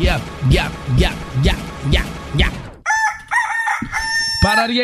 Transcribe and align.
yep, 0.00 0.20
yep, 0.50 0.72
yep, 0.96 1.14
yep, 1.90 2.06
yep. 2.36 2.52
Part 4.42 4.58
of 4.58 4.68
the 4.68 4.74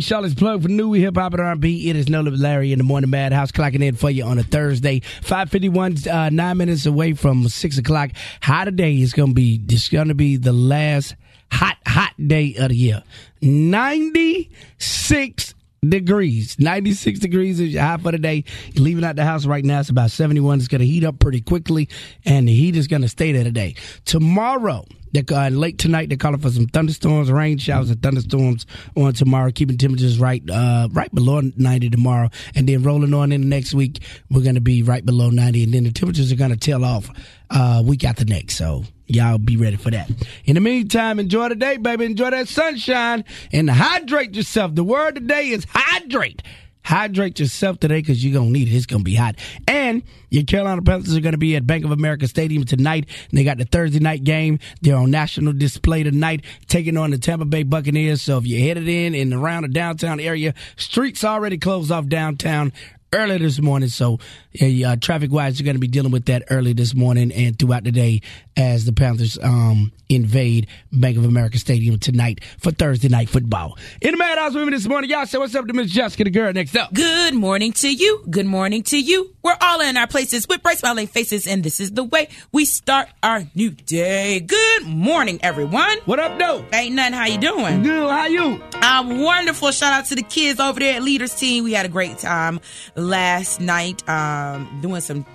Charlotte's 0.00 0.34
plug 0.34 0.62
for 0.62 0.68
new 0.68 0.92
hip 0.94 1.14
hop 1.14 1.34
and 1.34 1.42
R&B. 1.42 1.88
It 1.88 1.94
is 1.94 2.08
No 2.08 2.22
Limit 2.22 2.40
Larry 2.40 2.72
in 2.72 2.78
the 2.78 2.84
morning 2.84 3.08
madhouse 3.08 3.52
clocking 3.52 3.84
in 3.84 3.94
for 3.94 4.10
you 4.10 4.24
on 4.24 4.40
a 4.40 4.42
Thursday. 4.42 4.98
551, 5.22 6.08
uh, 6.10 6.30
nine 6.30 6.56
minutes 6.56 6.84
away 6.84 7.12
from 7.12 7.48
six 7.48 7.78
o'clock. 7.78 8.10
High 8.42 8.64
today 8.64 9.00
is 9.00 9.12
to 9.28 9.34
be, 9.34 9.58
going 9.92 10.08
to 10.08 10.14
be 10.14 10.36
the 10.36 10.52
last 10.52 11.14
hot, 11.52 11.76
hot 11.86 12.14
day 12.26 12.56
of 12.58 12.70
the 12.70 12.76
year. 12.76 13.04
96 13.42 15.54
degrees. 15.90 16.58
96 16.58 17.20
degrees 17.20 17.60
is 17.60 17.76
high 17.76 17.96
for 17.96 18.12
the 18.12 18.18
day. 18.18 18.44
You're 18.72 18.84
leaving 18.84 19.04
out 19.04 19.16
the 19.16 19.24
house 19.24 19.46
right 19.46 19.64
now. 19.64 19.80
It's 19.80 19.90
about 19.90 20.10
71. 20.10 20.58
It's 20.58 20.68
going 20.68 20.80
to 20.80 20.86
heat 20.86 21.04
up 21.04 21.18
pretty 21.18 21.40
quickly, 21.40 21.88
and 22.24 22.48
the 22.48 22.54
heat 22.54 22.76
is 22.76 22.86
going 22.86 23.02
to 23.02 23.08
stay 23.08 23.32
there 23.32 23.44
today. 23.44 23.74
Tomorrow, 24.04 24.84
uh, 25.30 25.48
late 25.48 25.78
tonight, 25.78 26.08
they're 26.08 26.18
calling 26.18 26.40
for 26.40 26.50
some 26.50 26.66
thunderstorms, 26.66 27.30
rain 27.30 27.58
showers, 27.58 27.90
and 27.90 28.02
thunderstorms 28.02 28.66
on 28.96 29.12
tomorrow, 29.12 29.50
keeping 29.50 29.78
temperatures 29.78 30.18
right 30.18 30.42
uh, 30.50 30.88
right 30.92 31.14
below 31.14 31.40
90 31.56 31.90
tomorrow. 31.90 32.30
And 32.54 32.68
then 32.68 32.82
rolling 32.82 33.14
on 33.14 33.32
into 33.32 33.46
next 33.46 33.74
week, 33.74 34.00
we're 34.30 34.42
going 34.42 34.56
to 34.56 34.60
be 34.60 34.82
right 34.82 35.04
below 35.04 35.30
90. 35.30 35.64
And 35.64 35.74
then 35.74 35.84
the 35.84 35.92
temperatures 35.92 36.32
are 36.32 36.36
going 36.36 36.50
to 36.50 36.56
tail 36.56 36.84
off 36.84 37.10
uh, 37.50 37.82
week 37.84 38.04
after 38.04 38.24
next. 38.24 38.56
So 38.56 38.84
y'all 39.06 39.38
be 39.38 39.56
ready 39.56 39.76
for 39.76 39.90
that. 39.90 40.10
In 40.44 40.54
the 40.54 40.60
meantime, 40.60 41.18
enjoy 41.18 41.48
the 41.48 41.54
day, 41.54 41.76
baby. 41.76 42.04
Enjoy 42.04 42.30
that 42.30 42.48
sunshine 42.48 43.24
and 43.52 43.68
hydrate 43.68 44.34
yourself. 44.34 44.74
The 44.74 44.84
word 44.84 45.16
today 45.16 45.48
is 45.48 45.66
hydrate. 45.68 46.42
Hydrate 46.84 47.40
yourself 47.40 47.80
today 47.80 48.00
because 48.00 48.22
you're 48.22 48.34
going 48.34 48.52
to 48.52 48.58
need 48.58 48.68
it. 48.68 48.76
It's 48.76 48.84
going 48.84 49.00
to 49.00 49.04
be 49.04 49.14
hot. 49.14 49.36
And 49.66 50.02
your 50.28 50.44
Carolina 50.44 50.82
Panthers 50.82 51.16
are 51.16 51.20
going 51.20 51.32
to 51.32 51.38
be 51.38 51.56
at 51.56 51.66
Bank 51.66 51.86
of 51.86 51.90
America 51.92 52.28
Stadium 52.28 52.64
tonight. 52.64 53.08
And 53.30 53.38
they 53.38 53.42
got 53.42 53.56
the 53.56 53.64
Thursday 53.64 54.00
night 54.00 54.22
game. 54.22 54.58
They're 54.82 54.96
on 54.96 55.10
national 55.10 55.54
display 55.54 56.02
tonight, 56.02 56.44
taking 56.68 56.98
on 56.98 57.10
the 57.10 57.16
Tampa 57.16 57.46
Bay 57.46 57.62
Buccaneers. 57.62 58.20
So 58.20 58.36
if 58.36 58.46
you're 58.46 58.60
headed 58.60 58.86
in 58.86 59.14
and 59.14 59.32
around 59.32 59.62
the 59.62 59.68
downtown 59.68 60.20
area, 60.20 60.52
streets 60.76 61.24
already 61.24 61.56
closed 61.56 61.90
off 61.90 62.06
downtown 62.06 62.70
early 63.14 63.38
this 63.38 63.60
morning. 63.60 63.88
So, 63.88 64.18
uh, 64.60 64.96
traffic 64.96 65.30
wise, 65.30 65.58
you're 65.58 65.64
going 65.64 65.76
to 65.76 65.80
be 65.80 65.88
dealing 65.88 66.12
with 66.12 66.26
that 66.26 66.44
early 66.50 66.72
this 66.72 66.94
morning 66.94 67.32
and 67.32 67.58
throughout 67.58 67.84
the 67.84 67.92
day 67.92 68.20
as 68.56 68.84
the 68.84 68.92
Panthers 68.92 69.38
um, 69.42 69.92
invade 70.08 70.66
Bank 70.92 71.16
of 71.16 71.24
America 71.24 71.58
Stadium 71.58 71.98
tonight 71.98 72.42
for 72.58 72.70
Thursday 72.70 73.08
night 73.08 73.28
football. 73.28 73.78
In 74.02 74.12
the 74.12 74.16
Madhouse 74.18 74.54
Women 74.54 74.74
this 74.74 74.86
morning, 74.86 75.10
y'all 75.10 75.26
say 75.26 75.38
what's 75.38 75.54
up 75.54 75.66
to 75.66 75.72
Miss 75.72 75.90
Jessica, 75.90 76.24
the 76.24 76.30
girl 76.30 76.52
next 76.52 76.76
up. 76.76 76.92
Good 76.92 77.34
morning 77.34 77.72
to 77.74 77.92
you. 77.92 78.24
Good 78.28 78.46
morning 78.46 78.82
to 78.84 78.98
you. 78.98 79.33
We're 79.44 79.58
all 79.60 79.82
in 79.82 79.98
our 79.98 80.06
places 80.06 80.48
with 80.48 80.62
bright 80.62 80.78
smiling 80.78 81.06
faces, 81.06 81.46
and 81.46 81.62
this 81.62 81.78
is 81.78 81.90
the 81.90 82.02
way 82.02 82.30
we 82.50 82.64
start 82.64 83.10
our 83.22 83.42
new 83.54 83.72
day. 83.72 84.40
Good 84.40 84.86
morning, 84.86 85.38
everyone. 85.42 85.98
What 86.06 86.18
up, 86.18 86.38
though? 86.38 86.64
Ain't 86.72 86.94
nothing. 86.94 87.12
How 87.12 87.26
you 87.26 87.36
doing? 87.36 87.82
Good. 87.82 88.10
How 88.10 88.24
you? 88.24 88.58
I'm 88.76 89.20
wonderful. 89.20 89.70
Shout 89.70 89.92
out 89.92 90.06
to 90.06 90.14
the 90.14 90.22
kids 90.22 90.60
over 90.60 90.80
there 90.80 90.96
at 90.96 91.02
Leaders 91.02 91.34
Team. 91.34 91.62
We 91.64 91.74
had 91.74 91.84
a 91.84 91.90
great 91.90 92.16
time 92.16 92.58
last 92.96 93.60
night 93.60 94.08
um, 94.08 94.78
doing 94.80 95.02
some 95.02 95.26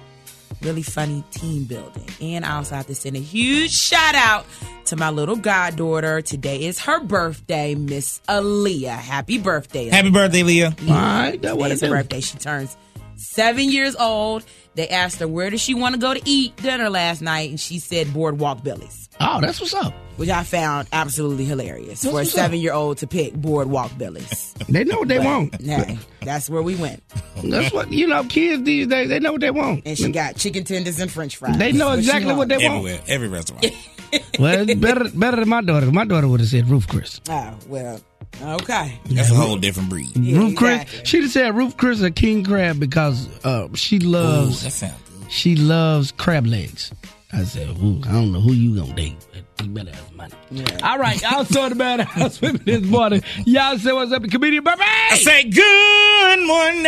really 0.64 0.82
funny 0.82 1.24
team 1.30 1.66
building. 1.66 2.10
And 2.20 2.46
I 2.46 2.56
also 2.56 2.74
have 2.74 2.88
to 2.88 2.96
send 2.96 3.16
a 3.16 3.20
huge 3.20 3.74
shout 3.74 4.16
out 4.16 4.48
to 4.86 4.96
my 4.96 5.12
little 5.12 5.36
goddaughter. 5.36 6.24
Today 6.24 6.64
is 6.64 6.80
her 6.80 7.00
birthday, 7.00 7.76
Miss 7.76 8.22
Aaliyah. 8.28 8.90
Happy 8.90 9.38
birthday. 9.38 9.90
Happy 9.90 10.10
birthday, 10.10 10.42
Leah. 10.42 10.76
All 10.82 10.88
right. 10.88 11.40
That 11.44 11.60
what 11.60 11.66
Today's 11.66 11.82
her 11.82 11.90
birthday. 11.90 12.22
She 12.22 12.40
turns 12.40 12.76
seven 13.20 13.70
years 13.70 13.96
old. 13.96 14.44
They 14.76 14.88
asked 14.88 15.20
her 15.20 15.28
where 15.28 15.50
does 15.50 15.60
she 15.62 15.74
want 15.74 15.96
to 15.96 16.00
go 16.02 16.14
to 16.14 16.22
eat 16.26 16.56
dinner 16.58 16.90
last 16.90 17.22
night, 17.22 17.50
and 17.50 17.60
she 17.60 17.80
said 17.80 18.14
Boardwalk 18.14 18.64
Billy's, 18.64 19.10
Oh, 19.20 19.42
that's 19.42 19.60
what's 19.60 19.74
up. 19.74 19.94
which 20.16 20.30
I 20.30 20.44
found 20.44 20.88
absolutely 20.94 21.44
hilarious 21.44 22.06
for 22.06 22.22
a 22.22 22.26
seven 22.26 22.60
year 22.60 22.72
old 22.74 23.00
to 23.00 23.08
pick 23.08 23.34
Boardwalk 23.34 23.98
Billy's. 23.98 24.54
They 24.70 24.84
know 24.84 25.00
what 25.00 25.08
they 25.08 25.18
want. 25.20 25.60
hey, 25.62 25.98
that's 26.22 26.48
where 26.50 26.62
we 26.62 26.76
went, 26.76 27.02
That's 27.44 27.74
what, 27.74 27.92
you 27.92 28.06
know, 28.08 28.24
kids 28.26 28.64
these 28.64 28.86
days, 28.88 29.10
they 29.10 29.20
know 29.20 29.32
what 29.34 29.42
they 29.42 29.50
want. 29.52 29.82
and 29.86 29.98
she 29.98 30.12
got 30.12 30.36
chicken 30.36 30.64
tenders 30.64 31.00
and 31.00 31.12
French 31.12 31.36
fries. 31.38 31.58
They 31.58 31.72
know 31.72 31.92
exactly 31.94 32.34
what 32.36 32.48
they 32.50 32.58
wanted. 32.58 32.70
want. 32.70 32.78
Everywhere, 32.88 33.02
every 33.08 33.28
restaurant. 33.28 33.66
Well, 34.40 34.66
better, 34.78 35.10
better 35.14 35.38
than 35.42 35.50
my 35.50 35.62
daughter. 35.62 35.92
My 35.92 36.06
daughter 36.06 36.28
would 36.28 36.40
have 36.40 36.50
said 36.50 36.70
Ruth's 36.70 36.86
Chris. 36.86 37.20
Oh 37.30 37.54
well, 37.68 38.00
okay. 38.42 38.98
That's 39.08 39.30
a 39.32 39.36
whole 39.36 39.58
different 39.58 39.90
breed. 39.90 40.16
Yeah, 40.16 40.38
Ruth's 40.40 40.58
Chris. 40.58 40.82
exactly. 40.82 41.06
She'd 41.06 41.22
have 41.24 41.32
said 41.32 41.56
Ruth's 41.56 41.76
Chris 41.76 42.02
a 42.02 42.10
king 42.12 42.44
crab 42.46 42.80
because 42.80 43.28
uh, 43.46 43.68
she 43.76 43.98
Ooh, 43.98 44.08
loves 44.08 44.64
that 44.64 44.72
sounds 44.72 44.94
good. 45.20 45.32
she 45.32 45.56
loves 45.58 46.12
crab 46.14 46.46
legs. 46.48 46.92
I 47.32 47.44
said, 47.44 47.68
Ooh, 47.78 48.02
I 48.08 48.12
don't 48.14 48.32
know 48.32 48.42
who 48.42 48.54
you 48.54 48.76
gonna 48.76 48.96
date, 48.96 49.16
but 49.32 49.44
you 49.66 49.72
better 49.72 49.92
have 49.94 50.12
money. 50.14 50.34
All 50.82 50.98
right, 50.98 51.24
I 51.24 51.38
was 51.38 51.48
talking 51.50 51.74
about 51.74 52.00
house 52.02 52.42
women 52.42 52.62
this 52.66 52.82
morning. 52.84 53.22
Y'all 53.46 53.78
say 53.78 53.94
what's 53.94 54.12
up, 54.12 54.24
comedian 54.24 54.64
Burpie? 54.64 54.82
I 54.82 55.16
say 55.18 55.44
good 55.44 56.40
morning. 56.48 56.86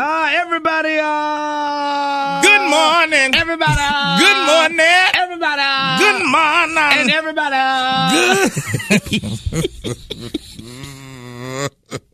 Ah, 0.00 0.32
everybody, 0.32 0.98
uh, 0.98 2.40
good 2.40 2.70
morning. 2.70 3.34
everybody, 3.36 3.80
uh, 3.80 4.18
Good 4.18 4.46
morning. 4.46 4.80
everybody, 5.14 5.62
uh, 5.62 5.98
Good 5.98 6.24
morning. 6.26 6.78
and 7.00 7.10
everybody, 7.10 7.56
uh, 11.90 11.98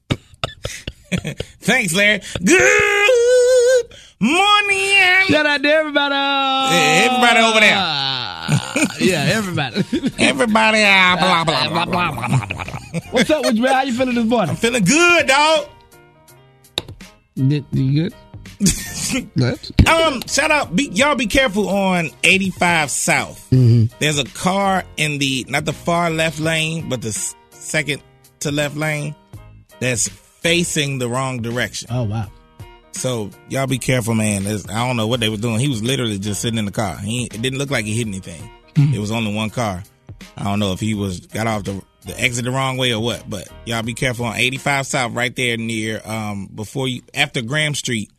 Thanks, 1.61 1.94
Larry. 1.94 2.21
Good 2.44 3.94
morning. 4.21 5.27
shout 5.28 5.47
out 5.47 5.62
to 5.62 5.69
everybody, 5.69 6.15
uh, 6.15 6.71
Yeah, 6.72 7.06
everybody 7.06 7.41
over 7.41 7.61
there. 7.61 7.77
uh, 7.77 8.87
yeah, 9.00 9.25
everybody. 9.34 9.77
Everybody, 10.19 10.78
ah, 10.84 11.16
blah, 11.19 11.45
blah, 11.45 11.69
blah, 11.69 11.84
blah, 11.87 12.12
blah, 12.12 12.28
blah, 12.28 12.45
blah, 12.47 12.65
blah. 12.65 13.00
what's 13.11 13.31
up 13.31 13.45
with 13.45 13.56
you, 13.56 13.62
man? 13.62 13.72
How 13.72 13.83
you 13.83 13.93
feeling 13.93 14.15
this 14.15 14.25
morning? 14.25 14.50
I'm 14.50 14.56
feeling 14.56 14.84
good, 14.84 15.27
dog. 15.27 15.69
You 17.37 17.65
you 17.72 18.11
good? 19.37 19.59
Um, 19.89 20.22
shout 20.27 20.50
out, 20.50 20.75
be, 20.75 20.89
y'all 20.89 21.15
be 21.15 21.27
careful 21.27 21.69
on 21.69 22.11
85 22.25 22.91
South. 22.91 23.47
Mm-hmm. 23.50 23.95
There's 24.00 24.19
a 24.19 24.25
car 24.25 24.83
in 24.97 25.19
the, 25.19 25.45
not 25.49 25.65
the 25.66 25.72
far 25.72 26.11
left 26.11 26.41
lane, 26.41 26.89
but 26.89 27.03
the 27.03 27.12
second 27.50 28.03
to 28.41 28.50
left 28.50 28.77
lane 28.77 29.15
that's 29.78 30.09
facing 30.47 30.99
the 30.99 31.09
wrong 31.09 31.43
direction. 31.43 31.89
Oh 31.91 32.05
wow. 32.05 32.31
So 32.93 33.31
y'all 33.49 33.67
be 33.67 33.79
careful, 33.79 34.15
man. 34.15 34.47
I 34.47 34.87
don't 34.87 34.97
know 34.97 35.07
what 35.07 35.21
they 35.21 35.29
were 35.29 35.37
doing. 35.37 35.59
He 35.59 35.69
was 35.69 35.83
literally 35.83 36.19
just 36.19 36.41
sitting 36.41 36.59
in 36.59 36.65
the 36.65 36.73
car. 36.73 36.97
He, 36.97 37.25
it 37.27 37.43
didn't 37.43 37.59
look 37.59 37.71
like 37.71 37.84
he 37.84 37.95
hit 37.95 38.07
anything. 38.07 38.51
It 38.77 38.99
was 38.99 39.11
only 39.11 39.34
one 39.34 39.51
car. 39.51 39.83
I 40.37 40.45
don't 40.45 40.59
know 40.59 40.73
if 40.73 40.81
he 40.81 40.95
was 40.95 41.21
got 41.21 41.47
off 41.47 41.65
the, 41.65 41.83
the 42.05 42.19
exit 42.21 42.45
the 42.45 42.51
wrong 42.51 42.77
way 42.77 42.93
or 42.93 43.03
what, 43.03 43.29
but 43.29 43.49
y'all 43.65 43.83
be 43.83 43.95
careful 43.95 44.27
on 44.27 44.37
85 44.37 44.87
South 44.87 45.12
right 45.12 45.34
there 45.34 45.57
near, 45.57 46.01
um, 46.05 46.49
before 46.55 46.87
you, 46.89 47.03
after 47.15 47.43
Graham 47.43 47.75
Street, 47.75 48.11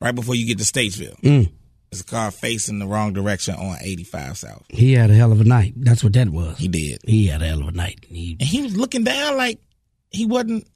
right 0.00 0.14
before 0.14 0.34
you 0.34 0.46
get 0.46 0.58
to 0.58 0.64
Statesville. 0.64 1.20
There's 1.90 2.00
a 2.00 2.04
car 2.04 2.30
facing 2.32 2.78
the 2.80 2.86
wrong 2.86 3.12
direction 3.12 3.54
on 3.54 3.76
85 3.80 4.38
South. 4.38 4.62
He 4.68 4.94
had 4.94 5.10
a 5.10 5.14
hell 5.14 5.30
of 5.32 5.40
a 5.40 5.44
night. 5.44 5.74
That's 5.76 6.02
what 6.02 6.12
that 6.14 6.28
was. 6.28 6.58
He 6.58 6.66
did. 6.68 7.00
He 7.04 7.26
had 7.28 7.42
a 7.42 7.46
hell 7.46 7.60
of 7.62 7.68
a 7.68 7.72
night. 7.72 8.04
He, 8.08 8.36
And 8.40 8.48
he 8.48 8.62
was 8.62 8.76
looking 8.76 9.04
down 9.04 9.36
like 9.36 9.60
he 10.10 10.26
wasn't 10.26 10.66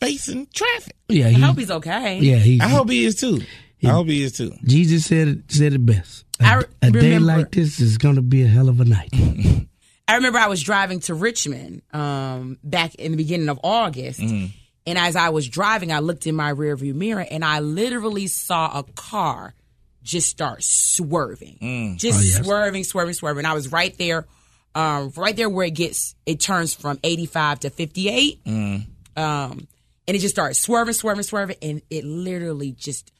facing 0.00 0.46
traffic. 0.54 0.96
yeah, 1.08 1.28
I 1.28 1.32
hope 1.32 1.58
he's 1.58 1.70
okay. 1.70 2.18
yeah, 2.20 2.36
he. 2.36 2.60
I 2.60 2.68
hope 2.68 2.90
he 2.90 3.04
is 3.04 3.14
too. 3.16 3.40
I 3.84 3.88
hope 3.88 4.06
he 4.08 4.22
is 4.22 4.32
too. 4.32 4.52
Jesus 4.64 5.04
said 5.06 5.28
it 5.28 5.38
said 5.48 5.74
it 5.74 5.84
best. 5.84 6.24
A, 6.40 6.44
I 6.44 6.54
re- 6.56 6.64
a 6.82 6.90
day 6.90 6.98
remember- 7.14 7.26
like 7.26 7.50
this 7.52 7.80
is 7.80 7.98
going 7.98 8.16
to 8.16 8.22
be 8.22 8.42
a 8.42 8.46
hell 8.46 8.68
of 8.68 8.80
a 8.80 8.84
night. 8.84 9.10
I 10.08 10.16
remember 10.16 10.38
I 10.38 10.48
was 10.48 10.62
driving 10.62 11.00
to 11.00 11.14
Richmond 11.14 11.82
um, 11.92 12.58
back 12.62 12.94
in 12.96 13.12
the 13.12 13.16
beginning 13.16 13.48
of 13.48 13.58
August. 13.64 14.20
Mm-hmm. 14.20 14.46
And 14.86 14.98
as 14.98 15.16
I 15.16 15.30
was 15.30 15.48
driving, 15.48 15.92
I 15.92 16.00
looked 16.00 16.26
in 16.26 16.34
my 16.36 16.52
rearview 16.52 16.94
mirror 16.94 17.24
and 17.30 17.42
I 17.42 17.60
literally 17.60 18.26
saw 18.26 18.78
a 18.80 18.82
car 18.82 19.54
just 20.02 20.28
start 20.28 20.62
swerving. 20.62 21.96
Just 21.98 22.18
Oh, 22.18 22.22
yes. 22.22 22.44
swerving, 22.44 22.84
swerving, 22.84 23.14
swerving. 23.14 23.46
I 23.46 23.54
was 23.54 23.72
right 23.72 23.96
there, 23.96 24.26
um, 24.74 25.10
right 25.16 25.34
there 25.34 25.48
where 25.48 25.66
it 25.66 25.74
gets, 25.74 26.14
it 26.26 26.38
turns 26.40 26.74
from 26.74 26.98
85 27.02 27.60
to 27.60 27.70
58. 27.70 28.40
Um, 29.16 29.66
and 30.06 30.16
it 30.16 30.20
just 30.20 30.34
started 30.34 30.54
swerving, 30.54 30.94
swerving, 30.94 31.22
swerving. 31.22 31.56
And 31.62 31.82
it 31.90 32.04
literally 32.04 32.72
just 32.72 33.12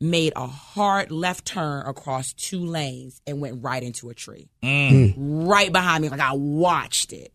made 0.00 0.32
a 0.36 0.46
hard 0.46 1.10
left 1.10 1.44
turn 1.44 1.86
across 1.86 2.32
two 2.32 2.64
lanes 2.64 3.20
and 3.26 3.40
went 3.40 3.62
right 3.62 3.82
into 3.82 4.10
a 4.10 4.14
tree 4.14 4.48
mm. 4.62 5.14
hmm. 5.14 5.46
right 5.46 5.72
behind 5.72 6.02
me. 6.02 6.08
Like 6.08 6.20
I 6.20 6.32
watched 6.32 7.12
it. 7.12 7.32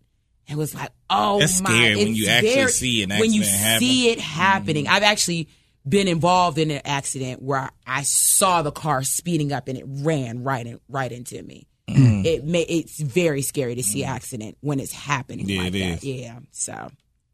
It 0.48 0.56
was 0.56 0.76
like, 0.76 0.90
oh 1.10 1.40
That's 1.40 1.62
my! 1.62 1.70
scary 1.70 1.96
when 1.96 2.08
it's 2.10 2.20
you 2.20 2.28
actually 2.28 2.68
see 2.68 3.04
an 3.04 3.10
when 3.12 3.32
you 3.32 3.44
happen. 3.44 3.80
see 3.80 4.10
it 4.10 4.20
happening. 4.20 4.86
Mm-hmm. 4.86 4.94
I've 4.94 5.04
actually 5.04 5.50
been 5.88 6.08
involved 6.08 6.58
in 6.58 6.72
an 6.72 6.82
accident 6.86 7.42
where 7.42 7.70
I 7.88 8.04
saw 8.04 8.62
the 8.62 8.72
car 8.72 9.04
speeding 9.04 9.52
up 9.52 9.68
and 9.68 9.78
it 9.78 9.86
ran 9.88 10.44
right 10.44 10.66
in, 10.66 10.80
right 10.88 11.12
into 11.12 11.42
me. 11.42 11.68
Mm. 11.90 12.26
It 12.26 12.46
may 12.46 12.62
it's 12.62 13.00
very 13.00 13.42
scary 13.42 13.76
to 13.76 13.84
see 13.84 14.04
mm. 14.04 14.08
accident 14.08 14.58
when 14.62 14.80
it's 14.80 14.94
happening. 14.94 15.50
Yeah, 15.50 15.64
like 15.64 15.68
it 15.76 15.80
that. 15.80 15.98
is. 15.98 16.04
Yeah. 16.04 16.40
So 16.52 16.92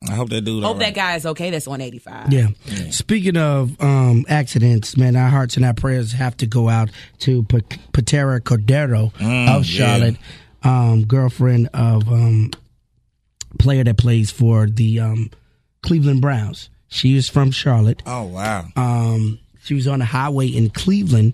I 0.08 0.14
hope 0.14 0.30
that 0.30 0.42
dude. 0.42 0.64
Hope 0.64 0.74
all 0.74 0.74
that 0.76 0.86
right. 0.86 0.96
guy 0.96 1.16
is 1.16 1.26
okay. 1.26 1.50
That's 1.50 1.68
on 1.68 1.82
85. 1.82 2.32
Yeah. 2.32 2.48
Speaking 2.90 3.36
of 3.36 3.80
um, 3.82 4.26
accidents, 4.30 4.96
man, 4.96 5.16
our 5.18 5.30
hearts 5.30 5.58
and 5.58 5.66
our 5.66 5.74
prayers 5.74 6.14
have 6.14 6.38
to 6.38 6.46
go 6.48 6.70
out 6.70 6.90
to 7.20 7.44
P- 7.44 7.62
Patera 7.92 8.40
Cordero 8.40 9.12
Mm, 9.16 9.50
of 9.58 9.66
Charlotte, 9.66 10.16
um, 10.64 11.04
girlfriend 11.06 11.70
of 11.74 12.08
um, 12.08 12.52
player 13.60 13.84
that 13.84 13.98
plays 13.98 14.32
for 14.32 14.68
the 14.68 15.02
um, 15.02 15.32
Cleveland 15.84 16.22
Browns. 16.22 16.70
She 16.88 17.16
is 17.18 17.28
from 17.30 17.52
Charlotte. 17.52 18.02
Oh 18.06 18.24
wow. 18.24 18.68
Um, 18.78 19.40
she 19.64 19.74
was 19.74 19.86
on 19.88 20.00
the 20.00 20.06
highway 20.06 20.48
in 20.48 20.70
Cleveland, 20.70 21.34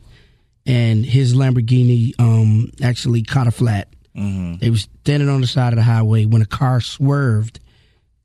and 0.66 1.06
his 1.06 1.36
Lamborghini 1.36 2.14
um, 2.20 2.72
actually 2.84 3.22
caught 3.22 3.46
a 3.48 3.52
flat. 3.52 3.90
Mm-hmm. 4.18 4.56
They 4.58 4.70
was 4.72 4.88
standing 5.04 5.30
on 5.30 5.42
the 5.42 5.48
side 5.48 5.72
of 5.72 5.78
the 5.78 5.84
highway 5.84 6.26
when 6.26 6.42
a 6.42 6.46
car 6.48 6.82
swerved 6.82 7.60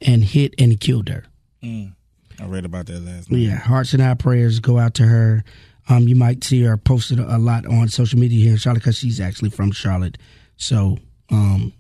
and 0.01 0.25
hit 0.25 0.55
and 0.59 0.79
killed 0.81 1.09
her. 1.09 1.25
I 1.63 2.47
read 2.47 2.65
about 2.65 2.87
that 2.87 3.01
last 3.01 3.31
night. 3.31 3.39
Yeah, 3.39 3.57
hearts 3.57 3.93
and 3.93 4.03
our 4.03 4.17
prayers 4.17 4.61
go 4.61 4.79
out 4.79 4.95
to 4.95 5.05
her. 5.07 5.45
Um, 5.89 6.09
you 6.09 6.15
might 6.17 6.43
see 6.45 6.63
her 6.63 6.77
posted 6.77 7.19
a 7.19 7.39
lot 7.39 7.67
on 7.67 7.89
social 7.89 8.19
media 8.19 8.43
here 8.45 8.53
in 8.53 8.59
Charlotte 8.59 8.81
because 8.81 8.97
she's 8.99 9.21
actually 9.21 9.51
from 9.51 9.73
Charlotte. 9.73 10.17
So, 10.57 10.99
um, 11.31 11.73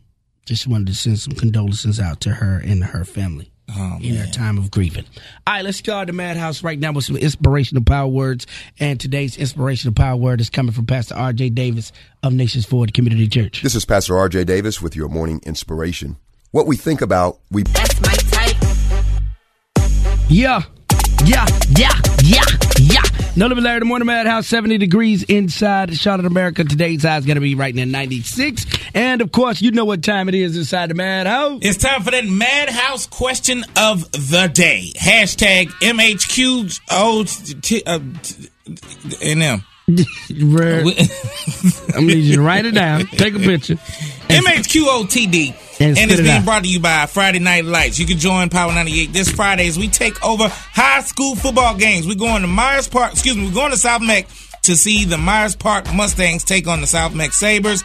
just 0.46 0.67
wanted 0.67 0.88
to 0.88 0.94
send 0.94 1.19
some 1.19 1.34
condolences 1.34 2.00
out 2.00 2.20
to 2.22 2.31
her 2.31 2.58
and 2.58 2.82
her 2.82 3.05
family 3.05 3.52
Oh, 3.72 3.99
in 4.02 4.17
her 4.17 4.26
time 4.26 4.58
of 4.58 4.70
grieving. 4.73 5.05
All 5.46 5.55
right, 5.55 5.64
let's 5.64 5.78
start 5.78 6.08
the 6.08 6.12
Madhouse 6.12 6.64
right 6.64 6.78
now 6.78 6.90
with 6.90 7.05
some 7.05 7.16
inspirational 7.16 7.84
power 7.84 8.08
words. 8.08 8.46
And 8.81 8.99
today's 8.99 9.37
inspirational 9.37 9.94
power 9.94 10.16
word 10.16 10.40
is 10.40 10.50
coming 10.50 10.73
from 10.73 10.87
Pastor 10.87 11.14
R.J. 11.14 11.50
Davis 11.50 11.93
of 12.25 12.32
Nations 12.32 12.66
Ford 12.66 12.93
Community 12.93 13.28
Church. 13.28 13.62
This 13.62 13.76
is 13.76 13.84
Pastor 13.84 14.14
RJ 14.14 14.46
Davis 14.46 14.82
with 14.82 14.96
your 14.96 15.08
morning 15.08 15.40
inspiration. 15.44 16.16
What 16.52 16.67
we 16.67 16.76
think 16.76 17.00
about, 17.00 17.38
we 17.52 17.62
That's 17.62 18.00
my 18.00 18.12
type. 18.12 18.56
Yeah. 20.29 20.62
Yeah, 21.25 21.47
yeah, 21.76 21.93
yeah, 22.25 22.43
yeah. 22.79 23.02
No 23.37 23.47
Limit 23.47 23.62
Larry, 23.62 23.79
the 23.81 23.85
Morning 23.85 24.06
Madhouse, 24.06 24.47
70 24.47 24.79
degrees 24.79 25.23
inside 25.25 25.91
Shot 25.91 25.99
Charlotte, 25.99 26.26
America. 26.26 26.64
Today's 26.64 27.02
high 27.02 27.19
is 27.19 27.26
going 27.26 27.35
to 27.37 27.43
be 27.43 27.55
right 27.55 27.75
near 27.75 27.85
96. 27.85 28.64
And 28.94 29.20
of 29.20 29.31
course, 29.31 29.61
you 29.61 29.70
know 29.70 29.85
what 29.85 30.02
time 30.02 30.29
it 30.29 30.35
is 30.35 30.56
inside 30.56 30.91
the 30.91 30.94
Madhouse. 30.94 31.61
It's 31.62 31.76
time 31.76 32.02
for 32.02 32.11
that 32.11 32.25
Madhouse 32.25 33.06
question 33.06 33.64
of 33.76 34.11
the 34.12 34.50
day. 34.52 34.91
Hashtag 34.97 35.69
MHQO 35.82 36.81
uh, 37.87 38.00
and 39.23 39.43
them. 39.43 39.64
I'm 41.94 42.06
to 42.08 42.14
need 42.14 42.25
you 42.25 42.37
to 42.37 42.42
write 42.42 42.66
it 42.66 42.72
down, 42.72 43.06
take 43.06 43.34
a 43.34 43.38
picture. 43.38 43.76
MHQOTD. 44.28 45.54
And 45.81 45.96
And, 45.96 46.10
it's 46.10 46.20
it 46.20 46.25
being 46.25 46.37
out. 46.37 46.44
brought 46.44 46.62
to 46.64 46.69
you 46.69 46.78
by 46.81 47.06
Friday 47.06 47.38
Night 47.38 47.64
Lights. 47.64 47.98
You 47.98 48.06
can 48.06 48.19
join 48.19 48.50
Power 48.50 48.72
98 48.72 49.12
this 49.12 49.31
Friday 49.31 49.66
as 49.66 49.78
we 49.78 49.88
take 49.88 50.22
over 50.25 50.48
high 50.48 51.00
school 51.00 51.34
football 51.37 51.75
games. 51.75 52.06
We're 52.06 52.16
going 52.16 52.42
to 52.42 52.48
Myers 52.48 52.87
Park, 52.87 53.12
excuse 53.12 53.37
me, 53.37 53.46
we're 53.46 53.54
going 53.54 53.70
to 53.70 53.78
South 53.78 54.02
Meck 54.02 54.28
to 54.62 54.76
see 54.76 55.06
the 55.06 55.16
Myers 55.16 55.56
Park 55.56 55.87
Mustangs 55.94 56.44
take 56.44 56.69
on 56.69 56.82
the 56.82 56.87
South 56.87 57.14
Meck 57.14 57.32
Sabres. 57.32 57.82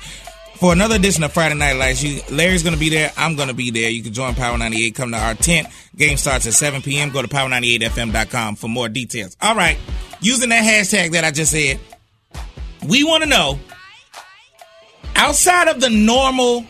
For 0.55 0.71
another 0.71 0.95
edition 0.95 1.23
of 1.23 1.33
Friday 1.33 1.55
Night 1.55 1.73
Lights, 1.75 2.01
you, 2.01 2.21
Larry's 2.29 2.63
going 2.63 2.73
to 2.75 2.79
be 2.79 2.89
there. 2.89 3.11
I'm 3.17 3.35
going 3.35 3.49
to 3.49 3.53
be 3.53 3.71
there. 3.71 3.89
You 3.89 4.01
can 4.03 4.13
join 4.13 4.35
Power 4.35 4.57
98. 4.57 4.95
Come 4.95 5.11
to 5.11 5.17
our 5.17 5.33
tent. 5.33 5.67
Game 5.97 6.17
starts 6.17 6.47
at 6.47 6.53
7 6.53 6.81
p.m. 6.81 7.09
Go 7.09 7.21
to 7.21 7.27
power98fm.com 7.27 8.55
for 8.55 8.69
more 8.69 8.87
details. 8.87 9.35
All 9.41 9.55
right. 9.55 9.77
Using 10.21 10.49
that 10.49 10.63
hashtag 10.63 11.11
that 11.11 11.25
I 11.25 11.31
just 11.31 11.51
said, 11.51 11.79
we 12.87 13.03
want 13.03 13.23
to 13.23 13.29
know 13.29 13.59
outside 15.15 15.67
of 15.67 15.79
the 15.79 15.89
normal 15.89 16.65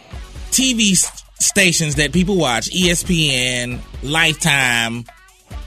TV 0.52 0.96
stations 1.40 1.96
that 1.96 2.14
people 2.14 2.38
watch, 2.38 2.70
ESPN, 2.72 3.80
Lifetime, 4.04 5.06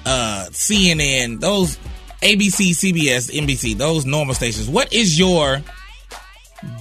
uh, 0.06 0.46
CNN, 0.50 1.40
those 1.40 1.76
ABC, 2.22 2.70
CBS, 2.70 3.30
NBC, 3.30 3.76
those 3.76 4.06
normal 4.06 4.34
stations, 4.34 4.68
what 4.68 4.92
is 4.92 5.18
your 5.18 5.60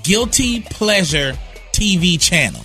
guilty 0.04 0.62
pleasure 0.62 1.34
TV 1.74 2.20
channel? 2.20 2.62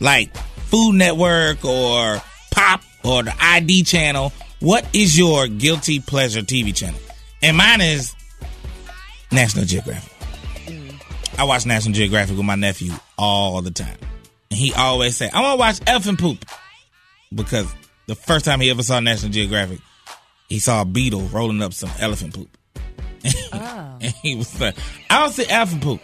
Like 0.00 0.34
Food 0.36 0.94
Network 0.94 1.64
or 1.64 2.22
Pop 2.50 2.82
or 3.04 3.22
the 3.22 3.34
ID 3.40 3.84
channel. 3.84 4.32
What 4.60 4.86
is 4.94 5.18
your 5.18 5.46
guilty 5.46 6.00
pleasure 6.00 6.40
TV 6.40 6.74
channel? 6.74 7.00
And 7.42 7.56
mine 7.56 7.80
is 7.80 8.14
National 9.34 9.64
Geographic. 9.64 10.12
I 11.38 11.44
watch 11.44 11.66
National 11.66 11.94
Geographic 11.94 12.36
with 12.36 12.46
my 12.46 12.54
nephew 12.54 12.92
all 13.18 13.60
the 13.60 13.70
time. 13.72 13.96
And 14.50 14.58
he 14.58 14.72
always 14.72 15.16
say, 15.16 15.28
I 15.32 15.40
want 15.42 15.54
to 15.54 15.58
watch 15.58 15.80
Elephant 15.86 16.20
Poop. 16.20 16.44
Because 17.34 17.66
the 18.06 18.14
first 18.14 18.44
time 18.44 18.60
he 18.60 18.70
ever 18.70 18.82
saw 18.84 19.00
National 19.00 19.32
Geographic, 19.32 19.80
he 20.48 20.58
saw 20.60 20.82
a 20.82 20.84
beetle 20.84 21.22
rolling 21.32 21.60
up 21.62 21.72
some 21.72 21.90
elephant 21.98 22.34
poop. 22.34 22.48
and 23.52 24.14
he 24.22 24.36
was 24.36 24.60
like, 24.60 24.76
I 25.10 25.20
don't 25.20 25.32
see 25.32 25.48
elephant 25.48 25.82
poop. 25.82 26.00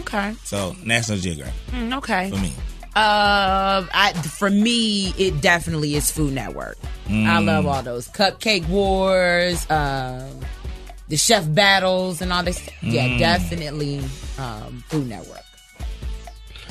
Okay. 0.00 0.34
So 0.44 0.74
National 0.84 1.18
Geographic 1.18 1.54
Mm, 1.70 1.96
okay. 1.98 2.30
for 2.30 2.36
me. 2.38 2.52
Uh, 2.96 3.86
I, 3.92 4.12
for 4.38 4.48
me, 4.50 5.10
it 5.18 5.40
definitely 5.42 5.94
is 5.94 6.10
Food 6.10 6.32
Network. 6.32 6.78
I 7.08 7.38
love 7.40 7.66
all 7.66 7.82
those 7.82 8.08
cupcake 8.08 8.66
wars, 8.68 9.70
um, 9.70 10.26
the 11.08 11.16
chef 11.16 11.52
battles, 11.52 12.20
and 12.20 12.32
all 12.32 12.42
this. 12.42 12.68
Yeah, 12.82 13.18
definitely 13.18 13.98
um, 14.38 14.84
Food 14.88 15.08
Network. 15.08 15.42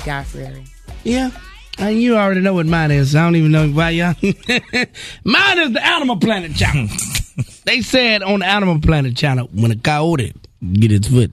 Guy 0.05 0.23
Fieri. 0.23 0.65
Yeah. 1.03 1.31
And 1.77 2.01
you 2.01 2.15
already 2.15 2.41
know 2.41 2.53
what 2.53 2.65
mine 2.67 2.91
is. 2.91 3.15
I 3.15 3.23
don't 3.23 3.35
even 3.35 3.51
know 3.51 3.67
why 3.69 3.89
y'all. 3.89 4.15
mine 4.21 5.59
is 5.59 5.73
the 5.73 5.81
Animal 5.83 6.17
Planet 6.17 6.55
channel. 6.55 6.87
they 7.65 7.81
said 7.81 8.23
on 8.23 8.39
the 8.39 8.45
Animal 8.45 8.79
Planet 8.79 9.15
channel 9.15 9.49
when 9.53 9.71
a 9.71 9.75
coyote 9.75 10.33
get 10.73 10.91
his 10.91 11.07
foot 11.07 11.31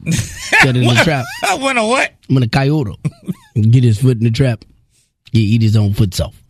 cut 0.60 0.76
in 0.76 0.82
the 0.82 1.00
trap. 1.04 1.24
I 1.44 1.54
went 1.56 1.78
a 1.78 1.84
what? 1.86 2.12
When 2.28 2.42
a 2.42 2.48
coyote 2.48 2.96
get 3.54 3.84
his 3.84 4.00
foot 4.00 4.18
in 4.18 4.24
the 4.24 4.30
trap, 4.30 4.64
he 5.30 5.40
eat 5.40 5.62
his 5.62 5.76
own 5.76 5.94
foot 5.94 6.12
soft. 6.14 6.41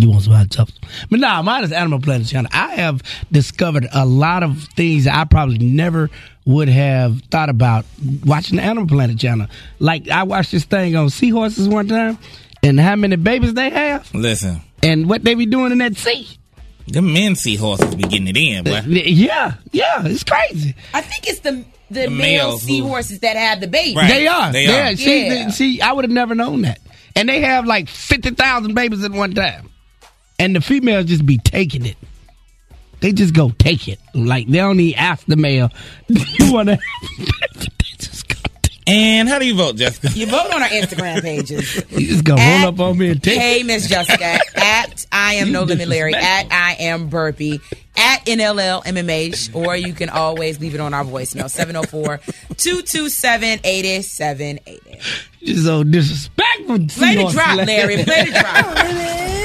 You 0.00 0.10
want 0.10 0.22
some 0.22 0.32
hot 0.34 0.52
sauce? 0.52 0.70
But 1.10 1.18
nah, 1.18 1.42
mine 1.42 1.64
is 1.64 1.72
Animal 1.72 2.00
Planet 2.00 2.28
channel. 2.28 2.48
I 2.54 2.76
have 2.76 3.02
discovered 3.32 3.88
a 3.92 4.06
lot 4.06 4.44
of 4.44 4.62
things 4.76 5.08
I 5.08 5.24
probably 5.24 5.58
never 5.58 6.08
would 6.44 6.68
have 6.68 7.20
thought 7.32 7.48
about 7.48 7.84
watching 8.24 8.58
the 8.58 8.62
Animal 8.62 8.86
Planet 8.86 9.18
channel. 9.18 9.48
Like 9.80 10.08
I 10.08 10.22
watched 10.22 10.52
this 10.52 10.64
thing 10.64 10.94
on 10.94 11.10
seahorses 11.10 11.68
one 11.68 11.88
time, 11.88 12.16
and 12.62 12.78
how 12.78 12.94
many 12.94 13.16
babies 13.16 13.54
they 13.54 13.70
have, 13.70 14.14
Listen, 14.14 14.60
and 14.84 15.08
what 15.08 15.24
they 15.24 15.34
be 15.34 15.46
doing 15.46 15.72
in 15.72 15.78
that 15.78 15.96
sea. 15.96 16.28
the 16.86 17.02
men 17.02 17.34
seahorses 17.34 17.96
be 17.96 18.04
getting 18.04 18.28
it 18.28 18.36
in, 18.36 18.62
boy. 18.64 18.76
Uh, 18.76 18.82
yeah, 18.86 19.54
yeah, 19.72 20.06
it's 20.06 20.22
crazy. 20.22 20.76
I 20.94 21.00
think 21.00 21.26
it's 21.26 21.40
the 21.40 21.64
the, 21.90 22.02
The 22.02 22.08
male 22.10 22.18
males 22.18 22.62
who- 22.62 22.68
seahorses 22.68 23.18
that 23.20 23.34
have 23.36 23.60
the 23.60 23.66
babies. 23.66 23.96
Right. 23.96 24.08
They 24.08 24.26
are. 24.28 24.52
They 24.52 24.64
yeah, 24.66 24.90
are. 24.92 24.96
See, 24.96 25.26
Yeah. 25.26 25.48
see, 25.50 25.80
I 25.80 25.90
would 25.92 26.04
have 26.04 26.12
never 26.12 26.34
known 26.36 26.62
that. 26.62 26.78
And 27.16 27.28
they 27.28 27.40
have 27.40 27.66
like 27.66 27.88
fifty 27.88 28.30
thousand 28.30 28.74
babies 28.74 29.02
at 29.04 29.10
one 29.10 29.32
time, 29.34 29.70
and 30.38 30.54
the 30.56 30.60
females 30.60 31.06
just 31.06 31.24
be 31.26 31.38
taking 31.38 31.84
it. 31.86 31.96
They 33.00 33.12
just 33.12 33.32
go 33.34 33.50
take 33.58 33.86
it. 33.88 33.98
Like 34.14 34.48
they 34.48 34.58
don't 34.58 34.80
even 34.80 34.98
ask 34.98 35.24
the 35.26 35.36
male, 35.36 35.70
"Do 36.08 36.20
you 36.38 36.52
want 36.52 36.68
to?" 36.68 36.78
they 37.18 37.66
just 37.98 38.28
go. 38.28 38.34
Take 38.62 38.72
And 38.88 39.28
how 39.28 39.38
do 39.38 39.46
you 39.46 39.54
vote, 39.54 39.76
Jessica? 39.76 40.10
You 40.18 40.26
vote 40.26 40.52
on 40.52 40.62
our 40.62 40.68
Instagram 40.68 41.22
pages. 41.22 41.76
You 41.90 42.08
just 42.08 42.24
go 42.24 42.34
At- 42.36 42.60
roll 42.64 42.68
up 42.74 42.80
on 42.80 42.98
me 42.98 43.10
and 43.10 43.22
take. 43.22 43.38
Hey. 43.38 43.62
Miss 43.62 43.88
Jessica. 43.88 44.38
at 44.56 45.06
I 45.12 45.34
am 45.34 45.52
no 45.52 45.62
limit 45.62 45.86
Larry. 45.88 46.14
At 46.14 46.50
I 46.50 46.76
am 46.80 47.08
burpie. 47.08 47.60
At 47.96 48.24
NLL 48.26 48.82
MMH. 48.84 49.54
Or 49.54 49.76
you 49.76 49.92
can 49.92 50.08
always 50.08 50.58
leave 50.60 50.74
it 50.74 50.80
on 50.80 50.92
our 50.94 51.04
voicemail 51.04 51.48
704 51.50 52.18
227 52.56 53.60
8780. 53.62 54.98
Just 55.44 55.64
so 55.64 55.84
disrespectful. 55.84 56.78
Play 56.88 57.14
the 57.16 57.28
drop, 57.30 57.56
Larry. 57.64 58.02
Play 58.02 58.24
the 58.24 58.40
drop. 58.40 58.64
Oh, 58.66 59.44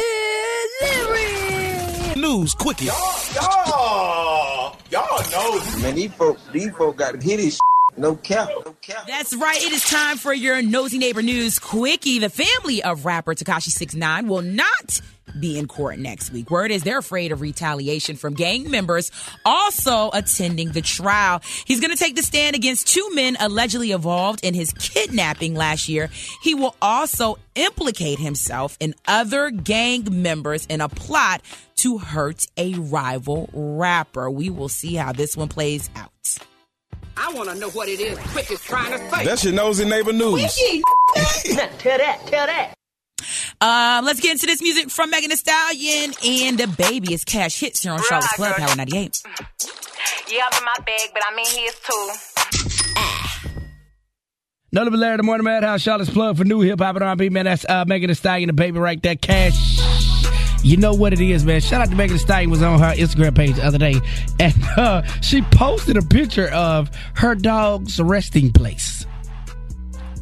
News 2.33 2.55
quickie. 2.55 2.85
Y'all, 2.85 4.75
y'all 4.89 5.31
know. 5.31 5.81
Man, 5.81 5.93
these 5.93 6.11
folk, 6.13 6.39
these 6.51 6.71
folk 6.71 6.97
got 6.97 7.21
hit 7.21 7.39
his 7.39 7.59
no 7.95 8.15
cap, 8.15 8.49
no 8.65 8.75
cap. 8.81 9.05
That's 9.05 9.35
right. 9.35 9.61
It 9.61 9.71
is 9.71 9.87
time 9.87 10.17
for 10.17 10.33
your 10.33 10.63
nosy 10.63 10.97
neighbor 10.97 11.21
news 11.21 11.59
quickie. 11.59 12.17
The 12.17 12.29
family 12.29 12.81
of 12.81 13.05
rapper 13.05 13.35
Tekashi 13.35 13.69
69 13.69 14.27
will 14.27 14.41
not 14.41 14.99
be 15.39 15.57
in 15.57 15.67
court 15.67 15.99
next 15.99 16.31
week. 16.31 16.49
Word 16.49 16.71
is 16.71 16.83
they're 16.83 16.99
afraid 16.99 17.31
of 17.31 17.41
retaliation 17.41 18.15
from 18.15 18.33
gang 18.33 18.69
members 18.69 19.11
also 19.45 20.09
attending 20.13 20.71
the 20.71 20.81
trial. 20.81 21.41
He's 21.65 21.79
going 21.79 21.91
to 21.91 21.97
take 21.97 22.15
the 22.15 22.23
stand 22.23 22.55
against 22.55 22.87
two 22.87 23.09
men 23.13 23.37
allegedly 23.39 23.91
involved 23.91 24.43
in 24.43 24.53
his 24.53 24.71
kidnapping 24.73 25.55
last 25.55 25.89
year. 25.89 26.09
He 26.41 26.55
will 26.55 26.75
also 26.81 27.37
implicate 27.55 28.19
himself 28.19 28.77
and 28.81 28.95
other 29.07 29.49
gang 29.49 30.07
members 30.21 30.65
in 30.67 30.81
a 30.81 30.89
plot 30.89 31.41
to 31.77 31.97
hurt 31.97 32.45
a 32.57 32.73
rival 32.75 33.49
rapper. 33.53 34.29
We 34.29 34.49
will 34.49 34.69
see 34.69 34.95
how 34.95 35.11
this 35.11 35.35
one 35.35 35.49
plays 35.49 35.89
out. 35.95 36.11
I 37.15 37.31
want 37.33 37.49
to 37.49 37.55
know 37.55 37.69
what 37.71 37.89
it 37.89 37.99
is 37.99 38.17
Quick 38.17 38.49
is 38.51 38.61
trying 38.61 38.91
to 38.91 38.97
say. 39.09 39.25
That's 39.25 39.43
your 39.43 39.53
nosy 39.53 39.85
neighbor 39.85 40.13
news. 40.13 40.41
tell 41.15 41.97
that, 41.97 42.19
tell 42.25 42.47
that. 42.47 42.73
Um, 43.63 44.03
let's 44.03 44.19
get 44.19 44.33
into 44.33 44.45
this 44.45 44.61
music 44.61 44.89
from 44.89 45.09
Megan 45.09 45.29
Thee 45.29 45.37
Stallion 45.37 46.13
and 46.25 46.59
DaBaby 46.59 47.11
is 47.11 47.23
Cash 47.23 47.61
Hits 47.61 47.81
here 47.81 47.93
on 47.93 48.03
Charlotte's 48.03 48.33
Club 48.33 48.57
Power 48.57 48.75
98. 48.75 49.23
Yeah, 50.29 50.41
I'm 50.51 50.57
in 50.57 50.65
my 50.65 50.75
bag, 50.85 51.11
but 51.13 51.23
I'm 51.25 51.39
in 51.39 51.45
his 51.45 51.79
too. 51.79 52.09
No 54.73 54.83
Limit 54.83 54.99
Larry, 54.99 55.15
the 55.15 55.23
Morning 55.23 55.45
Madhouse, 55.45 55.79
Charlotte's 55.79 56.11
plug 56.11 56.35
for 56.35 56.43
new 56.43 56.59
hip 56.59 56.77
hop 56.79 56.97
and 56.97 57.05
R&B, 57.05 57.29
man. 57.29 57.45
That's 57.45 57.63
uh, 57.69 57.85
Megan 57.87 58.09
Thee 58.09 58.15
Stallion, 58.15 58.49
DaBaby 58.49 58.77
right 58.77 59.01
there, 59.01 59.15
Cash. 59.15 59.55
You 60.61 60.75
know 60.75 60.93
what 60.93 61.13
it 61.13 61.21
is, 61.21 61.45
man. 61.45 61.61
Shout 61.61 61.79
out 61.79 61.89
to 61.89 61.95
Megan 61.95 62.17
Thee 62.17 62.21
Stallion 62.21 62.49
was 62.49 62.61
on 62.61 62.79
her 62.79 62.93
Instagram 62.95 63.33
page 63.33 63.55
the 63.55 63.65
other 63.65 63.77
day, 63.77 63.95
and 64.41 64.53
uh, 64.75 65.03
she 65.21 65.41
posted 65.41 65.95
a 65.95 66.01
picture 66.01 66.49
of 66.49 66.89
her 67.13 67.33
dog's 67.33 67.97
resting 68.01 68.51
place. 68.51 69.05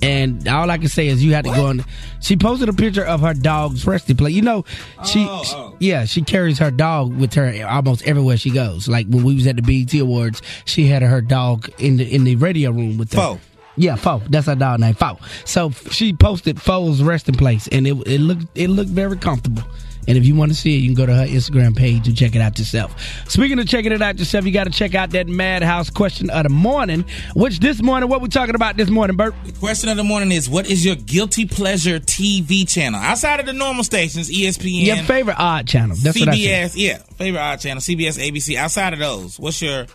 And 0.01 0.47
all 0.47 0.69
I 0.71 0.77
can 0.79 0.87
say 0.87 1.07
is 1.07 1.23
you 1.23 1.33
had 1.33 1.45
to 1.45 1.51
go 1.51 1.67
on. 1.67 1.85
She 2.21 2.35
posted 2.35 2.69
a 2.69 2.73
picture 2.73 3.05
of 3.05 3.21
her 3.21 3.33
dog's 3.35 3.85
resting 3.85 4.17
place. 4.17 4.33
You 4.33 4.41
know, 4.41 4.65
she, 5.05 5.25
Oh, 5.29 5.43
she- 5.43 5.55
oh. 5.55 5.75
yeah, 5.79 6.05
she 6.05 6.21
carries 6.23 6.57
her 6.59 6.71
dog 6.71 7.15
with 7.15 7.33
her 7.35 7.65
almost 7.69 8.03
everywhere 8.07 8.37
she 8.37 8.49
goes. 8.49 8.87
Like 8.87 9.07
when 9.07 9.23
we 9.23 9.35
was 9.35 9.45
at 9.47 9.57
the 9.57 9.61
BET 9.61 9.93
Awards, 9.99 10.41
she 10.65 10.87
had 10.87 11.01
her 11.03 11.21
dog 11.21 11.69
in 11.77 11.97
the 11.97 12.13
in 12.15 12.23
the 12.23 12.35
radio 12.37 12.71
room 12.71 12.97
with 12.97 13.13
her. 13.13 13.19
Fo. 13.19 13.39
Yeah, 13.77 13.95
Fo. 13.95 14.21
That's 14.29 14.47
her 14.47 14.55
dog 14.55 14.79
name, 14.79 14.95
Fo. 14.95 15.17
So 15.45 15.69
she 15.91 16.13
posted 16.13 16.61
Fo's 16.61 17.01
resting 17.03 17.35
place, 17.35 17.67
and 17.67 17.85
it 17.87 17.93
it 18.07 18.19
looked 18.19 18.45
it 18.55 18.69
looked 18.69 18.89
very 18.89 19.17
comfortable. 19.17 19.63
And 20.07 20.17
if 20.17 20.25
you 20.25 20.35
want 20.35 20.51
to 20.51 20.57
see 20.57 20.75
it, 20.75 20.79
you 20.79 20.87
can 20.87 20.95
go 20.95 21.05
to 21.05 21.13
her 21.13 21.25
Instagram 21.25 21.75
page 21.75 22.07
and 22.07 22.17
check 22.17 22.35
it 22.35 22.41
out 22.41 22.57
yourself. 22.57 22.95
Speaking 23.29 23.59
of 23.59 23.67
checking 23.67 23.91
it 23.91 24.01
out 24.01 24.17
yourself, 24.17 24.45
you 24.45 24.51
got 24.51 24.65
to 24.65 24.71
check 24.71 24.95
out 24.95 25.11
that 25.11 25.27
Madhouse 25.27 25.89
question 25.89 26.29
of 26.29 26.43
the 26.43 26.49
morning. 26.49 27.05
Which 27.35 27.59
this 27.59 27.81
morning, 27.81 28.09
what 28.09 28.21
we 28.21 28.27
talking 28.27 28.55
about 28.55 28.77
this 28.77 28.89
morning, 28.89 29.15
Bert? 29.15 29.33
Question 29.59 29.89
of 29.89 29.97
the 29.97 30.03
morning 30.03 30.31
is 30.31 30.49
what 30.49 30.69
is 30.69 30.85
your 30.85 30.95
guilty 30.95 31.45
pleasure 31.45 31.99
TV 31.99 32.67
channel? 32.67 32.99
Outside 32.99 33.39
of 33.39 33.45
the 33.45 33.53
normal 33.53 33.83
stations, 33.83 34.29
ESPN, 34.29 34.85
Your 34.85 34.97
favorite 34.97 35.37
odd 35.37 35.67
channel? 35.67 35.95
That's 35.99 36.19
what 36.19 36.29
I 36.29 36.37
said. 36.37 36.71
CBS, 36.71 36.73
yeah, 36.75 36.97
favorite 37.15 37.41
odd 37.41 37.59
channel, 37.59 37.81
CBS, 37.81 38.19
ABC. 38.19 38.55
Outside 38.55 38.93
of 38.93 38.99
those, 38.99 39.39
what's 39.39 39.61
your 39.61 39.85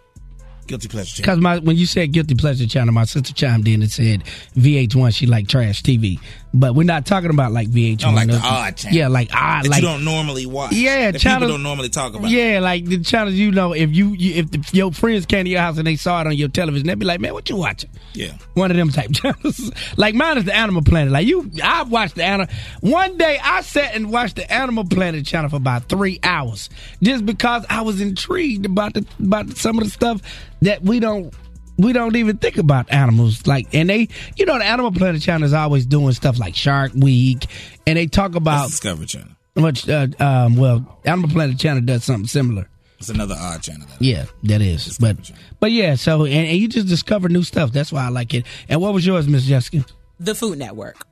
guilty 0.67 0.89
pleasure 0.89 1.23
channel? 1.23 1.37
Because 1.37 1.43
my 1.43 1.59
when 1.59 1.77
you 1.77 1.87
said 1.87 2.13
guilty 2.13 2.35
pleasure 2.35 2.67
channel, 2.67 2.93
my 2.93 3.05
sister 3.05 3.33
chimed 3.33 3.67
in 3.69 3.83
and 3.83 3.91
said 3.91 4.25
VH1 4.57 5.15
she 5.15 5.27
like 5.27 5.49
trash 5.49 5.83
TV, 5.83 6.21
but 6.53 6.75
we're 6.75 6.85
not 6.85 7.05
talking 7.07 7.31
about 7.31 7.53
like 7.53 7.69
VH1. 7.69 7.99
Don't 7.99 8.15
like 8.15 8.29
the 8.29 8.41
odd 8.43 8.77
channel. 8.77 8.97
Yeah, 8.97 9.09
like 9.09 9.29
odd, 9.35 9.65
that 9.65 9.71
like 9.71 9.83
you 9.83 9.89
don't 9.89 10.05
normally 10.05 10.47
watch. 10.47 10.73
Yeah, 10.73 11.11
that 11.11 11.19
channel- 11.21 11.41
people 11.41 11.55
don't 11.55 11.63
normally 11.63 11.89
talk 11.89 12.15
about. 12.15 12.31
Yeah, 12.31 12.61
like 12.61 12.85
the 12.87 12.99
channels 13.01 13.35
you 13.35 13.51
know, 13.51 13.73
if 13.73 13.95
you, 13.95 14.11
you 14.13 14.35
if 14.37 14.51
the, 14.51 14.65
your 14.73 14.93
friends 14.93 15.27
came 15.27 15.45
to 15.45 15.51
your 15.51 15.61
house 15.61 15.79
and 15.79 15.87
they 15.87 15.97
saw 15.97 16.21
it 16.21 16.27
on 16.27 16.37
your 16.37 16.49
television, 16.49 16.87
they'd 16.87 16.99
be 16.99 17.05
like, 17.07 17.21
"Man, 17.21 17.35
what 17.35 17.49
you 17.51 17.57
watching?" 17.57 17.91
yeah. 18.15 18.33
One 18.55 18.71
of 18.71 18.77
them 18.77 18.91
type 18.91 19.11
channels. 19.13 19.71
like 19.97 20.15
mine 20.15 20.39
is 20.39 20.45
the 20.45 20.55
Animal 20.55 20.83
Planet. 20.83 21.13
Like 21.13 21.27
you, 21.27 21.51
I 21.63 21.83
watched 21.83 22.15
the 22.15 22.25
animal. 22.25 22.53
One 22.81 23.19
day 23.19 23.39
I 23.43 23.61
sat 23.61 23.95
and 23.95 24.11
watched 24.11 24.37
the 24.37 24.51
Animal 24.51 24.85
Planet 24.85 25.27
channel 25.27 25.51
for 25.51 25.57
about 25.57 25.89
three 25.89 26.19
hours, 26.23 26.71
just 27.03 27.27
because 27.27 27.67
I 27.69 27.83
was 27.83 28.01
intrigued 28.01 28.65
about 28.65 28.95
the 28.95 29.07
about 29.21 29.57
some 29.57 29.79
of 29.79 29.85
the 29.85 29.91
stuff 29.91 30.23
that 30.67 30.83
we 30.83 31.01
don't. 31.01 31.35
We 31.79 31.93
don't 31.93 32.17
even 32.17 32.39
think 32.39 32.57
about 32.57 32.91
animals 32.91 33.47
like, 33.47 33.75
and 33.75 33.91
they, 33.91 34.09
you 34.37 34.47
know, 34.47 34.57
the 34.57 34.65
Animal 34.65 34.93
Planet 34.93 35.21
channel 35.21 35.45
is 35.45 35.53
always 35.53 35.85
doing 35.85 36.11
stuff 36.13 36.39
like 36.39 36.55
Shark 36.55 36.93
Week, 36.95 37.45
and 37.87 37.99
they 37.99 38.07
talk 38.07 38.33
That's 38.33 38.41
about 38.41 38.71
Discovery 38.71 39.05
Channel. 39.05 39.29
much. 39.57 39.87
Uh, 39.87 40.07
um, 40.19 40.57
well, 40.57 41.01
Animal 41.05 41.29
Planet 41.29 41.59
channel 41.59 41.83
does 41.83 42.03
something 42.05 42.29
similar. 42.29 42.67
It's 42.99 43.11
another 43.11 43.35
odd 43.39 43.63
channel. 43.63 43.87
That 43.87 44.01
Yeah, 44.01 44.25
that 44.45 44.63
is. 44.63 44.97
But 44.97 45.31
but 45.61 45.71
yeah, 45.71 45.97
so 45.97 46.25
and, 46.25 46.33
and 46.49 46.57
you 46.57 46.67
just 46.67 46.89
discover 46.89 47.29
new 47.29 47.43
stuff. 47.43 47.73
That's 47.73 47.93
why 47.93 48.07
I 48.07 48.09
like 48.09 48.33
it. 48.33 48.47
And 48.71 48.81
what 48.81 48.95
was 48.95 49.07
yours, 49.07 49.29
Miss 49.29 49.45
Jessica? 49.45 49.85
The 50.19 50.35
Food 50.35 50.59
Network. 50.59 51.07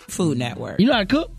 Food 0.00 0.36
Network. 0.36 0.78
You 0.78 0.88
know 0.88 0.92
how 0.92 0.98
to 1.00 1.06
cook? 1.06 1.30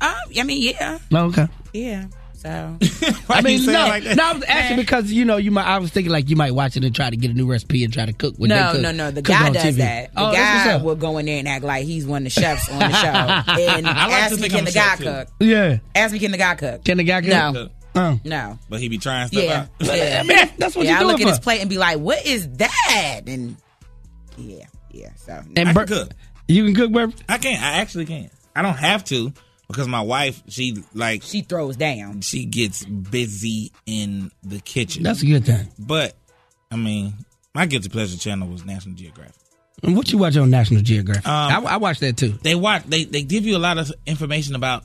Uh, 0.00 0.14
I 0.38 0.42
mean, 0.44 0.62
yeah. 0.62 0.98
No, 1.10 1.26
okay. 1.26 1.48
Yeah. 1.74 2.06
So 2.48 3.12
I 3.28 3.42
mean, 3.42 3.60
you 3.60 3.66
no, 3.72 3.84
it 3.84 3.88
like 3.88 4.04
that? 4.04 4.16
no, 4.16 4.24
I 4.24 4.32
was 4.32 4.42
asking 4.44 4.76
because 4.78 5.12
you 5.12 5.24
know 5.26 5.36
you 5.36 5.50
might. 5.50 5.66
I 5.66 5.78
was 5.78 5.90
thinking 5.90 6.10
like 6.10 6.30
you 6.30 6.36
might 6.36 6.52
watch 6.54 6.76
it 6.78 6.84
and 6.84 6.94
try 6.94 7.10
to 7.10 7.16
get 7.16 7.30
a 7.30 7.34
new 7.34 7.46
recipe 7.50 7.84
and 7.84 7.92
try 7.92 8.06
to 8.06 8.12
cook. 8.14 8.36
What 8.38 8.48
no, 8.48 8.66
they 8.68 8.72
cook, 8.72 8.82
no, 8.82 8.92
no. 8.92 9.10
The 9.10 9.20
cook 9.22 9.36
guy 9.36 9.46
on 9.48 9.52
does 9.52 9.64
TV. 9.64 9.76
that. 9.78 10.14
The 10.14 10.20
oh, 10.20 10.32
that's 10.32 10.54
what's 10.54 10.64
guy 10.66 10.72
up. 10.74 10.82
will 10.82 10.96
go 10.96 11.18
in 11.18 11.26
there 11.26 11.38
and 11.38 11.46
act 11.48 11.64
like 11.64 11.84
he's 11.84 12.06
one 12.06 12.26
of 12.26 12.32
the 12.34 12.40
chefs 12.40 12.70
on 12.70 12.78
the 12.78 12.92
show 12.92 13.06
and 13.06 13.86
I 13.86 14.06
like 14.06 14.08
to 14.08 14.14
ask 14.14 14.32
me 14.32 14.38
think 14.40 14.50
can 14.52 14.58
I'm 14.60 14.64
the 14.64 14.72
guy 14.72 14.96
too. 14.96 15.04
cook. 15.04 15.28
Yeah, 15.40 15.78
Ask 15.94 16.12
me 16.14 16.18
can 16.20 16.30
the 16.30 16.38
guy 16.38 16.54
cook. 16.54 16.84
can 16.84 16.96
the 16.96 17.04
guy 17.04 17.20
cook? 17.20 17.30
No. 17.30 17.68
Oh. 17.94 18.20
No. 18.24 18.58
But 18.70 18.80
he 18.80 18.88
be 18.88 18.98
trying 18.98 19.28
stuff 19.28 19.42
Yeah. 19.42 19.60
out. 19.62 19.68
Yeah. 19.96 20.20
I 20.24 20.26
mean, 20.26 20.50
that's 20.56 20.74
what 20.76 20.86
yeah, 20.86 20.96
I 20.96 21.00
you 21.00 21.06
look 21.06 21.16
doing 21.16 21.28
at 21.28 21.32
his 21.32 21.40
plate 21.40 21.60
and 21.60 21.68
be 21.68 21.78
like, 21.78 21.98
"What 21.98 22.24
is 22.24 22.48
that?" 22.58 23.22
And 23.26 23.56
yeah, 24.36 24.64
yeah. 24.92 25.10
So 25.16 25.42
And 25.56 25.68
I 25.68 25.72
can 25.74 25.86
cook. 25.86 26.10
You 26.46 26.64
can 26.64 26.74
cook, 26.74 26.92
Bert? 26.92 27.14
I 27.28 27.38
can't. 27.38 27.62
I 27.62 27.80
actually 27.80 28.06
can't. 28.06 28.30
I 28.56 28.62
don't 28.62 28.76
have 28.76 29.04
to 29.06 29.32
because 29.68 29.86
my 29.86 30.00
wife, 30.00 30.42
she 30.48 30.82
like 30.94 31.22
she 31.22 31.42
throws 31.42 31.76
down. 31.76 32.22
she 32.22 32.44
gets 32.44 32.84
busy 32.84 33.72
in 33.86 34.30
the 34.42 34.60
kitchen. 34.60 35.02
That's 35.02 35.22
a 35.22 35.26
good 35.26 35.44
thing. 35.44 35.68
but 35.78 36.14
I 36.70 36.76
mean, 36.76 37.14
my 37.54 37.66
guilty 37.66 37.88
pleasure 37.88 38.18
channel 38.18 38.48
was 38.48 38.64
National 38.64 38.94
Geographic. 38.94 39.34
And 39.82 39.96
what 39.96 40.10
you 40.10 40.18
watch 40.18 40.36
on 40.36 40.50
National 40.50 40.82
Geographic? 40.82 41.26
Um, 41.26 41.66
I, 41.66 41.74
I 41.74 41.76
watch 41.76 42.00
that 42.00 42.16
too. 42.16 42.30
They 42.42 42.54
watch. 42.54 42.84
They 42.84 43.04
they 43.04 43.22
give 43.22 43.44
you 43.44 43.56
a 43.56 43.60
lot 43.60 43.78
of 43.78 43.92
information 44.06 44.54
about 44.54 44.84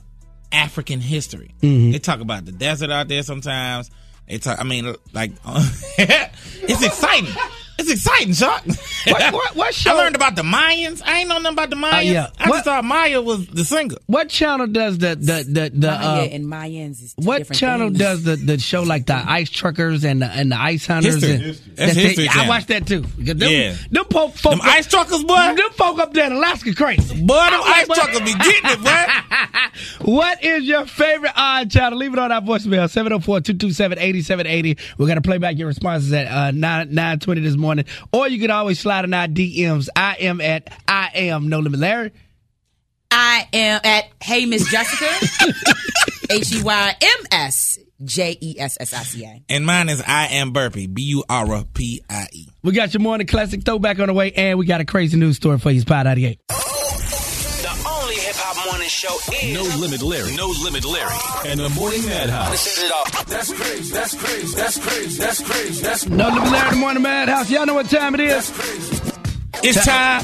African 0.52 1.00
history. 1.00 1.54
Mm-hmm. 1.60 1.90
They 1.92 1.98
talk 1.98 2.20
about 2.20 2.44
the 2.44 2.52
desert 2.52 2.90
out 2.90 3.08
there 3.08 3.22
sometimes. 3.22 3.90
They 4.28 4.38
talk. 4.38 4.60
I 4.60 4.64
mean, 4.64 4.94
like 5.12 5.32
it's 5.48 6.84
exciting. 6.84 7.34
It's 7.78 7.90
exciting, 7.90 8.32
Chuck. 8.34 8.64
What- 9.06 9.32
what- 9.34 9.56
what 9.56 9.74
show- 9.74 9.90
I 9.90 10.04
learned 10.04 10.16
about 10.16 10.34
the 10.34 10.42
Mayans. 10.42 11.02
I 11.04 11.18
ain't 11.20 11.28
know 11.28 11.36
nothing 11.38 11.52
about 11.58 11.68
the 11.70 11.76
Mayans. 11.76 12.10
yeah. 12.10 12.28
I 12.38 12.48
What- 12.48 12.54
just 12.56 12.64
thought 12.64 12.84
Maya 12.84 13.20
was 13.20 13.46
the 13.48 13.62
singer. 13.64 13.96
What 14.06 14.30
channel 14.30 14.66
does 14.66 14.96
the 14.96 15.14
the 15.16 15.44
the 15.46 15.70
the? 15.74 15.88
Maya 15.90 16.22
Uh, 16.22 16.28
and 16.32 16.46
Mayans 16.46 17.02
is 17.02 17.14
two 17.14 17.26
what 17.26 17.52
channel 17.52 17.88
things. 17.88 17.98
does 17.98 18.22
the, 18.24 18.36
the 18.36 18.58
show 18.58 18.82
like 18.82 19.04
the 19.06 19.14
ice 19.16 19.50
truckers 19.50 20.04
and 20.04 20.22
the 20.22 20.26
and 20.26 20.52
the 20.52 20.56
ice 20.58 20.86
hunters? 20.86 21.14
History. 21.16 21.32
And, 21.34 21.42
History. 21.42 21.72
That's 21.74 21.86
That's 21.94 21.98
it. 21.98 22.02
History 22.06 22.28
I 22.28 22.32
Channel. 22.32 22.48
watch 22.48 22.66
that 22.66 22.86
too. 22.86 23.00
Because 23.02 23.36
them, 23.36 23.50
Yeah. 23.50 23.74
them 23.90 24.04
folk, 24.10 24.34
folk 24.36 24.52
Them 24.52 24.60
ice 24.62 24.86
truckers, 24.86 25.22
boy. 25.24 25.34
them 25.54 25.70
folk 25.72 25.98
up 25.98 26.14
there 26.14 26.26
in 26.26 26.32
Alaska 26.32 26.74
crazy. 26.74 27.20
Boy, 27.22 27.34
them 27.34 27.60
I 27.62 27.80
ice 27.82 27.88
like- 27.88 27.98
truckers 27.98 28.20
be 28.20 28.32
getting 28.38 28.70
it, 28.70 28.82
boy. 28.82 29.04
What 30.12 30.44
is 30.44 30.64
your 30.64 30.86
favorite 30.86 31.32
odd 31.34 31.70
channel? 31.70 31.98
Leave 31.98 32.12
it 32.12 32.18
on 32.18 32.30
our 32.30 32.40
voicemail, 32.40 32.88
704-227-8780. 32.88 34.78
We're 34.98 35.06
going 35.06 35.16
to 35.16 35.22
play 35.22 35.38
back 35.38 35.56
your 35.58 35.66
responses 35.66 36.12
at 36.12 36.26
uh, 36.28 36.50
9, 36.52 36.94
920 36.94 37.40
this 37.40 37.56
morning. 37.56 37.63
Or 38.12 38.28
you 38.28 38.38
can 38.38 38.50
always 38.50 38.78
slide 38.78 39.04
in 39.04 39.14
our 39.14 39.26
DMs. 39.26 39.88
I 39.96 40.16
am 40.20 40.40
at 40.40 40.70
I 40.86 41.10
am 41.14 41.48
No 41.48 41.60
Limit 41.60 41.80
Larry. 41.80 42.12
I 43.10 43.48
am 43.52 43.80
at 43.84 44.04
Hey 44.22 44.46
Miss 44.46 44.70
Jessica. 44.70 45.52
H 46.30 46.52
E 46.54 46.62
Y 46.62 46.96
M 47.00 47.26
S 47.30 47.78
J 48.02 48.36
E 48.40 48.56
S 48.58 48.76
S 48.80 48.92
I 48.92 49.02
C 49.02 49.24
A. 49.24 49.42
And 49.48 49.64
mine 49.64 49.88
is 49.88 50.02
I 50.06 50.26
am 50.28 50.52
Burpie. 50.52 50.92
B 50.92 51.02
U 51.02 51.24
R 51.28 51.64
P 51.74 52.02
I 52.08 52.26
E. 52.32 52.48
We 52.62 52.72
got 52.72 52.92
your 52.92 53.00
morning 53.00 53.26
classic 53.26 53.64
throwback 53.64 53.98
on 54.00 54.08
the 54.08 54.14
way, 54.14 54.32
and 54.32 54.58
we 54.58 54.66
got 54.66 54.80
a 54.80 54.84
crazy 54.84 55.16
news 55.16 55.36
story 55.36 55.58
for 55.58 55.70
you. 55.70 55.80
Spot 55.80 56.04
98. 56.04 56.40
The 56.48 56.54
show 59.04 59.16
is 59.32 59.54
No 59.54 59.62
Limit 59.80 60.02
Larry. 60.02 60.36
No 60.36 60.48
Limit 60.62 60.84
Larry. 60.84 61.14
And 61.46 61.60
the 61.60 61.68
Morning 61.70 62.04
Madhouse. 62.06 62.60
Set 62.60 62.86
it 62.86 62.92
up. 62.92 63.26
That's 63.26 63.52
crazy. 63.52 63.92
That's 63.92 64.14
crazy. 64.14 64.56
That's 64.56 64.78
crazy. 64.78 65.18
That's 65.18 65.42
crazy. 65.42 65.82
That's 65.82 66.08
No 66.08 66.28
Limit 66.28 66.50
Larry, 66.50 66.70
the 66.70 66.76
Morning 66.76 67.02
Madhouse. 67.02 67.50
Y'all 67.50 67.66
know 67.66 67.74
what 67.74 67.90
time 67.90 68.14
it 68.14 68.20
is. 68.20 68.50
It's 69.62 69.84
time 69.84 70.22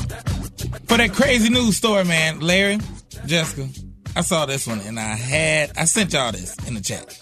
for 0.87 0.97
that 0.97 1.13
crazy 1.13 1.51
news 1.51 1.77
story, 1.77 2.05
man. 2.05 2.41
Larry, 2.41 2.79
Jessica, 3.27 3.69
I 4.17 4.23
saw 4.23 4.47
this 4.47 4.67
one 4.67 4.81
and 4.81 4.99
I 4.99 5.15
had 5.15 5.73
I 5.77 5.85
sent 5.85 6.13
y'all 6.13 6.33
this 6.33 6.57
in 6.67 6.75
the 6.75 6.81
chat 6.81 7.19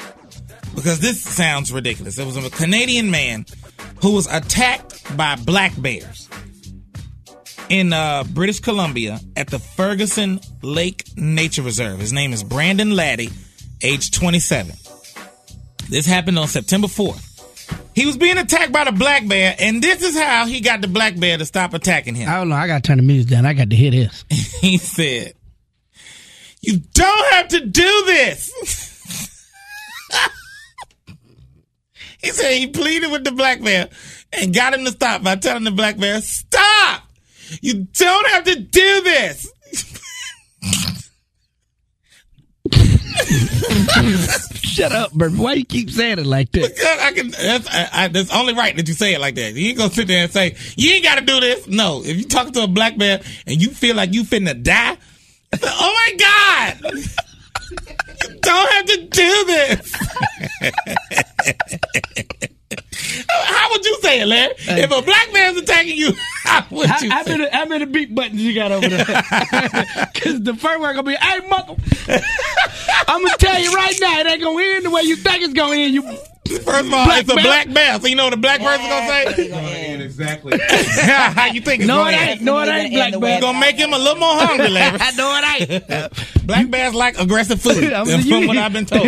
because 0.75 1.01
this 1.01 1.21
sounds 1.23 1.73
ridiculous. 1.73 2.19
It 2.19 2.27
was 2.27 2.37
a 2.37 2.51
Canadian 2.51 3.11
man 3.11 3.47
who 4.01 4.15
was 4.15 4.27
attacked 4.27 5.17
by 5.17 5.37
black 5.37 5.73
bears 5.81 6.28
in 7.69 7.93
uh, 7.93 8.25
British 8.25 8.61
Columbia 8.61 9.21
at 9.37 9.49
the 9.49 9.59
Ferguson 9.59 10.41
Lake 10.63 11.05
Nature 11.17 11.63
Reserve. 11.63 11.99
His 12.01 12.13
name 12.13 12.33
is 12.33 12.43
Brandon 12.43 12.91
Laddie, 12.91 13.31
age 13.83 14.11
27. 14.11 14.75
This 15.89 16.07
happened 16.07 16.39
on 16.39 16.49
September 16.49 16.87
4th. 16.87 17.25
He 17.95 18.07
was 18.07 18.17
being 18.17 18.39
attacked 18.39 18.73
by 18.73 18.85
the 18.85 18.93
black 18.93 19.27
bear, 19.27 19.57
and 19.59 19.83
this 19.83 20.03
is 20.03 20.17
how 20.17 20.47
he 20.47 20.61
got 20.61 20.81
the 20.81 20.89
black 20.89 21.19
bear 21.19 21.37
to 21.37 21.45
stop 21.45 21.75
attacking 21.75 22.15
him. 22.15 22.29
I 22.29 22.37
don't 22.37 22.49
know. 22.49 22.55
I 22.55 22.67
got 22.67 22.83
to 22.85 22.87
turn 22.87 22.99
the 22.99 23.03
music 23.03 23.31
down. 23.31 23.45
I 23.45 23.55
got 23.55 23.71
to 23.71 23.77
hear 23.77 23.91
this. 23.91 24.25
he 24.31 24.79
said, 24.79 25.35
You 26.61 26.79
don't 26.95 27.33
have 27.33 27.49
to 27.49 27.61
do 27.61 28.03
this. 28.07 28.53
he 32.23 32.29
said 32.29 32.57
he 32.57 32.69
pleaded 32.69 33.11
with 33.11 33.25
the 33.25 33.33
black 33.33 33.63
bear 33.63 33.89
and 34.33 34.55
got 34.55 34.75
him 34.75 34.85
to 34.85 34.93
stop 34.93 35.23
by 35.23 35.37
telling 35.37 35.65
the 35.65 35.71
black 35.71 35.99
bear, 35.99 36.21
Stop! 36.21 37.08
You 37.61 37.85
don't 37.85 38.29
have 38.29 38.45
to 38.45 38.57
do 38.57 39.01
this. 39.03 39.53
Shut 44.63 44.93
up, 44.93 45.13
Bert. 45.13 45.33
Why 45.33 45.55
you 45.55 45.65
keep 45.65 45.91
saying 45.91 46.19
it 46.19 46.27
like 46.27 46.53
that? 46.53 46.75
Because 46.75 46.99
I 47.01 47.13
can. 47.13 47.31
That's, 47.31 47.69
I, 47.69 47.89
I, 47.93 48.09
that's 48.09 48.33
only 48.33 48.55
right 48.55 48.77
that 48.77 48.87
you 48.89 48.95
say 48.95 49.15
it 49.15 49.21
like 49.21 49.35
that. 49.35 49.55
You 49.55 49.69
ain't 49.69 49.79
gonna 49.79 49.93
sit 49.93 50.07
there 50.07 50.23
and 50.25 50.33
say 50.33 50.57
you 50.77 50.93
ain't 50.93 51.05
got 51.05 51.19
to 51.19 51.25
do 51.25 51.41
this. 51.41 51.67
No, 51.67 52.03
if 52.05 52.17
you 52.17 52.25
talk 52.25 52.53
to 52.53 52.63
a 52.63 52.69
black 52.69 52.97
man 52.97 53.21
and 53.47 53.61
you 53.61 53.71
feel 53.71 53.97
like 53.97 54.15
you 54.15 54.23
finna 54.23 54.63
die, 54.63 54.97
oh 55.63 55.95
my 55.95 56.17
god, 56.19 56.81
you 56.93 58.39
don't 58.41 58.73
have 58.73 58.87
to 58.87 59.03
do 59.11 59.45
this. 59.47 59.97
how 63.29 63.71
would 63.71 63.85
you 63.85 63.99
say 64.03 64.21
it, 64.21 64.27
Larry? 64.27 64.55
If 64.59 64.91
a 64.91 65.03
black 65.03 65.33
man's 65.33 65.59
attacking 65.59 65.97
you, 65.97 66.13
how 66.45 66.65
would 66.71 66.87
How, 66.89 67.01
you 67.01 67.11
how 67.11 67.23
say 67.25 67.37
many, 67.37 67.51
how 67.51 67.65
many 67.67 67.85
beat 67.87 68.15
buttons 68.15 68.41
you 68.43 68.55
got 68.55 68.73
over 68.73 68.89
there? 68.89 69.05
Because 70.15 70.43
the 70.43 70.55
first 70.55 70.81
one 70.81 70.95
gonna 70.95 71.03
be, 71.05 71.15
hey, 71.15 71.41
mother. 71.49 71.77
I'm 73.07 73.23
gonna 73.23 73.37
tell 73.39 73.61
you 73.61 73.73
right 73.73 73.97
now, 74.01 74.21
it 74.21 74.27
ain't 74.27 74.43
gonna 74.43 74.63
end 74.63 74.85
the 74.85 74.91
way 74.91 75.03
you 75.03 75.17
think 75.17 75.43
it's 75.43 75.53
gonna 75.55 75.77
end. 75.77 75.95
You 75.95 76.03
First 76.49 76.87
of 76.87 76.95
all, 76.95 77.05
Black 77.05 77.21
it's 77.25 77.31
a 77.31 77.35
bear. 77.35 77.45
black 77.45 77.73
bear. 77.75 78.01
So 78.01 78.07
you 78.07 78.17
know 78.17 78.25
what 78.25 78.31
the 78.31 78.37
black 78.39 78.61
person's 78.61 78.89
gonna 78.89 79.07
say? 79.07 80.01
Exactly. 80.03 80.59
How 80.59 81.47
you 81.53 81.61
think 81.61 81.81
it's 81.83 81.87
no, 81.89 81.97
gonna 82.05 82.17
it 82.17 82.21
ain't. 82.31 82.41
No, 82.41 82.59
it 82.61 82.69
ain't 82.69 82.93
black 82.95 83.13
the 83.13 83.19
bear. 83.21 83.35
You 83.35 83.41
gonna 83.43 83.61
make 83.61 83.77
him 83.77 83.93
a 83.93 83.99
little 83.99 84.17
more 84.19 84.35
hungry, 84.35 84.69
Larry. 84.71 84.99
no, 85.19 85.39
it 85.43 85.71
ain't. 85.91 86.47
Black 86.47 86.71
bears 86.71 86.95
like 86.95 87.19
aggressive 87.21 87.61
food, 87.61 87.93
I'm 87.93 88.07
from 88.07 88.21
you- 88.23 88.49
what 88.49 88.57
I've 88.57 88.73
been 88.73 88.87
told. 88.87 89.05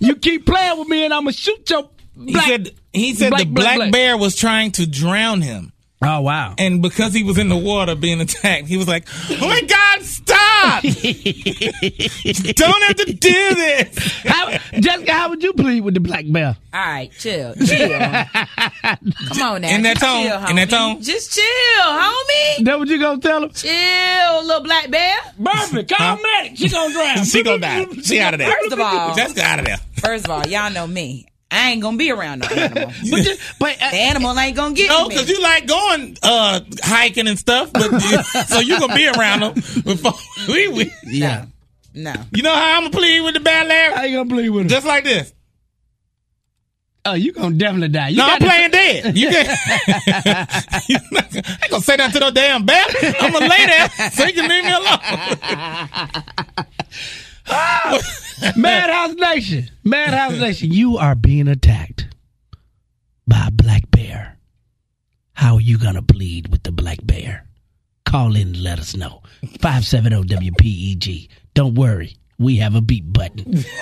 you 0.00 0.16
keep 0.16 0.46
playing 0.46 0.78
with 0.80 0.88
me, 0.88 1.04
and 1.04 1.14
I'm 1.14 1.22
gonna 1.22 1.32
shoot 1.32 1.68
your. 1.70 1.88
He 2.24 2.32
Black. 2.32 2.46
said 2.46 2.70
he 2.92 3.14
said 3.14 3.30
black, 3.30 3.40
the 3.40 3.46
black, 3.46 3.64
black, 3.64 3.76
black. 3.76 3.92
bear 3.92 4.16
was 4.16 4.34
trying 4.34 4.72
to 4.72 4.86
drown 4.86 5.40
him. 5.42 5.72
Oh 6.00 6.20
wow! 6.20 6.54
And 6.58 6.80
because 6.80 7.12
he 7.12 7.24
was 7.24 7.38
in 7.38 7.48
the 7.48 7.56
water 7.56 7.96
being 7.96 8.20
attacked, 8.20 8.68
he 8.68 8.76
was 8.76 8.86
like, 8.86 9.08
Oh 9.30 9.48
my 9.48 9.60
God, 9.62 10.02
stop! 10.02 10.82
Don't 10.84 12.82
have 12.84 12.96
to 12.96 13.12
do 13.12 13.54
this. 13.54 13.98
How, 14.22 14.48
Jessica, 14.78 15.12
how 15.12 15.28
would 15.30 15.42
you 15.42 15.52
plead 15.54 15.80
with 15.80 15.94
the 15.94 16.00
black 16.00 16.24
bear? 16.28 16.56
All 16.72 16.80
right, 16.80 17.10
chill, 17.18 17.52
chill. 17.56 17.88
Come 17.98 19.42
on 19.42 19.62
now. 19.62 19.68
In 19.74 19.82
that 19.82 19.98
tone, 19.98 20.24
chill, 20.26 20.46
in 20.50 20.56
that 20.56 20.70
tone. 20.70 21.02
Just 21.02 21.34
chill, 21.34 21.44
homie. 21.84 22.64
That 22.64 22.78
what 22.78 22.86
you 22.88 23.00
gonna 23.00 23.20
tell 23.20 23.42
him? 23.42 23.50
Chill, 23.50 24.44
little 24.44 24.62
black 24.62 24.90
bear. 24.90 25.16
Murphy, 25.36 25.82
call 25.84 26.16
medic. 26.22 26.56
She 26.58 26.68
gonna 26.68 26.92
drown. 26.94 27.24
She 27.24 27.42
gonna 27.42 27.58
die. 27.58 27.86
She 28.04 28.20
out 28.20 28.34
of 28.34 28.38
there. 28.38 28.52
First 28.52 28.72
of 28.72 28.80
all, 28.80 29.14
Jessica 29.16 29.42
out 29.42 29.58
of 29.58 29.64
there. 29.64 29.78
first 30.00 30.24
of 30.26 30.30
all, 30.30 30.46
y'all 30.46 30.70
know 30.72 30.86
me. 30.86 31.26
I 31.50 31.70
ain't 31.70 31.80
gonna 31.80 31.96
be 31.96 32.10
around 32.10 32.40
no 32.40 32.46
animal. 32.56 32.92
But, 33.10 33.22
just, 33.22 33.40
but 33.58 33.80
uh, 33.80 33.90
The 33.90 33.96
animal 33.96 34.38
ain't 34.38 34.54
gonna 34.56 34.74
get 34.74 34.88
No, 34.90 35.04
me. 35.04 35.14
because 35.14 35.30
you 35.30 35.40
like 35.42 35.66
going 35.66 36.16
uh, 36.22 36.60
hiking 36.82 37.26
and 37.26 37.38
stuff, 37.38 37.72
but 37.72 37.98
so 38.48 38.60
you 38.60 38.78
gonna 38.78 38.94
be 38.94 39.08
around 39.08 39.40
them 39.40 39.54
before 39.54 40.12
we, 40.48 40.68
we. 40.68 40.92
yeah, 41.04 41.46
no. 41.94 42.12
You 42.34 42.42
know 42.42 42.52
how 42.54 42.76
I'm 42.76 42.82
gonna 42.84 42.90
plead 42.90 43.20
with 43.22 43.34
the 43.34 43.40
bad 43.40 43.66
Larry? 43.66 43.94
how 43.94 44.02
you 44.02 44.18
gonna 44.18 44.28
plead 44.28 44.50
with 44.50 44.62
him? 44.62 44.68
Just 44.68 44.86
like 44.86 45.04
this. 45.04 45.32
oh, 47.06 47.14
you 47.14 47.32
gonna 47.32 47.54
definitely 47.56 47.88
die. 47.88 48.08
You 48.08 48.18
No, 48.18 48.24
I'm 48.24 48.38
got 48.38 48.38
to- 48.40 48.44
playing 48.44 48.70
dead. 48.70 49.16
You 49.16 49.28
can't. 49.30 49.46
gonna- 49.48 50.46
I 50.68 51.58
ain't 51.62 51.70
gonna 51.70 51.82
say 51.82 51.96
that 51.96 52.12
to 52.12 52.20
no 52.20 52.30
damn 52.30 52.66
bad. 52.66 52.94
I'm 53.20 53.32
gonna 53.32 53.48
lay 53.48 53.64
there 53.66 53.88
so 54.10 54.24
you 54.26 54.34
can 54.34 54.48
leave 54.50 54.64
me 54.64 54.72
alone. 54.72 54.98
Madhouse 58.56 59.14
Nation, 59.14 59.70
Madhouse 59.84 60.38
Nation, 60.38 60.70
you 60.70 60.98
are 60.98 61.14
being 61.14 61.48
attacked 61.48 62.08
by 63.26 63.46
a 63.48 63.50
black 63.50 63.90
bear. 63.90 64.36
How 65.32 65.54
are 65.54 65.60
you 65.60 65.78
gonna 65.78 66.02
plead 66.02 66.48
with 66.48 66.62
the 66.62 66.72
black 66.72 66.98
bear? 67.02 67.46
Call 68.04 68.36
in 68.36 68.48
and 68.48 68.62
let 68.62 68.78
us 68.78 68.96
know. 68.96 69.22
570 69.60 70.22
WPEG. 70.24 71.28
Don't 71.54 71.74
worry, 71.74 72.16
we 72.38 72.56
have 72.56 72.74
a 72.74 72.80
beat 72.80 73.12
button. 73.12 73.64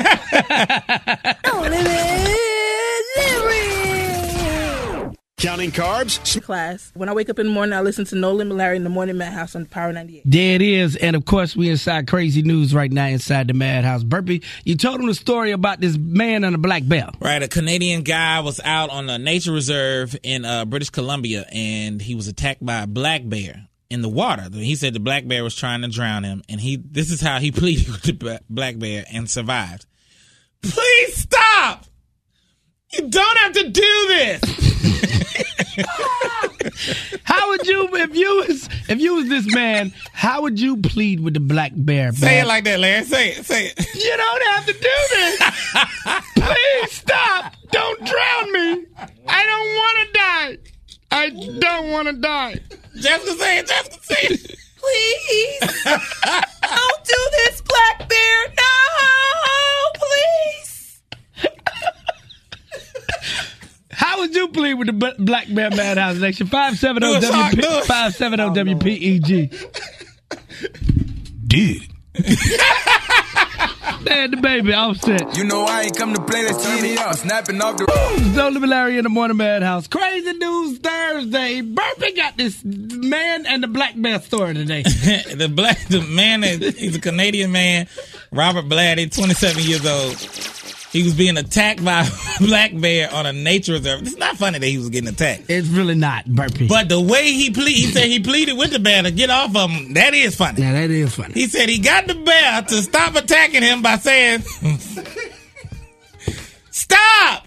Counting 5.39 5.71
carbs? 5.71 6.43
class. 6.43 6.91
When 6.95 7.11
I 7.11 7.13
wake 7.13 7.29
up 7.29 7.39
in 7.39 7.47
the 7.49 7.53
morning, 7.53 7.75
I 7.75 7.83
listen 7.83 8.07
to 8.07 8.15
No 8.17 8.33
Limit 8.33 8.57
Larry 8.57 8.77
in 8.77 8.85
the 8.85 8.91
Morning 8.91 9.19
Madhouse 9.19 9.55
on 9.55 9.67
Power 9.67 9.93
98. 9.93 10.23
There 10.25 10.55
it 10.55 10.63
is. 10.63 10.97
And 10.97 11.15
of 11.15 11.27
course, 11.27 11.55
we 11.55 11.69
inside 11.69 12.09
crazy 12.09 12.41
news 12.41 12.75
right 12.75 12.91
now 12.91 13.05
inside 13.09 13.49
the 13.49 13.53
Madhouse. 13.53 14.03
Burpie, 14.03 14.43
you 14.65 14.77
told 14.77 14.99
him 14.99 15.07
the 15.07 15.15
story 15.15 15.51
about 15.51 15.79
this 15.79 15.99
man 15.99 16.43
on 16.43 16.55
a 16.55 16.59
black 16.59 16.89
belt. 16.89 17.17
Right, 17.21 17.43
a 17.43 17.49
Canadian 17.49 18.03
guy 18.03 18.41
was 18.41 18.61
out 18.65 18.89
on 18.89 19.11
a 19.11 19.19
nature 19.19 19.53
reserve 19.53 20.17
in 20.23 20.47
uh, 20.47 20.65
British 20.65 20.89
Columbia, 20.89 21.45
and 21.53 22.01
he 22.01 22.15
was 22.15 22.29
attacked 22.29 22.65
by 22.65 22.85
a 22.85 22.87
black 22.87 23.21
bear 23.29 23.69
in 23.91 24.01
the 24.01 24.09
water. 24.09 24.49
He 24.51 24.75
said 24.75 24.95
the 24.95 25.01
black 25.01 25.29
bear 25.29 25.45
was 25.45 25.55
trying 25.55 25.83
to 25.83 25.89
drown 25.89 26.25
him, 26.25 26.45
and 26.49 26.63
he 26.63 26.77
this 26.77 27.11
is 27.11 27.21
how 27.21 27.41
he 27.41 27.53
pleaded 27.53 27.89
with 27.89 28.03
the 28.05 28.41
black 28.49 28.79
bear 28.79 29.05
and 29.13 29.29
survived. 29.29 29.85
Please 30.63 31.15
stop! 31.15 31.85
You 32.97 33.09
don't 33.09 33.39
have 33.39 33.53
to 33.53 33.69
do 33.69 34.07
this. 34.09 34.41
How 37.25 37.49
would 37.51 37.67
you, 37.67 37.89
if 37.93 38.17
you 38.17 38.37
was, 38.37 38.69
if 38.89 39.01
you 39.01 39.15
was 39.17 39.29
this 39.29 39.53
man, 39.55 39.93
how 40.13 40.43
would 40.43 40.59
you 40.59 40.77
plead 40.79 41.21
with 41.21 41.35
the 41.35 41.41
black 41.41 41.73
bear? 41.75 42.13
Say 42.13 42.27
man? 42.27 42.45
it 42.45 42.49
like 42.49 42.65
that, 42.65 42.81
Larry. 42.81 43.05
Say 43.05 43.31
it. 43.31 43.45
Say 43.45 43.67
it. 43.67 43.95
You 43.95 44.17
don't 44.17 44.43
have 44.53 44.67
to 44.67 44.73
do 44.73 44.97
this. 45.11 45.41
Please 46.47 46.93
stop. 46.93 47.55
Don't 47.71 47.99
drown 48.05 48.53
me. 48.53 48.85
I 49.29 49.45
don't 49.45 49.75
want 49.77 49.99
to 49.99 50.13
die. 50.13 50.59
I 51.11 51.31
don't 51.61 51.91
want 51.91 52.09
to 52.09 52.15
die. 52.15 52.61
Jessica, 52.97 53.33
say 53.39 53.59
it. 53.59 53.67
Jessica, 53.67 53.99
say 54.03 54.21
it. 54.23 54.57
Please. 54.77 55.85
Don't 55.85 57.05
do 57.05 57.31
this, 57.33 57.61
black 57.63 58.09
bear. 58.09 58.47
No, 58.49 59.91
please. 59.95 60.76
How 63.97 64.19
would 64.21 64.35
you 64.35 64.49
plead 64.49 64.75
with 64.75 64.89
the 64.89 65.15
Black 65.19 65.47
Bear 65.53 65.71
Madhouse 65.71 66.19
Nation? 66.19 66.47
570 66.47 67.01
Do 67.01 67.15
it, 67.15 67.23
WP, 67.25 67.83
570 67.87 68.75
WPEG. 68.75 69.51
Dude. 71.47 71.83
Man, 74.05 74.31
DaBaby 74.33 74.77
offset. 74.77 75.37
You 75.37 75.45
know 75.45 75.65
I 75.65 75.83
ain't 75.83 75.97
come 75.97 76.13
to 76.13 76.21
play, 76.21 76.45
let's 76.45 76.63
turn 76.63 76.83
me 76.83 76.99
up. 76.99 77.15
Snapping 77.15 77.61
off 77.63 77.79
the. 77.79 77.87
Don't 78.37 78.53
live 78.53 78.65
Larry 78.65 78.99
in 78.99 79.05
the 79.05 79.09
morning 79.09 79.39
madhouse. 79.39 79.87
Crazy 79.87 80.33
news 80.35 80.79
Thursday. 80.79 81.63
Burpie 81.63 82.15
got 82.17 82.37
this 82.37 82.63
man 82.65 83.47
and 83.47 83.63
the 83.63 83.69
black 83.69 83.95
bear 83.97 84.21
story 84.21 84.53
today. 84.53 84.83
the 84.83 85.51
black 85.53 85.79
the 85.89 86.03
man 86.03 86.45
is 86.45 86.77
he's 86.79 86.97
a 86.97 87.01
Canadian 87.01 87.51
man, 87.51 87.89
Robert 88.31 88.67
Blatty, 88.67 89.11
27 89.15 89.63
years 89.65 89.87
old. 89.87 90.66
He 90.93 91.03
was 91.03 91.15
being 91.15 91.37
attacked 91.37 91.85
by 91.85 92.07
a 92.41 92.43
black 92.45 92.71
bear 92.79 93.13
on 93.13 93.27
a 93.27 93.33
nature 93.33 93.73
reserve. 93.73 94.03
It's 94.03 94.17
not 94.17 94.37
funny 94.37 94.59
that 94.59 94.67
he 94.67 94.79
was 94.79 94.89
getting 94.89 95.09
attacked. 95.09 95.45
It's 95.51 95.69
really 95.69 95.95
not 95.95 96.25
Burpie. 96.27 96.69
But 96.69 96.89
the 96.89 97.01
way 97.01 97.33
he 97.33 97.51
ple- 97.51 97.65
he 97.67 97.87
said 97.87 98.05
he 98.05 98.21
pleaded 98.21 98.57
with 98.57 98.71
the 98.71 98.79
bear 98.79 99.03
to 99.03 99.11
get 99.11 99.29
off 99.29 99.55
of 99.55 99.71
him, 99.71 99.95
that 99.95 100.15
is 100.15 100.37
funny. 100.37 100.63
yeah, 100.63 100.73
that 100.73 100.91
is 100.91 101.15
funny. 101.15 101.35
He 101.35 101.49
said 101.49 101.69
he 101.69 101.79
got 101.81 102.07
the 102.07 102.15
bear 102.15 102.63
to 102.63 102.83
stop 102.83 103.15
attacking 103.15 103.63
him 103.63 103.83
by 103.83 103.97
saying, 103.97 104.43
Stop! 106.71 107.47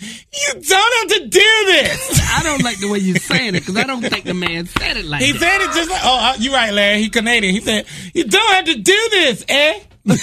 You 0.00 0.52
don't 0.60 1.10
have 1.10 1.20
to 1.20 1.28
do 1.28 1.64
this! 1.66 2.20
I 2.36 2.42
don't 2.42 2.62
like 2.62 2.78
the 2.78 2.88
way 2.90 2.98
you're 2.98 3.16
saying 3.16 3.54
it 3.54 3.60
because 3.60 3.76
I 3.76 3.84
don't 3.84 4.02
think 4.02 4.24
the 4.24 4.34
man 4.34 4.66
said 4.66 4.98
it 4.98 5.06
like 5.06 5.20
that. 5.20 5.26
He 5.26 5.32
that. 5.32 5.40
said 5.40 5.60
it 5.62 5.74
just 5.74 5.90
like, 5.90 6.00
oh, 6.04 6.18
uh, 6.20 6.34
you're 6.38 6.52
right, 6.52 6.72
Larry. 6.72 6.98
He 6.98 7.08
Canadian. 7.08 7.54
He 7.54 7.60
said, 7.60 7.86
you 8.12 8.24
don't 8.24 8.52
have 8.54 8.64
to 8.66 8.74
do 8.74 9.08
this, 9.10 9.44
eh? 9.48 9.80
But, 10.04 10.18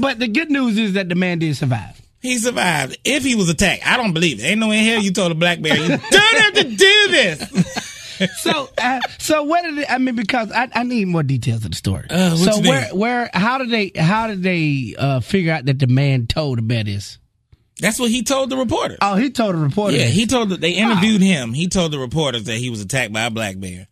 but 0.00 0.18
the 0.18 0.28
good 0.28 0.50
news 0.50 0.78
is 0.78 0.94
that 0.94 1.08
the 1.08 1.14
man 1.14 1.38
did 1.38 1.56
survive. 1.56 2.00
He 2.20 2.38
survived. 2.38 2.98
If 3.04 3.22
he 3.24 3.34
was 3.34 3.48
attacked, 3.48 3.86
I 3.86 3.96
don't 3.96 4.12
believe 4.12 4.40
it. 4.40 4.44
Ain't 4.44 4.60
no 4.60 4.70
in 4.70 4.84
hell 4.84 5.00
you 5.00 5.12
told 5.12 5.32
a 5.32 5.34
black 5.34 5.60
bear, 5.60 5.76
you 5.76 5.88
don't 5.88 6.00
have 6.40 6.54
to 6.54 6.64
do 6.64 7.08
this. 7.08 7.92
So, 8.38 8.70
uh, 8.78 9.00
so 9.18 9.42
what 9.42 9.60
did 9.60 9.76
it, 9.76 9.90
I 9.90 9.98
mean? 9.98 10.16
Because 10.16 10.50
I, 10.50 10.70
I 10.72 10.84
need 10.84 11.06
more 11.06 11.22
details 11.22 11.66
of 11.66 11.72
the 11.72 11.76
story. 11.76 12.06
Uh, 12.08 12.34
so 12.34 12.62
where, 12.62 12.88
where, 12.94 13.28
how 13.34 13.58
did 13.58 13.68
they, 13.68 13.92
how 13.94 14.26
did 14.26 14.42
they 14.42 14.94
uh, 14.98 15.20
figure 15.20 15.52
out 15.52 15.66
that 15.66 15.78
the 15.78 15.86
man 15.86 16.26
told 16.26 16.56
the 16.56 16.62
bear 16.62 16.82
this? 16.82 17.18
That's 17.78 17.98
what 18.00 18.10
he 18.10 18.22
told 18.22 18.48
the 18.48 18.56
reporters. 18.56 18.96
Oh, 19.02 19.16
he 19.16 19.30
told 19.30 19.54
the 19.54 19.58
reporter. 19.58 19.98
Yeah, 19.98 20.06
he 20.06 20.26
told. 20.26 20.48
The, 20.48 20.56
they 20.56 20.72
interviewed 20.72 21.20
him. 21.20 21.52
He 21.52 21.68
told 21.68 21.92
the 21.92 21.98
reporters 21.98 22.44
that 22.44 22.56
he 22.56 22.70
was 22.70 22.80
attacked 22.80 23.12
by 23.12 23.24
a 23.24 23.30
black 23.30 23.60
bear, 23.60 23.86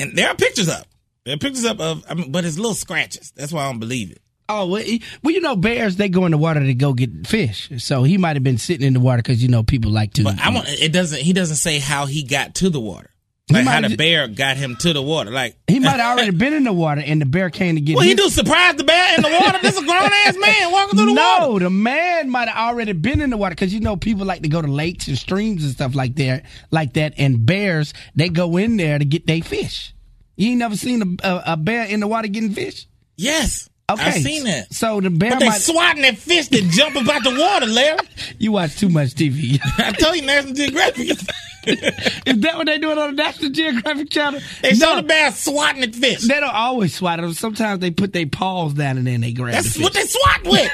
and 0.00 0.16
there 0.16 0.28
are 0.28 0.34
pictures 0.34 0.68
up. 0.68 0.86
There 1.24 1.34
are 1.34 1.38
pictures 1.38 1.64
up 1.64 1.80
of, 1.80 2.04
I 2.08 2.14
mean, 2.14 2.32
but 2.32 2.44
it's 2.44 2.56
little 2.56 2.74
scratches. 2.74 3.32
That's 3.36 3.52
why 3.52 3.64
I 3.64 3.70
don't 3.70 3.78
believe 3.78 4.10
it. 4.10 4.22
Oh, 4.48 4.66
well, 4.66 4.82
he- 4.82 5.02
well, 5.22 5.32
you 5.32 5.40
know, 5.40 5.54
bears 5.54 5.96
they 5.96 6.08
go 6.08 6.24
in 6.24 6.32
the 6.32 6.38
water 6.38 6.60
to 6.60 6.74
go 6.74 6.92
get 6.92 7.26
fish. 7.26 7.70
So 7.78 8.02
he 8.02 8.18
might 8.18 8.34
have 8.36 8.42
been 8.42 8.58
sitting 8.58 8.86
in 8.86 8.94
the 8.94 9.00
water 9.00 9.18
because 9.22 9.42
you 9.42 9.48
know 9.48 9.62
people 9.62 9.92
like 9.92 10.12
to. 10.14 10.24
But 10.24 10.40
I 10.40 10.50
want. 10.50 10.68
It 10.68 10.92
doesn't. 10.92 11.20
He 11.20 11.32
doesn't 11.32 11.56
say 11.56 11.78
how 11.78 12.06
he 12.06 12.24
got 12.24 12.56
to 12.56 12.70
the 12.70 12.80
water. 12.80 13.10
Like 13.50 13.66
how 13.66 13.80
the 13.80 13.96
bear 13.96 14.28
got 14.28 14.56
him 14.56 14.76
to 14.76 14.92
the 14.92 15.02
water. 15.02 15.30
Like 15.30 15.56
he 15.66 15.78
might 15.78 15.90
have 16.00 16.18
already 16.18 16.36
been 16.36 16.52
in 16.52 16.64
the 16.64 16.72
water 16.72 17.02
and 17.04 17.20
the 17.20 17.26
bear 17.26 17.50
came 17.50 17.76
to 17.76 17.80
get. 17.80 17.92
Him. 17.92 17.96
Well, 17.96 18.04
he 18.04 18.14
do 18.14 18.28
surprise 18.28 18.76
the 18.76 18.84
bear 18.84 19.16
in 19.16 19.22
the 19.22 19.28
water. 19.28 19.58
This 19.62 19.76
is 19.76 19.82
a 19.82 19.86
grown 19.86 20.10
ass 20.26 20.36
man 20.36 20.72
walking 20.72 20.98
through 20.98 21.06
the 21.06 21.14
no, 21.14 21.22
water. 21.22 21.46
No, 21.46 21.58
the 21.58 21.70
man 21.70 22.30
might 22.30 22.48
have 22.48 22.56
already 22.56 22.92
been 22.92 23.20
in 23.20 23.30
the 23.30 23.36
water 23.36 23.54
because 23.54 23.72
you 23.72 23.80
know 23.80 23.96
people 23.96 24.26
like 24.26 24.42
to 24.42 24.48
go 24.48 24.60
to 24.60 24.68
lakes 24.68 25.08
and 25.08 25.16
streams 25.16 25.64
and 25.64 25.72
stuff 25.72 25.94
like 25.94 26.16
that, 26.16 26.44
like 26.70 26.92
that. 26.94 27.14
And 27.16 27.46
bears, 27.46 27.94
they 28.14 28.28
go 28.28 28.56
in 28.56 28.76
there 28.76 28.98
to 28.98 29.04
get 29.04 29.26
their 29.26 29.42
fish. 29.42 29.94
You 30.36 30.50
ain't 30.50 30.58
never 30.58 30.76
seen 30.76 31.18
a, 31.22 31.28
a, 31.28 31.42
a 31.52 31.56
bear 31.56 31.84
in 31.84 32.00
the 32.00 32.06
water 32.06 32.28
getting 32.28 32.52
fish? 32.52 32.86
Yes. 33.16 33.69
Okay, 33.90 34.02
I 34.02 34.10
seen 34.20 34.44
that. 34.44 34.72
So 34.72 35.00
the 35.00 35.10
bear 35.10 35.30
But 35.30 35.40
they 35.40 35.48
might. 35.48 35.60
swatting 35.60 36.02
that 36.02 36.16
fish 36.18 36.48
that 36.48 36.62
jump 36.70 36.96
about 36.96 37.22
the 37.24 37.30
water, 37.38 37.66
Larry. 37.66 37.98
you 38.38 38.52
watch 38.52 38.76
too 38.78 38.88
much 38.88 39.10
TV. 39.10 39.58
I 39.78 39.92
told 39.92 40.16
you 40.16 40.22
National 40.22 40.54
Geographic. 40.54 41.08
Is 41.66 42.40
that 42.40 42.56
what 42.56 42.66
they 42.66 42.78
doing 42.78 42.96
on 42.98 43.14
the 43.14 43.22
National 43.22 43.50
Geographic 43.50 44.08
channel? 44.10 44.40
They 44.62 44.72
show 44.74 44.86
No. 44.90 44.96
the 44.96 45.02
bear 45.02 45.30
swatting 45.32 45.82
at 45.82 45.94
fish. 45.94 46.22
They 46.22 46.40
don't 46.40 46.54
always 46.54 46.94
swat 46.94 47.20
them. 47.20 47.34
Sometimes 47.34 47.80
they 47.80 47.90
put 47.90 48.12
their 48.14 48.26
paws 48.26 48.72
down 48.74 48.96
and 48.98 49.06
then 49.06 49.20
they 49.20 49.32
grab 49.32 49.54
That's 49.54 49.74
the 49.74 49.82
what 49.82 49.92
they 49.92 50.04
swat 50.06 50.44
with. 50.44 50.70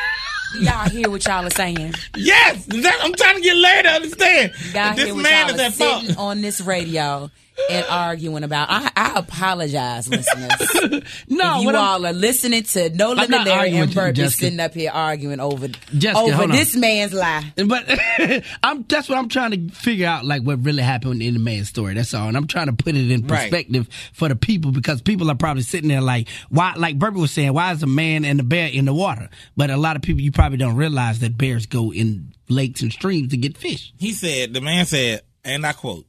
Y'all 0.61 0.89
hear 0.89 1.11
what 1.11 1.25
y'all 1.27 1.47
are 1.47 1.51
saying? 1.51 1.95
yes, 2.17 2.65
that, 2.67 2.99
I'm 3.03 3.13
trying 3.15 3.37
to 3.37 3.41
get 3.43 3.57
Larry 3.57 3.83
to 3.85 3.89
understand. 3.91 4.53
Y'all 4.75 4.95
this 4.95 5.15
man 5.15 5.55
is 5.55 5.61
at 5.61 5.73
fault. 5.75 6.01
sitting 6.03 6.17
on 6.17 6.41
this 6.41 6.61
radio 6.61 7.31
and 7.71 7.87
arguing 7.89 8.45
about. 8.45 8.69
I, 8.71 8.91
I 8.95 9.19
apologize, 9.19 10.09
listeners. 10.09 11.03
No, 11.29 11.57
if 11.57 11.61
you 11.61 11.67
what 11.67 11.75
I'm- 11.75 11.85
all 11.85 12.07
are 12.07 12.13
listening 12.13 12.63
to 12.63 12.91
No 12.91 13.11
I'm 13.13 13.17
Limit 13.17 13.31
not 13.31 13.47
Larry 13.47 13.59
arguing 13.79 13.83
and 13.99 14.17
you, 14.19 14.25
be 14.25 14.31
sitting 14.31 14.61
up 14.61 14.75
here 14.75 14.91
arguing 14.93 15.41
over 15.41 15.69
Jessica, 15.97 16.19
over 16.19 16.43
on. 16.45 16.51
this 16.51 16.77
man's 16.77 17.13
lie. 17.15 17.45
But 17.67 17.85
I'm 18.63 18.85
that's 18.89 19.09
what 19.09 19.19
I'm 19.19 19.29
trying 19.29 19.51
to 19.69 19.75
figure 19.75 20.07
out, 20.07 20.25
like 20.25 20.43
what 20.43 20.63
really 20.65 20.83
happened 20.83 21.23
in 21.23 21.35
the 21.35 21.41
man's 21.41 21.69
story. 21.69 21.95
That's 21.95 22.13
all, 22.15 22.29
and 22.29 22.37
I'm 22.37 22.47
trying 22.47 22.67
to 22.67 22.73
put 22.73 22.95
it 22.95 23.11
in 23.11 23.27
Right. 23.27 23.41
perspective 23.51 23.89
for 24.13 24.29
the 24.29 24.37
people 24.37 24.71
because 24.71 25.01
people 25.03 25.31
are 25.31 25.35
probably 25.35 25.63
sitting 25.63 25.89
there 25.89 26.01
like, 26.03 26.29
why? 26.51 26.75
Like 26.77 26.99
Burpie 26.99 27.21
was 27.21 27.33
saying, 27.33 27.53
why 27.55 27.73
is 27.73 27.83
a 27.83 27.87
man 27.87 28.25
and 28.25 28.39
a 28.39 28.45
bear 28.45 28.69
in 28.69 28.85
the 28.85 28.95
water? 28.95 29.29
But 29.57 29.71
a 29.71 29.77
lot 29.77 29.97
of 29.97 30.03
people, 30.03 30.21
you 30.21 30.31
probably 30.31 30.46
don't 30.55 30.77
realize 30.77 31.19
that 31.19 31.37
bears 31.37 31.67
go 31.67 31.93
in 31.93 32.33
lakes 32.49 32.83
and 32.83 32.93
streams 32.93 33.31
to 33.31 33.37
get 33.37 33.57
fish. 33.57 33.93
He 33.99 34.13
said, 34.13 34.55
the 34.55 34.61
man 34.61 34.87
said, 34.87 35.23
and 35.45 35.67
I 35.67 35.73
quote, 35.73 36.07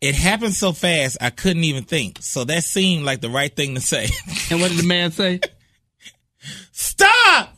it 0.00 0.14
happened 0.14 0.54
so 0.54 0.72
fast 0.72 1.16
I 1.20 1.30
couldn't 1.30 1.64
even 1.64 1.84
think. 1.84 2.18
So 2.20 2.44
that 2.44 2.64
seemed 2.64 3.04
like 3.04 3.20
the 3.20 3.30
right 3.30 3.54
thing 3.54 3.74
to 3.74 3.80
say. 3.80 4.08
And 4.50 4.60
what 4.60 4.70
did 4.70 4.78
the 4.78 4.86
man 4.86 5.10
say? 5.10 5.40
Stop! 6.72 7.57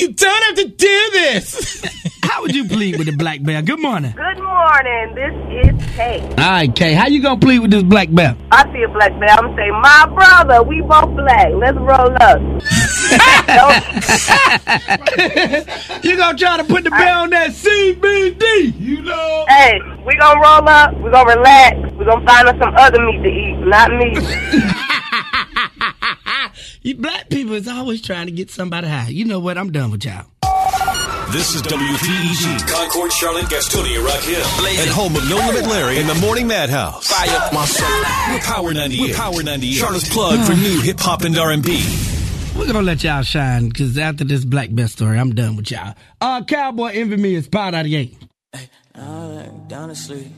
You 0.00 0.12
don't 0.14 0.44
have 0.44 0.54
to 0.54 0.64
do 0.68 1.10
this. 1.12 1.84
How 2.22 2.40
would 2.40 2.54
you 2.54 2.66
plead 2.66 2.96
with 2.96 3.06
the 3.06 3.14
black 3.14 3.42
bear? 3.42 3.60
Good 3.60 3.80
morning. 3.80 4.12
Good 4.12 4.42
morning. 4.42 5.14
This 5.14 5.34
is 5.66 5.74
Kay. 5.94 6.20
All 6.22 6.36
right, 6.36 6.74
Kay, 6.74 6.94
how 6.94 7.06
you 7.08 7.20
gonna 7.20 7.38
plead 7.40 7.58
with 7.58 7.70
this 7.70 7.82
black 7.82 8.08
bear? 8.10 8.34
I 8.50 8.64
see 8.72 8.82
a 8.82 8.88
black 8.88 9.14
man. 9.18 9.28
I'm 9.30 9.44
gonna 9.46 9.56
say, 9.56 9.70
my 9.70 10.06
brother, 10.14 10.62
we 10.62 10.80
both 10.80 11.14
black. 11.16 11.48
Let's 11.54 11.76
roll 11.76 12.16
up. 12.22 12.40
You 16.04 16.16
gonna 16.16 16.38
try 16.38 16.56
to 16.56 16.64
put 16.64 16.84
the 16.84 16.90
bear 16.90 17.14
on 17.16 17.28
that 17.30 17.50
CBD? 17.50 18.72
You 18.80 19.02
know. 19.02 19.44
hey, 19.48 19.78
we 20.06 20.16
gonna 20.16 20.40
roll 20.40 20.66
up. 20.68 20.94
We 21.00 21.10
gonna 21.10 21.34
relax. 21.36 21.76
We 21.98 22.04
gonna 22.06 22.24
find 22.24 22.48
us 22.48 22.56
some 22.58 22.74
other 22.74 23.04
meat 23.04 23.22
to 23.22 23.28
eat, 23.28 23.58
not 23.66 23.90
me. 23.92 24.16
You 26.82 26.96
black 26.96 27.28
people 27.28 27.54
is 27.54 27.68
always 27.68 28.02
trying 28.02 28.26
to 28.26 28.32
get 28.32 28.50
somebody 28.50 28.88
high. 28.88 29.08
You 29.08 29.24
know 29.24 29.40
what? 29.40 29.58
I'm 29.58 29.72
done 29.72 29.90
with 29.90 30.04
y'all. 30.04 30.26
This 31.32 31.54
is 31.54 31.62
WPEG, 31.62 32.66
Concord, 32.68 33.12
Charlotte, 33.12 33.44
Gastonia, 33.44 34.04
Rock 34.04 34.20
Hill, 34.20 34.44
and 34.80 34.90
home 34.90 35.14
of 35.14 35.28
No 35.28 35.36
Limit 35.36 35.64
Larry 35.70 35.98
in 36.00 36.08
the 36.08 36.14
Morning 36.16 36.48
Madhouse. 36.48 37.06
Fire 37.06 37.50
my 37.52 37.64
soul. 37.66 37.88
We're 38.34 38.40
Power 38.40 38.74
98. 38.74 39.00
We're 39.00 39.14
Power 39.16 39.42
98. 39.42 39.72
Charlotte's 39.74 40.08
plug 40.08 40.44
for 40.44 40.54
new 40.54 40.80
hip 40.80 40.98
hop 40.98 41.22
and 41.22 41.38
R&B. 41.38 41.84
We're 42.58 42.66
gonna 42.66 42.82
let 42.82 43.04
y'all 43.04 43.22
shine 43.22 43.68
because 43.68 43.96
after 43.96 44.24
this 44.24 44.44
black 44.44 44.74
bear 44.74 44.88
story, 44.88 45.20
I'm 45.20 45.32
done 45.32 45.54
with 45.54 45.70
y'all. 45.70 45.94
Uh, 46.20 46.42
Cowboy 46.42 46.90
Envy 46.94 47.16
Me 47.16 47.34
is 47.36 47.46
Power 47.46 47.70
98. 47.70 48.16
Down 48.96 49.88
to 49.88 49.94
sleep. 49.94 50.32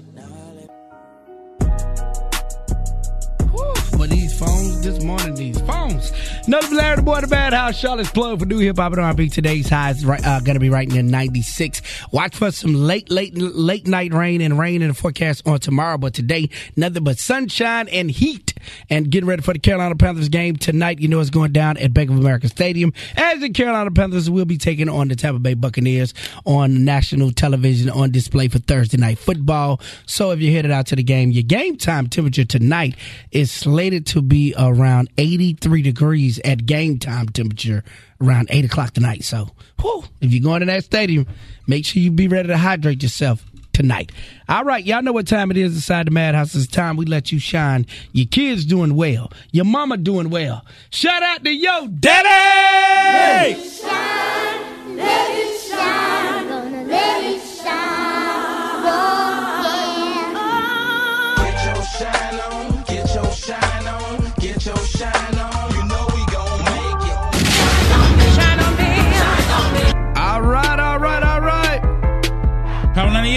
For 3.97 4.07
these 4.07 4.39
phones 4.39 4.81
this 4.83 5.03
morning, 5.03 5.35
these 5.35 5.61
phones. 5.61 6.13
Another 6.47 6.75
Larry 6.75 6.97
the 6.97 7.03
Boy 7.03 7.21
the 7.21 7.29
Bad 7.29 7.53
House, 7.53 7.79
Charlotte's 7.79 8.11
plug 8.11 8.41
for 8.41 8.47
new 8.47 8.59
hip 8.59 8.77
hop 8.77 8.93
and 8.93 9.01
R&B. 9.01 9.29
Today's 9.29 9.69
high 9.69 9.91
is 9.91 10.05
right, 10.05 10.25
uh, 10.27 10.41
gonna 10.41 10.59
be 10.59 10.71
right 10.71 10.89
near 10.89 11.03
96. 11.03 11.83
Watch 12.11 12.35
for 12.35 12.51
some 12.51 12.75
late, 12.75 13.11
late, 13.11 13.37
late 13.37 13.87
night 13.87 14.13
rain 14.13 14.41
and 14.41 14.59
rain 14.59 14.83
in 14.83 14.89
the 14.89 14.95
forecast 14.95 15.47
on 15.47 15.61
tomorrow. 15.61 15.99
But 15.99 16.15
today, 16.15 16.51
nothing 16.77 17.05
but 17.05 17.19
sunshine 17.19 17.89
and 17.89 18.11
heat. 18.11 18.55
And 18.91 19.11
getting 19.11 19.29
ready 19.29 19.43
for 19.43 19.53
the 19.53 19.59
Carolina 19.59 19.97
Panthers 19.97 20.29
game 20.29 20.57
tonight. 20.57 21.01
You 21.01 21.09
know 21.09 21.21
it's 21.21 21.31
going 21.31 21.53
down 21.53 21.77
at 21.79 21.93
Bank 21.93 22.11
of 22.11 22.19
America 22.19 22.49
Stadium. 22.49 22.93
As 23.17 23.41
the 23.41 23.51
Carolina 23.51 23.91
Panthers 23.91 24.31
will 24.31 24.45
be 24.45 24.57
taking 24.57 24.89
on 24.89 25.09
the 25.09 25.17
Tampa 25.17 25.41
Bay 25.41 25.55
Buccaneers 25.55 26.15
on 26.45 26.85
national 26.85 27.33
television 27.33 27.91
on 27.91 28.11
display 28.11 28.49
for 28.49 28.59
Thursday 28.59 28.99
night 28.99 29.19
football. 29.19 29.81
So 30.07 30.31
if 30.31 30.41
you're 30.41 30.53
headed 30.53 30.71
out 30.71 30.87
to 30.89 30.97
the 30.97 31.03
game, 31.03 31.31
your 31.31 31.43
game 31.43 31.77
time 31.77 32.09
temperature 32.09 32.45
tonight 32.45 32.97
is 33.31 33.51
slated 33.51 33.92
to 34.01 34.23
be 34.23 34.55
around 34.59 35.11
83 35.19 35.83
degrees 35.83 36.41
at 36.45 36.67
game 36.67 36.99
time 36.99 37.29
temperature 37.29 37.85
around 38.21 38.49
8 38.51 38.65
o'clock 38.65 38.93
tonight. 38.93 39.25
So, 39.25 39.49
whew, 39.81 40.05
if 40.21 40.33
you're 40.33 40.43
going 40.43 40.61
to 40.61 40.67
that 40.67 40.85
stadium, 40.85 41.27
make 41.67 41.85
sure 41.85 42.03
you 42.03 42.11
be 42.11 42.29
ready 42.29 42.49
to 42.49 42.59
hydrate 42.59 43.03
yourself 43.03 43.45
tonight. 43.73 44.13
All 44.49 44.65
right, 44.65 44.85
y'all 44.85 45.03
know 45.03 45.13
what 45.13 45.27
time 45.27 45.51
it 45.51 45.57
is 45.57 45.75
inside 45.75 46.07
the 46.07 46.11
Madhouse. 46.11 46.55
It's 46.55 46.67
time 46.67 46.97
we 46.97 47.07
let 47.07 47.33
you 47.33 47.39
shine. 47.39 47.87
Your 48.13 48.27
kids 48.27 48.65
doing 48.65 48.95
well. 48.95 49.33
Your 49.51 49.65
mama 49.65 49.97
doing 49.97 50.31
well. 50.31 50.65
Shout 50.91 51.23
out 51.23 51.45
to 51.45 51.51
yo 51.51 51.89
daddy! 51.89 53.55
Get 53.55 53.63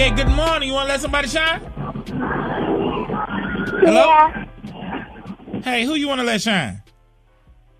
Power 0.06 0.16
98, 0.16 0.26
good 0.26 0.36
morning. 0.36 0.70
You 0.70 0.76
want 0.76 0.88
to 0.88 0.94
let 0.94 1.02
somebody 1.02 1.28
shine? 1.28 1.62
Hello? 3.82 4.30
Hey, 5.64 5.84
who 5.84 5.96
you 5.96 6.08
want 6.08 6.22
to 6.22 6.26
let 6.26 6.42
shine? 6.42 6.84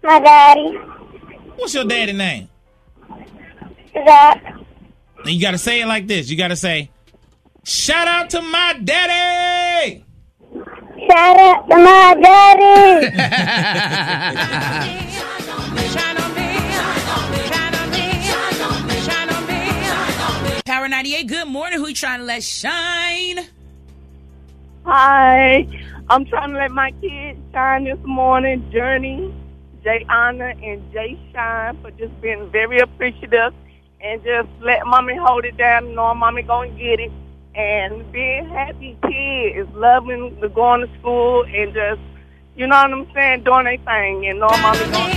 My 0.02 0.20
daddy. 0.20 0.76
What's 1.56 1.76
your 1.76 1.86
daddy 1.86 2.14
name? 2.14 2.50
Zach. 3.94 4.56
You 5.26 5.40
got 5.40 5.52
to 5.52 5.60
say 5.60 5.82
it 5.82 5.86
like 5.86 6.08
this. 6.08 6.30
You 6.30 6.38
got 6.38 6.48
to 6.50 6.56
say, 6.56 6.90
shout 7.64 8.08
out 8.08 8.32
to 8.32 8.42
my 8.42 8.80
daddy. 8.84 10.04
Shout 11.08 11.38
out 11.38 11.70
to 11.70 11.76
my 11.76 12.16
daddy. 12.22 13.12
Power 20.66 20.88
98, 20.88 21.28
good 21.28 21.48
morning. 21.48 21.78
Who 21.78 21.90
you 21.90 21.94
trying 21.94 22.22
to 22.22 22.26
let 22.26 22.44
shine? 22.44 23.38
Hi. 24.84 25.68
I'm 26.10 26.26
trying 26.26 26.54
to 26.54 26.58
let 26.58 26.72
my 26.72 26.90
kids 27.02 27.38
shine 27.52 27.84
this 27.84 28.00
morning. 28.04 28.68
Journey, 28.72 29.32
Jay 29.84 30.04
Honor, 30.10 30.56
and 30.64 30.82
Jay 30.92 31.20
Shine 31.32 31.80
for 31.84 31.92
just 31.92 32.20
being 32.20 32.50
very 32.50 32.80
appreciative 32.80 33.54
and 34.02 34.24
just 34.24 34.50
let 34.60 34.88
mommy 34.88 35.16
hold 35.16 35.46
it 35.46 35.56
down 35.56 35.86
and 35.86 35.96
knowing 35.96 36.18
mommy 36.18 36.42
gonna 36.42 36.72
get 36.72 37.00
it. 37.00 37.12
And 37.54 38.12
being 38.12 38.50
happy 38.50 38.98
kids, 39.04 39.70
loving 39.76 40.36
the 40.42 40.50
going 40.50 40.82
to 40.82 40.90
school 41.00 41.46
and 41.46 41.76
just, 41.76 42.02
you 42.56 42.66
know 42.66 42.76
what 42.76 42.92
I'm 42.92 43.14
saying, 43.14 43.44
doing 43.44 43.66
their 43.66 43.78
thing 43.78 44.26
and 44.26 44.40
knowing 44.40 44.62
mommy 44.64 44.80
gonna 44.92 45.16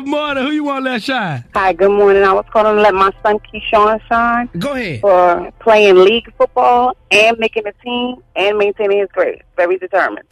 Good 0.00 0.08
morning. 0.08 0.44
Who 0.46 0.50
you 0.52 0.64
want 0.64 0.86
to 0.86 0.92
let 0.92 1.02
shine? 1.02 1.44
Hi, 1.52 1.74
good 1.74 1.90
morning. 1.90 2.22
I 2.22 2.32
was 2.32 2.46
calling 2.50 2.74
to 2.76 2.80
let 2.80 2.94
my 2.94 3.10
son 3.22 3.36
Keyshawn 3.40 4.00
shine. 4.08 4.48
Go 4.58 4.72
ahead. 4.72 5.02
For 5.02 5.52
playing 5.60 5.96
league 5.96 6.32
football 6.38 6.96
and 7.10 7.38
making 7.38 7.66
a 7.66 7.72
team 7.84 8.16
and 8.34 8.56
maintaining 8.56 9.00
his 9.00 9.10
grade. 9.12 9.42
Very 9.56 9.76
determined. 9.76 10.24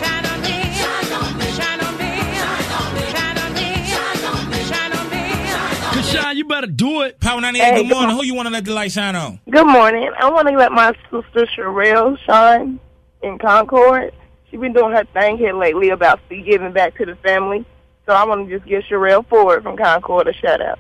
Kashawn, 5.93 6.37
you 6.37 6.45
better 6.45 6.67
do 6.67 7.03
it. 7.03 7.19
Power 7.21 7.41
98, 7.41 7.63
Hey, 7.65 7.71
good 7.75 7.89
good 7.89 7.95
morning. 7.95 8.17
mo- 8.17 8.21
Who 8.23 8.27
you 8.27 8.35
want 8.35 8.47
to 8.47 8.53
let 8.53 8.65
the 8.65 8.73
light 8.73 8.93
shine 8.93 9.17
on? 9.17 9.41
Good 9.51 9.67
morning. 9.67 10.11
I 10.19 10.31
want 10.31 10.49
to 10.49 10.57
let 10.57 10.73
my 10.73 10.93
sister 11.11 11.47
Sherelle 11.57 12.19
shine 12.25 12.79
in 13.23 13.39
Concord. 13.39 14.13
She's 14.51 14.61
been 14.61 14.73
doing 14.73 14.93
her 14.95 15.05
thing 15.13 15.37
here 15.39 15.53
lately 15.55 15.91
about 15.91 16.21
giving 16.29 16.73
back 16.73 16.97
to 16.99 17.05
the 17.07 17.17
family. 17.17 17.65
So 18.09 18.15
I 18.15 18.25
want 18.25 18.49
to 18.49 18.57
just 18.59 18.67
give 18.67 18.85
Sherelle 18.85 19.27
Ford 19.29 19.63
from 19.63 19.77
Concord 19.77 20.29
a 20.29 20.33
shout 20.33 20.63
out. 20.63 20.79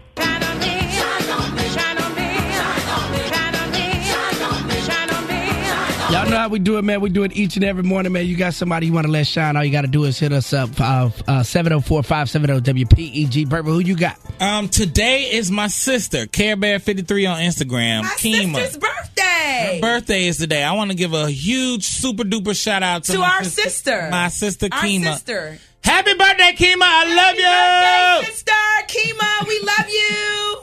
Y'all 6.10 6.26
know 6.30 6.38
how 6.38 6.48
we 6.48 6.58
do 6.58 6.78
it, 6.78 6.82
man. 6.84 7.02
We 7.02 7.10
do 7.10 7.22
it 7.24 7.36
each 7.36 7.56
and 7.56 7.64
every 7.66 7.82
morning, 7.82 8.12
man. 8.12 8.24
You 8.24 8.34
got 8.34 8.54
somebody 8.54 8.86
you 8.86 8.94
want 8.94 9.04
to 9.06 9.12
let 9.12 9.26
shine. 9.26 9.58
All 9.58 9.64
you 9.64 9.70
got 9.70 9.82
to 9.82 9.88
do 9.88 10.04
is 10.04 10.18
hit 10.18 10.32
us 10.32 10.54
up, 10.54 10.70
uh, 10.80 11.10
uh, 11.26 11.42
704-570-WPEG. 11.42 13.46
Berber, 13.46 13.70
who 13.72 13.80
you 13.80 13.94
got? 13.94 14.16
Um, 14.40 14.70
today 14.70 15.24
is 15.32 15.50
my 15.50 15.66
sister, 15.66 16.24
Care 16.26 16.56
Bear 16.56 16.78
53 16.78 17.26
on 17.26 17.40
Instagram. 17.42 18.04
My 18.04 18.08
Kima. 18.08 18.54
sister's 18.54 18.78
birthday. 18.78 19.18
birthday. 19.18 19.78
birthday 19.82 20.26
is 20.28 20.38
today. 20.38 20.62
I 20.64 20.72
want 20.72 20.90
to 20.92 20.96
give 20.96 21.12
a 21.12 21.28
huge 21.30 21.84
super 21.84 22.24
duper 22.24 22.58
shout 22.58 22.82
out 22.82 23.04
to, 23.04 23.12
To 23.12 23.18
my 23.18 23.28
our 23.28 23.44
sister. 23.44 24.08
my 24.10 24.28
sister 24.28 24.68
Our 24.72 24.78
Kima. 24.80 25.12
sister. 25.12 25.58
Happy 25.88 26.12
birthday, 26.12 26.52
Kima! 26.52 26.84
I 26.84 27.04
love 27.16 27.36
you. 27.40 27.48
Birthday, 27.48 28.30
sister 28.30 28.52
Kima, 28.92 29.48
we 29.48 29.56
love 29.64 29.88
you. 29.88 30.58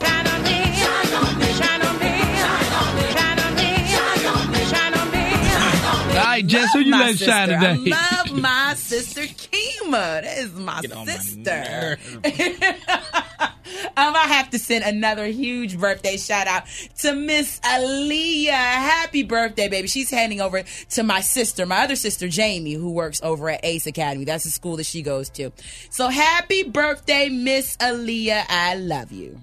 All 6.16 6.22
right, 6.22 6.46
Jess, 6.46 6.72
who 6.72 6.78
you 6.80 6.92
let 6.92 7.18
shine 7.18 7.48
sister. 7.48 7.74
today? 7.74 8.15
I 8.36 8.38
love 8.38 8.42
my 8.42 8.74
sister 8.74 9.22
Kima. 9.22 10.22
That 10.22 10.38
is 10.38 10.52
my 10.52 10.80
sister. 11.06 11.98
um, 13.96 14.14
I 14.14 14.26
have 14.28 14.50
to 14.50 14.58
send 14.58 14.84
another 14.84 15.26
huge 15.26 15.78
birthday 15.78 16.16
shout 16.16 16.46
out 16.46 16.64
to 16.98 17.14
Miss 17.14 17.60
Aaliyah. 17.60 18.48
Happy 18.48 19.22
birthday, 19.22 19.68
baby. 19.68 19.88
She's 19.88 20.10
handing 20.10 20.40
over 20.40 20.62
to 20.90 21.02
my 21.02 21.20
sister, 21.20 21.64
my 21.66 21.84
other 21.84 21.96
sister, 21.96 22.28
Jamie, 22.28 22.74
who 22.74 22.90
works 22.90 23.20
over 23.22 23.48
at 23.48 23.64
Ace 23.64 23.86
Academy. 23.86 24.24
That's 24.24 24.44
the 24.44 24.50
school 24.50 24.76
that 24.76 24.86
she 24.86 25.02
goes 25.02 25.30
to. 25.30 25.50
So 25.90 26.08
happy 26.08 26.64
birthday, 26.64 27.28
Miss 27.28 27.76
Aaliyah. 27.78 28.44
I 28.48 28.74
love 28.76 29.12
you. 29.12 29.40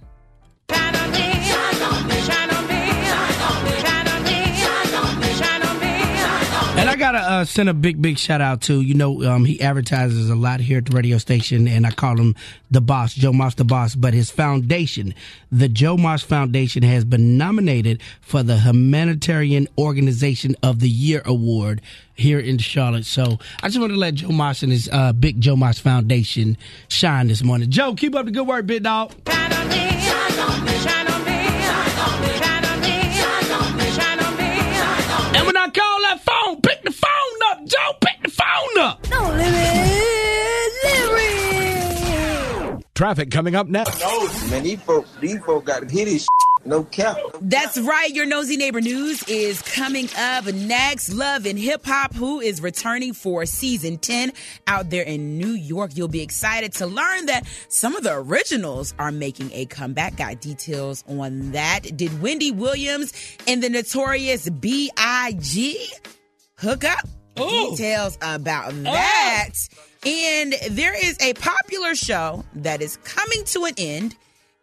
And 6.76 6.90
I 6.90 6.96
gotta 6.96 7.20
uh, 7.20 7.46
send 7.46 7.70
a 7.70 7.74
big, 7.74 8.02
big 8.02 8.18
shout 8.18 8.42
out 8.42 8.62
to 8.64 8.82
you 8.82 8.96
know 8.96 9.24
um, 9.24 9.46
he 9.46 9.62
advertises 9.62 10.30
a 10.30 10.36
lot 10.36 10.60
here 10.60 10.80
at 10.80 10.86
the 10.86 10.96
radio 10.96 11.18
station, 11.20 11.68
and 11.68 11.86
I 11.86 11.92
call 11.92 12.18
him 12.18 12.36
the 12.72 12.82
boss, 12.82 13.14
Joe 13.14 13.32
Moss, 13.32 13.56
the 13.56 13.64
boss. 13.64 13.94
But 13.96 14.14
his 14.14 14.32
foundation, 14.32 15.14
the 15.52 15.70
Joe 15.70 15.98
Moss 15.98 16.24
Foundation, 16.24 16.82
has 16.84 17.06
been 17.06 17.38
nominated 17.38 18.02
for 18.22 18.42
the 18.42 18.58
Humanitarian 18.58 19.68
Organization 19.78 20.56
of 20.64 20.80
the 20.80 20.90
Year 20.90 21.22
award 21.26 21.80
here 22.16 22.40
in 22.40 22.58
Charlotte. 22.58 23.06
So 23.06 23.38
I 23.62 23.68
just 23.68 23.80
want 23.80 23.92
to 23.94 23.98
let 24.00 24.16
Joe 24.16 24.30
Moss 24.30 24.64
and 24.64 24.72
his 24.72 24.90
uh, 24.92 25.14
big 25.14 25.40
Joe 25.40 25.56
Moss 25.56 25.78
Foundation 25.80 26.58
shine 26.88 27.28
this 27.28 27.44
morning. 27.44 27.70
Joe, 27.70 27.94
keep 27.94 28.16
up 28.16 28.26
the 28.26 28.32
good 28.32 28.48
work, 28.48 28.66
big 28.66 28.84
dog. 28.84 29.14
And 29.28 31.03
pick 36.84 36.92
the 36.94 37.06
phone 37.06 37.40
up, 37.52 37.66
Joe. 37.66 37.94
Pick 38.02 38.24
the 38.24 38.30
phone 38.30 38.78
up. 38.80 39.10
No 39.10 39.22
limit, 39.30 40.72
limit. 41.12 42.86
Traffic 42.96 43.32
coming 43.32 43.56
up 43.56 43.68
next. 43.68 44.00
Man, 44.50 44.64
these 44.64 44.82
folks, 44.82 45.10
these 45.20 45.40
folks 45.44 45.66
got 45.66 45.88
to 45.88 45.94
hit 45.94 46.08
his 46.08 46.28
no 46.66 46.86
cap. 46.86 47.18
That's 47.42 47.78
right. 47.78 48.10
Your 48.14 48.26
nosy 48.26 48.56
neighbor 48.56 48.80
news 48.80 49.22
is 49.28 49.62
coming 49.62 50.08
up 50.18 50.46
next. 50.46 51.12
Love 51.12 51.46
and 51.46 51.60
hip 51.60 51.86
hop, 51.86 52.14
who 52.14 52.40
is 52.40 52.62
returning 52.62 53.12
for 53.14 53.46
season 53.46 53.98
10 53.98 54.32
out 54.68 54.90
there 54.90 55.04
in 55.04 55.38
New 55.38 55.52
York. 55.52 55.92
You'll 55.96 56.08
be 56.08 56.22
excited 56.22 56.72
to 56.74 56.88
learn 56.88 57.26
that 57.26 57.46
some 57.68 57.98
of 57.98 58.04
the 58.04 58.14
originals 58.14 58.94
are 58.98 59.12
making 59.12 59.52
a 59.52 59.66
comeback. 59.66 60.16
Got 60.16 60.40
details 60.40 61.04
on 61.10 61.52
that. 61.52 61.98
Did 61.98 62.22
Wendy 62.22 62.52
Williams 62.52 63.12
and 63.46 63.62
the 63.62 63.70
notorious 63.70 64.50
B.I.G. 64.50 65.90
hook 66.64 66.84
up? 66.84 67.08
Details 67.36 68.18
about 68.22 68.74
that. 68.84 69.50
And 70.06 70.54
there 70.72 70.94
is 70.96 71.18
a 71.22 71.34
popular 71.34 71.96
show 71.96 72.44
that 72.56 72.82
is 72.82 72.98
coming 72.98 73.44
to 73.46 73.66
an 73.66 73.74
end. 73.78 74.16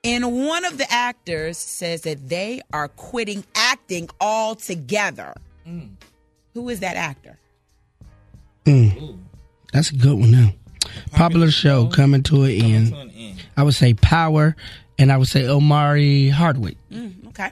And 0.02 0.46
one 0.46 0.64
of 0.64 0.78
the 0.78 0.90
actors 0.90 1.58
says 1.58 2.02
that 2.02 2.28
they 2.28 2.62
are 2.72 2.88
quitting 2.88 3.44
acting 3.54 4.08
altogether. 4.20 5.34
Who 6.54 6.68
is 6.68 6.80
that 6.80 6.96
actor? 6.96 7.38
Mm. 8.64 9.18
That's 9.72 9.90
a 9.90 9.96
good 9.96 10.18
one 10.18 10.30
now. 10.30 10.52
Popular 11.12 11.50
show 11.50 11.86
coming 11.86 12.22
to 12.24 12.44
an 12.44 12.50
end. 12.50 12.94
I 13.56 13.62
would 13.62 13.74
say 13.74 13.94
Power, 13.94 14.56
and 14.98 15.12
I 15.12 15.16
would 15.16 15.28
say 15.28 15.46
Omari 15.46 16.28
Hardwick. 16.30 16.76
Mm, 16.90 17.28
okay. 17.28 17.50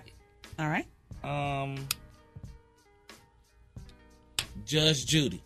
All 0.59 0.69
right. 0.69 0.87
Um, 1.23 1.77
Judge 4.69 5.07
Judy. 5.07 5.43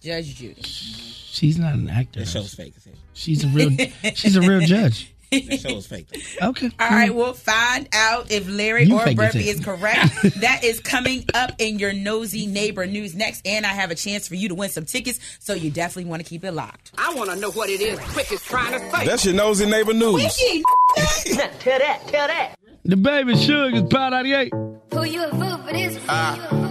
Judge 0.00 0.36
Judy. 0.36 0.62
She's 0.62 1.58
not 1.58 1.74
an 1.74 1.90
actor. 1.90 2.20
That 2.20 2.28
show's 2.28 2.54
fake. 2.54 2.72
She's 3.12 3.42
a 3.42 3.48
real. 3.48 3.70
she's 4.14 4.36
a 4.36 4.40
real 4.40 4.60
judge. 4.66 5.12
That 5.32 5.58
show 5.58 5.70
is 5.70 5.88
fake. 5.88 6.06
Okay. 6.40 6.70
All 6.78 6.88
right, 6.88 7.12
we'll 7.12 7.32
find 7.32 7.88
out 7.92 8.30
if 8.30 8.48
Larry 8.48 8.84
You 8.84 8.94
or 8.94 9.04
fake 9.04 9.18
Burpie 9.18 9.46
is 9.46 9.58
correct. 9.58 10.22
that 10.40 10.62
is 10.62 10.78
coming 10.78 11.24
up 11.34 11.54
in 11.58 11.80
your 11.80 11.92
nosy 11.92 12.46
neighbor 12.46 12.86
news 12.86 13.16
next, 13.16 13.44
and 13.44 13.66
I 13.66 13.70
have 13.70 13.90
a 13.90 13.96
chance 13.96 14.28
for 14.28 14.36
you 14.36 14.48
to 14.50 14.54
win 14.54 14.70
some 14.70 14.84
tickets, 14.84 15.18
so 15.40 15.54
you 15.54 15.72
definitely 15.72 16.08
want 16.08 16.22
to 16.22 16.28
keep 16.28 16.44
it 16.44 16.52
locked. 16.52 16.92
I 16.96 17.12
want 17.14 17.30
to 17.30 17.36
know 17.36 17.50
what 17.50 17.68
it 17.68 17.80
is 17.80 17.98
Quick 17.98 18.30
is 18.30 18.42
trying 18.44 18.78
to 18.78 18.90
say. 18.92 19.06
That's 19.06 19.24
your 19.24 19.34
nosy 19.34 19.66
neighbor 19.66 19.94
news. 19.94 20.32
tell 21.58 21.80
that, 21.80 22.02
tell 22.06 22.28
that. 22.28 22.54
DaBaby 22.86 23.34
Suge 23.34 23.74
is 23.74 23.82
Power 23.92 24.10
98. 24.10 24.52
Who 24.92 25.04
you 25.04 25.24
a 25.24 25.30
fool 25.30 25.58
for 25.66 25.72
this? 25.72 25.98
Ah. 26.08 26.63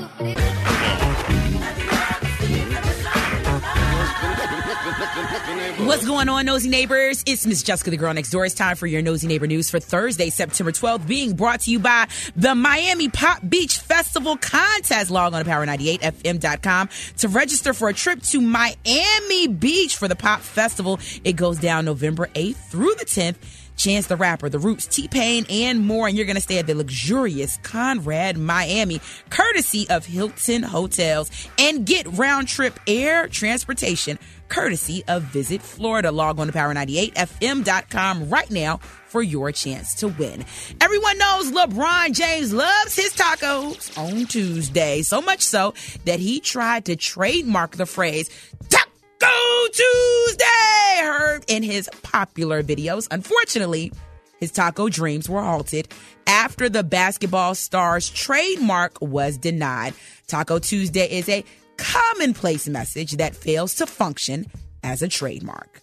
What's 5.14 6.08
going 6.08 6.28
on, 6.28 6.48
nosy 6.48 6.70
neighbors? 6.70 7.24
It's 7.28 7.46
Miss 7.46 7.62
Jessica, 7.62 7.92
the 7.92 7.98
girl 7.98 8.12
next 8.16 8.32
door. 8.32 8.46
It's 8.46 8.56
time 8.56 8.76
for 8.76 8.88
your 8.88 9.04
nosy 9.04 9.28
neighbor 9.28 9.46
news 9.46 9.70
for 9.70 9.80
Thursday, 9.80 10.32
September 10.32 10.72
12th, 10.72 11.06
being 11.06 11.36
brought 11.36 11.60
to 11.62 11.72
you 11.72 11.78
by 11.78 12.08
the 12.36 12.56
Miami 12.56 13.10
Pop 13.10 13.48
Beach 13.48 13.78
Festival 13.78 14.38
contest. 14.38 15.12
Log 15.12 15.36
on 15.36 15.44
to 15.44 15.50
power98fm.com 15.50 16.90
to 17.18 17.28
register 17.28 17.74
for 17.74 17.90
a 17.90 17.94
trip 17.94 18.24
to 18.24 18.42
Miami 18.42 19.48
Beach 19.48 19.98
for 19.98 20.08
the 20.08 20.16
Pop 20.16 20.42
Festival. 20.42 21.00
It 21.24 21.34
goes 21.34 21.60
down 21.60 21.86
November 21.86 22.28
8th 22.34 22.56
through 22.56 22.96
the 22.96 23.06
10th. 23.06 23.36
Chance 23.76 24.08
the 24.08 24.16
Rapper, 24.16 24.50
The 24.50 24.60
Roots, 24.60 24.88
T 24.88 25.08
Pain, 25.08 25.46
and 25.50 25.86
more. 25.86 26.08
And 26.08 26.16
you're 26.16 26.26
going 26.26 26.36
to 26.36 26.42
stay 26.42 26.58
at 26.58 26.68
the 26.68 26.76
luxurious 26.76 27.58
Conrad 27.64 28.38
Miami, 28.38 29.02
courtesy 29.30 29.90
of 29.90 30.06
Hilton 30.06 30.64
Hotels, 30.64 31.30
and 31.58 31.86
get 31.86 32.08
round 32.18 32.48
trip 32.48 32.80
air 32.88 33.28
transportation, 33.28 34.20
courtesy 34.50 35.04
of 35.08 35.24
Visit 35.24 35.62
Florida. 35.62 36.12
Log 36.12 36.40
on 36.40 36.48
to 36.48 36.54
power98fm.com 36.54 38.30
right 38.30 38.50
now 38.52 38.80
for 39.14 39.22
your 39.22 39.52
chance 39.52 39.94
to 39.94 40.08
win. 40.08 40.44
Everyone 40.82 41.18
knows 41.20 41.52
LeBron 41.52 42.14
James 42.14 42.52
loves 42.52 42.96
his 42.96 43.14
tacos 43.14 43.96
on 43.96 44.26
Tuesday, 44.26 45.04
so 45.04 45.22
much 45.22 45.42
so 45.42 45.76
that 46.06 46.20
he 46.20 46.40
tried 46.40 46.86
to 46.86 46.96
trademark 46.96 47.76
the 47.76 47.86
phrase 47.86 48.30
Taco 49.24 49.68
Tuesday, 49.72 51.02
heard 51.02 51.46
in 51.48 51.64
his 51.64 51.90
popular 52.02 52.62
videos. 52.62 53.08
Unfortunately, 53.10 53.94
his 54.38 54.52
taco 54.52 54.90
dreams 54.90 55.30
were 55.30 55.42
halted 55.42 55.88
after 56.28 56.68
the 56.68 56.84
basketball 56.84 57.56
star's 57.56 58.10
trademark 58.10 58.98
was 59.00 59.38
denied. 59.38 59.94
Taco 60.28 60.60
Tuesday 60.60 61.06
is 61.10 61.30
a 61.30 61.46
commonplace 61.78 62.68
message 62.68 63.14
that 63.14 63.34
fails 63.34 63.76
to 63.76 63.88
function 63.88 64.46
as 64.84 65.02
a 65.02 65.08
trademark. 65.08 65.82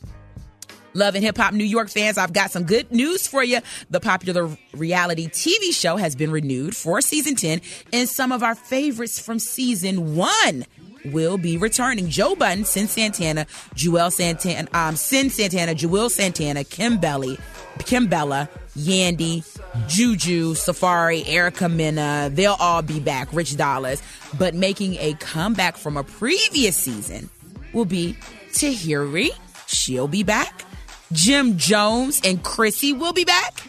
Love 0.93 1.15
and 1.15 1.25
Hip 1.25 1.39
Hop 1.39 1.55
New 1.55 1.65
York 1.65 1.89
fans, 1.89 2.19
I've 2.19 2.35
got 2.35 2.51
some 2.51 2.65
good 2.65 2.93
news 2.93 3.27
for 3.27 3.43
you. 3.43 3.61
The 3.89 4.01
popular 4.01 4.51
reality 4.75 5.29
TV 5.29 5.73
show 5.73 5.97
has 5.97 6.15
been 6.15 6.31
renewed 6.31 6.77
for 6.77 7.01
season 7.01 7.37
10, 7.37 7.63
and 7.93 8.07
some 8.07 8.33
of 8.33 8.43
our 8.43 8.55
favorites 8.55 9.19
from 9.19 9.39
season 9.39 10.15
1 10.17 10.67
will 11.05 11.39
be 11.39 11.57
returning. 11.57 12.09
Joe 12.09 12.35
Budden, 12.35 12.65
Sin 12.65 12.89
Santana, 12.89 13.47
Juelz 13.75 14.13
Santana, 14.13 14.69
um, 14.73 14.97
Sin 14.97 15.31
Santana, 15.31 15.75
Juelz 15.75 16.13
Santana, 16.13 16.65
Kim 16.65 16.99
Belly, 16.99 17.39
Kim 17.79 18.07
Bella, 18.07 18.49
Yandy, 18.77 19.45
Juju, 19.89 20.55
Safaree, 20.55 21.25
Erica 21.27 21.69
Mena, 21.69 22.31
they'll 22.33 22.57
all 22.61 22.83
be 22.83 23.01
back, 23.01 23.33
Rich 23.33 23.53
Dollaz. 23.53 24.03
But 24.39 24.55
making 24.55 24.95
a 24.97 25.15
comeback 25.15 25.77
from 25.77 25.97
a 25.97 26.05
previous 26.05 26.77
season 26.77 27.31
will 27.73 27.85
be 27.85 28.17
Tahiry. 28.53 29.31
She'll 29.67 30.09
be 30.09 30.23
back. 30.23 30.65
Jim 31.13 31.57
Jones 31.57 32.21
and 32.25 32.43
Chrissy 32.43 32.93
will 32.93 33.13
be 33.13 33.25
back. 33.25 33.63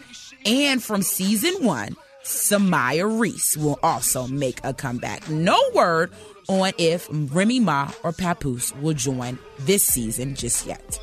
And 0.44 0.82
from 0.82 1.02
season 1.02 1.64
one, 1.64 1.96
Somaya 2.24 3.20
Reece 3.20 3.56
will 3.56 3.78
also 3.82 4.26
make 4.26 4.60
a 4.64 4.72
comeback. 4.72 5.28
No 5.28 5.60
word 5.74 6.12
on 6.48 6.72
if 6.78 7.08
Remy 7.10 7.60
Ma 7.60 7.90
or 8.02 8.12
Papoose 8.12 8.74
will 8.76 8.94
join 8.94 9.38
this 9.60 9.82
season 9.82 10.34
just 10.34 10.66
yet. 10.66 10.98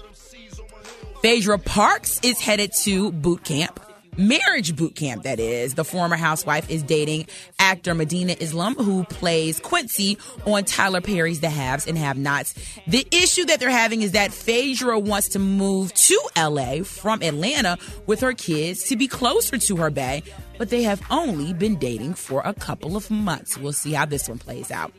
Phaedra 1.21 1.59
Parks 1.59 2.19
is 2.23 2.39
headed 2.39 2.71
to 2.83 3.11
boot 3.11 3.43
camp 3.43 3.79
marriage 4.19 4.75
boot 4.75 4.95
camp, 4.95 5.23
that 5.23 5.39
is. 5.39 5.75
The 5.75 5.85
former 5.85 6.17
housewife 6.17 6.69
is 6.69 6.83
dating 6.83 7.27
actor 7.57 7.95
Medina 7.95 8.35
Islam, 8.39 8.75
who 8.75 9.05
plays 9.05 9.59
Quincy 9.59 10.17
on 10.45 10.65
Tyler 10.65 11.01
Perry's 11.01 11.39
The 11.39 11.49
Haves 11.49 11.87
and 11.87 11.97
Have 11.97 12.17
Nots. 12.17 12.53
The 12.85 13.07
issue 13.11 13.45
that 13.45 13.59
they're 13.59 13.69
having 13.69 14.01
is 14.01 14.11
that 14.11 14.33
Phaedra 14.33 14.99
wants 14.99 15.29
to 15.29 15.39
move 15.39 15.93
to 15.93 16.19
LA 16.37 16.83
from 16.83 17.23
Atlanta 17.23 17.77
with 18.05 18.19
her 18.19 18.33
kids 18.33 18.83
to 18.85 18.95
be 18.95 19.07
closer 19.07 19.57
to 19.57 19.75
her 19.77 19.89
bay, 19.89 20.23
but 20.57 20.69
they 20.69 20.83
have 20.83 21.01
only 21.09 21.53
been 21.53 21.77
dating 21.77 22.13
for 22.13 22.41
a 22.43 22.53
couple 22.53 22.97
of 22.97 23.09
months. 23.09 23.57
We'll 23.57 23.73
see 23.73 23.93
how 23.93 24.05
this 24.05 24.27
one 24.27 24.39
plays 24.39 24.69
out. 24.71 24.91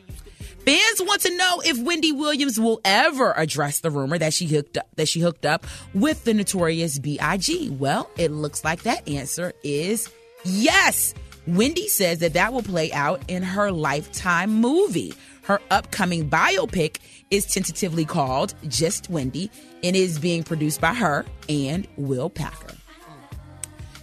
Fans 0.65 1.01
want 1.01 1.21
to 1.21 1.35
know 1.35 1.61
if 1.65 1.79
Wendy 1.79 2.11
Williams 2.11 2.59
will 2.59 2.81
ever 2.85 3.33
address 3.35 3.79
the 3.79 3.89
rumor 3.89 4.19
that 4.19 4.31
she 4.31 4.45
hooked 4.45 4.77
up 4.77 4.87
that 4.95 5.07
she 5.07 5.19
hooked 5.19 5.45
up 5.45 5.65
with 5.95 6.23
the 6.23 6.35
notorious 6.35 6.99
B.I.G. 6.99 7.71
Well, 7.71 8.11
it 8.15 8.29
looks 8.29 8.63
like 8.63 8.83
that 8.83 9.07
answer 9.09 9.53
is 9.63 10.07
yes. 10.43 11.15
Wendy 11.47 11.87
says 11.87 12.19
that 12.19 12.33
that 12.33 12.53
will 12.53 12.61
play 12.61 12.93
out 12.93 13.23
in 13.27 13.41
her 13.41 13.71
Lifetime 13.71 14.53
movie. 14.53 15.13
Her 15.43 15.59
upcoming 15.71 16.29
biopic 16.29 16.97
is 17.31 17.47
tentatively 17.47 18.05
called 18.05 18.53
Just 18.67 19.09
Wendy 19.09 19.49
and 19.83 19.95
is 19.95 20.19
being 20.19 20.43
produced 20.43 20.79
by 20.79 20.93
her 20.93 21.25
and 21.49 21.87
Will 21.97 22.29
Packer. 22.29 22.75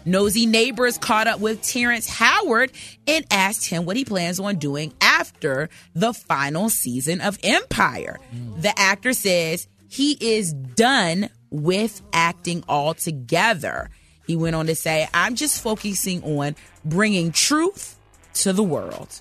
Nosy 0.05 0.47
neighbors 0.47 0.99
caught 0.99 1.27
up 1.27 1.41
with 1.41 1.63
Terrence 1.63 2.09
Howard 2.09 2.73
and 3.07 3.25
asked 3.31 3.67
him 3.67 3.85
what 3.85 3.97
he 3.97 4.05
plans 4.05 4.41
on 4.41 4.57
doing 4.57 4.93
after 5.01 5.69
the 5.95 6.13
final 6.13 6.69
season 6.69 7.21
of 7.21 7.39
Empire. 7.43 8.19
Mm. 8.35 8.63
The 8.63 8.79
actor 8.79 9.13
says 9.13 9.69
he 9.89 10.17
is 10.21 10.53
done 10.53 11.31
with 11.51 12.03
acting 12.13 12.65
altogether. 12.69 13.91
He 14.27 14.37
went 14.37 14.57
on 14.57 14.67
to 14.67 14.75
say, 14.75 15.09
I'm 15.15 15.35
just 15.35 15.63
focusing 15.63 16.23
on 16.23 16.57
bringing 16.85 17.33
truth 17.33 17.99
to 18.35 18.53
the 18.53 18.63
world. 18.63 19.21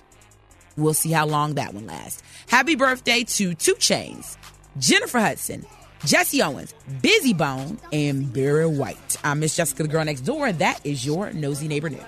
We'll 0.76 0.94
see 0.94 1.10
how 1.10 1.26
long 1.26 1.54
that 1.54 1.74
one 1.74 1.86
lasts. 1.86 2.22
Happy 2.46 2.76
birthday 2.76 3.24
to 3.24 3.54
2 3.54 3.74
Chainz, 3.74 4.36
Jennifer 4.78 5.18
Hudson, 5.18 5.66
Jesse 6.04 6.42
Owens, 6.42 6.74
Bizzy 7.02 7.36
Bone, 7.36 7.78
and 7.92 8.32
Barry 8.32 8.66
White. 8.66 9.16
I'm 9.24 9.40
Miss 9.40 9.56
Jessica, 9.56 9.82
the 9.82 9.88
girl 9.88 10.04
next 10.04 10.22
door. 10.22 10.52
That 10.52 10.80
is 10.84 11.04
your 11.04 11.32
nosy 11.32 11.68
neighbor 11.68 11.90
news. 11.90 12.02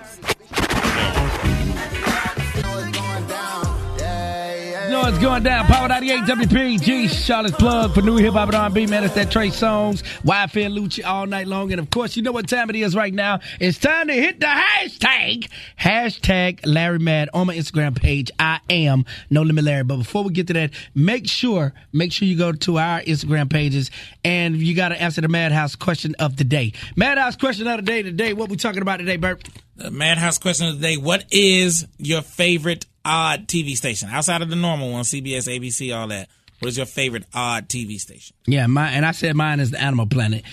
Know 4.91 5.03
what's 5.03 5.19
going 5.19 5.43
down. 5.43 5.67
Power 5.67 5.87
98 5.87 6.19
WPEG, 6.23 7.09
Charlotte's 7.25 7.55
plug 7.55 7.93
for 7.93 8.01
new 8.01 8.17
hip 8.17 8.33
hop 8.33 8.49
and 8.49 8.55
R&B. 8.55 8.87
Man, 8.87 9.05
it's 9.05 9.15
that 9.15 9.31
Trey 9.31 9.47
Songz, 9.47 10.03
YFN 10.23 10.77
Lucci 10.77 11.05
all 11.05 11.25
night 11.25 11.47
long. 11.47 11.71
And 11.71 11.79
of 11.79 11.89
course, 11.89 12.17
you 12.17 12.23
know 12.23 12.33
what 12.33 12.49
time 12.49 12.69
it 12.69 12.75
is 12.75 12.93
right 12.93 13.13
now. 13.13 13.39
It's 13.61 13.77
time 13.77 14.07
to 14.07 14.13
hit 14.13 14.41
the 14.41 14.47
hashtag. 14.47 15.49
Hashtag 15.79 16.59
Larry 16.65 16.99
Mad 16.99 17.29
on 17.33 17.47
my 17.47 17.55
Instagram 17.55 17.95
page. 17.95 18.31
I 18.37 18.59
am 18.69 19.05
No 19.29 19.43
Limit 19.43 19.63
Larry. 19.63 19.85
But 19.85 19.95
before 19.95 20.25
we 20.25 20.33
get 20.33 20.47
to 20.47 20.53
that, 20.53 20.71
make 20.93 21.25
sure, 21.25 21.71
make 21.93 22.11
sure 22.11 22.27
you 22.27 22.37
go 22.37 22.51
to 22.51 22.77
our 22.77 22.99
Instagram 22.99 23.49
pages 23.49 23.91
and 24.25 24.57
you 24.57 24.75
got 24.75 24.89
to 24.89 25.01
answer 25.01 25.21
the 25.21 25.29
Madhouse 25.29 25.77
question 25.77 26.15
of 26.19 26.35
the 26.35 26.43
day. 26.43 26.73
Madhouse 26.97 27.37
question 27.37 27.65
of 27.65 27.77
the 27.77 27.83
day 27.83 28.01
today. 28.01 28.33
What 28.33 28.49
we 28.49 28.57
talking 28.57 28.81
about 28.81 28.97
today, 28.97 29.15
Bert? 29.15 29.47
The 29.77 29.89
Madhouse 29.89 30.37
question 30.37 30.67
of 30.67 30.81
the 30.81 30.85
day: 30.85 30.97
What 30.97 31.23
is 31.31 31.87
your 31.97 32.21
favorite 32.21 32.85
odd 33.03 33.47
TV 33.47 33.75
station 33.75 34.09
outside 34.09 34.41
of 34.41 34.49
the 34.49 34.55
normal 34.55 34.91
one, 34.91 35.03
CBS, 35.03 35.47
ABC, 35.47 35.95
all 35.95 36.07
that? 36.07 36.29
What 36.61 36.69
is 36.69 36.77
your 36.77 36.85
favorite 36.85 37.25
odd 37.33 37.67
TV 37.67 37.97
station? 37.97 38.35
Yeah, 38.45 38.67
my, 38.67 38.87
and 38.91 39.03
I 39.03 39.13
said 39.13 39.35
mine 39.35 39.59
is 39.59 39.71
the 39.71 39.81
Animal 39.81 40.05
Planet. 40.05 40.43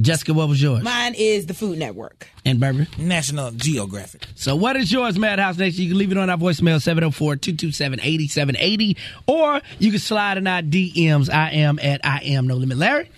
Jessica, 0.00 0.32
what 0.32 0.48
was 0.48 0.62
yours? 0.62 0.82
Mine 0.82 1.12
is 1.14 1.44
the 1.44 1.52
Food 1.52 1.78
Network. 1.78 2.28
And 2.46 2.58
Burpie? 2.58 2.98
National 2.98 3.50
Geographic. 3.50 4.24
So 4.36 4.56
what 4.56 4.76
is 4.76 4.90
yours, 4.90 5.18
Madhouse 5.18 5.58
Nation? 5.58 5.82
You 5.82 5.90
can 5.90 5.98
leave 5.98 6.12
it 6.12 6.16
on 6.16 6.30
our 6.30 6.38
voicemail, 6.38 6.80
704-227-8780. 6.80 8.96
Or 9.26 9.60
you 9.78 9.90
can 9.90 10.00
slide 10.00 10.38
in 10.38 10.46
our 10.46 10.62
DMs. 10.62 11.30
I 11.30 11.50
am 11.50 11.78
at 11.78 12.00
I 12.04 12.20
am 12.20 12.46
No 12.46 12.56
Limit 12.56 12.78
Larry. 12.78 13.10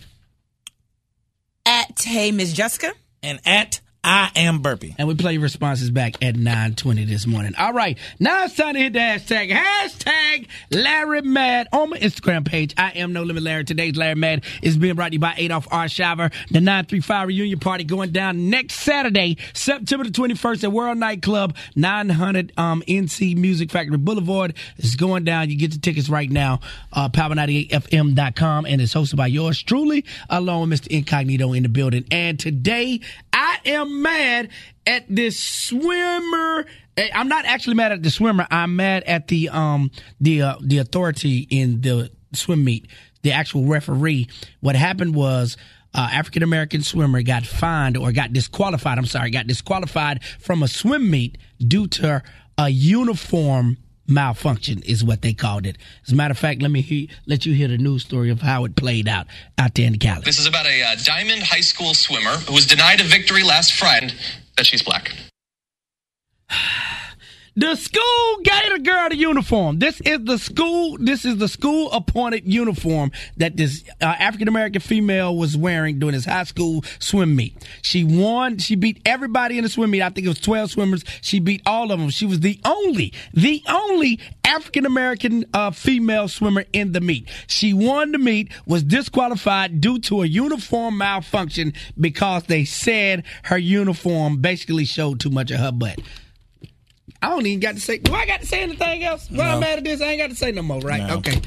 At 1.64 2.02
Hey 2.02 2.32
Miss 2.32 2.52
Jessica. 2.52 2.90
And 3.22 3.38
at 3.46 3.78
I 4.04 4.32
am 4.34 4.60
Burpie. 4.62 4.96
And 4.98 5.06
we 5.06 5.14
play 5.14 5.34
your 5.34 5.42
responses 5.42 5.90
back 5.92 6.20
at 6.24 6.34
920 6.34 7.04
this 7.04 7.24
morning. 7.24 7.52
All 7.56 7.72
right. 7.72 7.96
Now 8.18 8.44
it's 8.44 8.56
time 8.56 8.74
to 8.74 8.80
hit 8.80 8.94
the 8.94 8.98
hashtag. 8.98 9.52
Hashtag 9.52 10.48
Larry 10.72 11.22
Mad 11.22 11.68
on 11.72 11.90
my 11.90 11.98
Instagram 11.98 12.44
page. 12.44 12.74
I 12.76 12.90
am 12.90 13.12
No 13.12 13.22
Limit 13.22 13.44
Larry. 13.44 13.64
Today's 13.64 13.96
Larry 13.96 14.16
Mad 14.16 14.44
is 14.60 14.76
being 14.76 14.96
brought 14.96 15.08
to 15.08 15.12
you 15.12 15.20
by 15.20 15.34
Adolph 15.36 15.68
R. 15.70 15.88
Shaver. 15.88 16.30
The 16.50 16.60
935 16.60 17.28
reunion 17.28 17.60
party 17.60 17.84
going 17.84 18.10
down 18.10 18.50
next 18.50 18.74
Saturday, 18.74 19.38
September 19.52 20.02
the 20.04 20.10
21st 20.10 20.64
at 20.64 20.72
World 20.72 20.98
Nightclub, 20.98 21.54
900 21.76 22.52
um, 22.56 22.82
NC 22.88 23.36
Music 23.36 23.70
Factory 23.70 23.98
Boulevard. 23.98 24.54
It's 24.78 24.96
going 24.96 25.22
down. 25.22 25.48
You 25.48 25.56
get 25.56 25.70
the 25.74 25.78
tickets 25.78 26.08
right 26.08 26.28
now. 26.28 26.58
Uh, 26.92 27.08
Power98FM.com. 27.08 28.66
And 28.66 28.80
it's 28.80 28.94
hosted 28.94 29.14
by 29.14 29.28
yours 29.28 29.62
truly, 29.62 30.04
along 30.28 30.68
with 30.68 30.82
Mr. 30.82 30.88
Incognito 30.88 31.52
in 31.52 31.62
the 31.62 31.68
building. 31.68 32.04
And 32.10 32.36
today, 32.36 33.00
I 33.32 33.58
am 33.64 33.91
mad 33.92 34.48
at 34.86 35.04
this 35.08 35.38
swimmer. 35.38 36.66
Eh, 36.96 37.08
I'm 37.14 37.28
not 37.28 37.44
actually 37.44 37.74
mad 37.74 37.92
at 37.92 38.02
the 38.02 38.10
swimmer. 38.10 38.46
I'm 38.50 38.76
mad 38.76 39.02
at 39.04 39.28
the 39.28 39.48
um 39.48 39.90
the 40.20 40.42
uh, 40.42 40.56
the 40.60 40.78
authority 40.78 41.46
in 41.50 41.80
the 41.80 42.10
swim 42.32 42.64
meet, 42.64 42.86
the 43.22 43.32
actual 43.32 43.66
referee. 43.66 44.28
What 44.60 44.76
happened 44.76 45.14
was. 45.14 45.56
Uh, 45.94 46.08
African 46.10 46.42
American 46.42 46.82
swimmer 46.82 47.20
got 47.20 47.44
fined 47.44 47.98
or 47.98 48.12
got 48.12 48.32
disqualified. 48.32 48.96
I'm 48.96 49.04
sorry, 49.04 49.30
got 49.30 49.46
disqualified 49.46 50.24
from 50.24 50.62
a 50.62 50.68
swim 50.68 51.10
meet 51.10 51.36
due 51.58 51.86
to 51.88 52.22
a 52.56 52.70
uniform 52.70 53.76
malfunction, 54.06 54.82
is 54.82 55.04
what 55.04 55.22
they 55.22 55.32
called 55.32 55.66
it. 55.66 55.78
As 56.06 56.12
a 56.12 56.16
matter 56.16 56.32
of 56.32 56.38
fact, 56.38 56.62
let 56.62 56.70
me 56.70 56.80
he- 56.80 57.10
let 57.26 57.46
you 57.46 57.54
hear 57.54 57.68
the 57.68 57.78
news 57.78 58.02
story 58.02 58.30
of 58.30 58.42
how 58.42 58.64
it 58.64 58.76
played 58.76 59.08
out 59.08 59.26
out 59.58 59.74
there 59.74 59.86
in 59.86 59.98
Cali. 59.98 60.22
This 60.22 60.38
is 60.38 60.46
about 60.46 60.66
a 60.66 60.82
uh, 60.82 60.96
Dimond 60.96 61.42
High 61.42 61.60
School 61.60 61.94
swimmer 61.94 62.36
who 62.46 62.54
was 62.54 62.66
denied 62.66 63.00
a 63.00 63.04
victory 63.04 63.42
last 63.42 63.74
Friday 63.74 64.10
that 64.56 64.66
she's 64.66 64.82
black. 64.82 65.12
The 67.54 67.76
school 67.76 68.38
gave 68.44 68.72
the 68.72 68.78
girl 68.78 69.10
the 69.10 69.16
uniform. 69.16 69.78
This 69.78 70.00
is 70.00 70.20
the 70.24 70.38
school. 70.38 70.96
This 70.98 71.26
is 71.26 71.36
the 71.36 71.48
school 71.48 71.92
appointed 71.92 72.50
uniform 72.50 73.12
that 73.36 73.58
this 73.58 73.84
uh, 74.00 74.06
African 74.06 74.48
American 74.48 74.80
female 74.80 75.36
was 75.36 75.54
wearing 75.54 75.98
during 75.98 76.14
this 76.14 76.24
high 76.24 76.44
school 76.44 76.82
swim 76.98 77.36
meet. 77.36 77.54
She 77.82 78.04
won. 78.04 78.56
She 78.56 78.74
beat 78.74 79.02
everybody 79.04 79.58
in 79.58 79.64
the 79.64 79.68
swim 79.68 79.90
meet. 79.90 80.00
I 80.00 80.08
think 80.08 80.24
it 80.24 80.30
was 80.30 80.40
twelve 80.40 80.70
swimmers. 80.70 81.04
She 81.20 81.40
beat 81.40 81.60
all 81.66 81.92
of 81.92 82.00
them. 82.00 82.08
She 82.08 82.24
was 82.24 82.40
the 82.40 82.58
only, 82.64 83.12
the 83.34 83.62
only 83.68 84.18
African 84.46 84.86
American 84.86 85.44
uh, 85.52 85.72
female 85.72 86.28
swimmer 86.28 86.64
in 86.72 86.92
the 86.92 87.02
meet. 87.02 87.28
She 87.48 87.74
won 87.74 88.12
the 88.12 88.18
meet. 88.18 88.50
Was 88.64 88.82
disqualified 88.82 89.82
due 89.82 89.98
to 90.00 90.22
a 90.22 90.26
uniform 90.26 90.96
malfunction 90.96 91.74
because 92.00 92.44
they 92.44 92.64
said 92.64 93.24
her 93.44 93.58
uniform 93.58 94.38
basically 94.38 94.86
showed 94.86 95.20
too 95.20 95.30
much 95.30 95.50
of 95.50 95.60
her 95.60 95.72
butt. 95.72 95.98
I 97.22 97.28
don't 97.28 97.46
even 97.46 97.60
got 97.60 97.76
to 97.76 97.80
say. 97.80 97.98
Do 97.98 98.12
I 98.14 98.26
got 98.26 98.40
to 98.40 98.46
say 98.46 98.62
anything 98.62 99.04
else? 99.04 99.30
Well, 99.30 99.54
I'm 99.54 99.60
mad 99.60 99.78
at 99.78 99.84
this. 99.84 100.02
I 100.02 100.06
ain't 100.06 100.20
got 100.20 100.30
to 100.30 100.36
say 100.36 100.50
no 100.50 100.62
more, 100.62 100.80
right? 100.80 101.06
No. 101.06 101.18
Okay. 101.18 101.40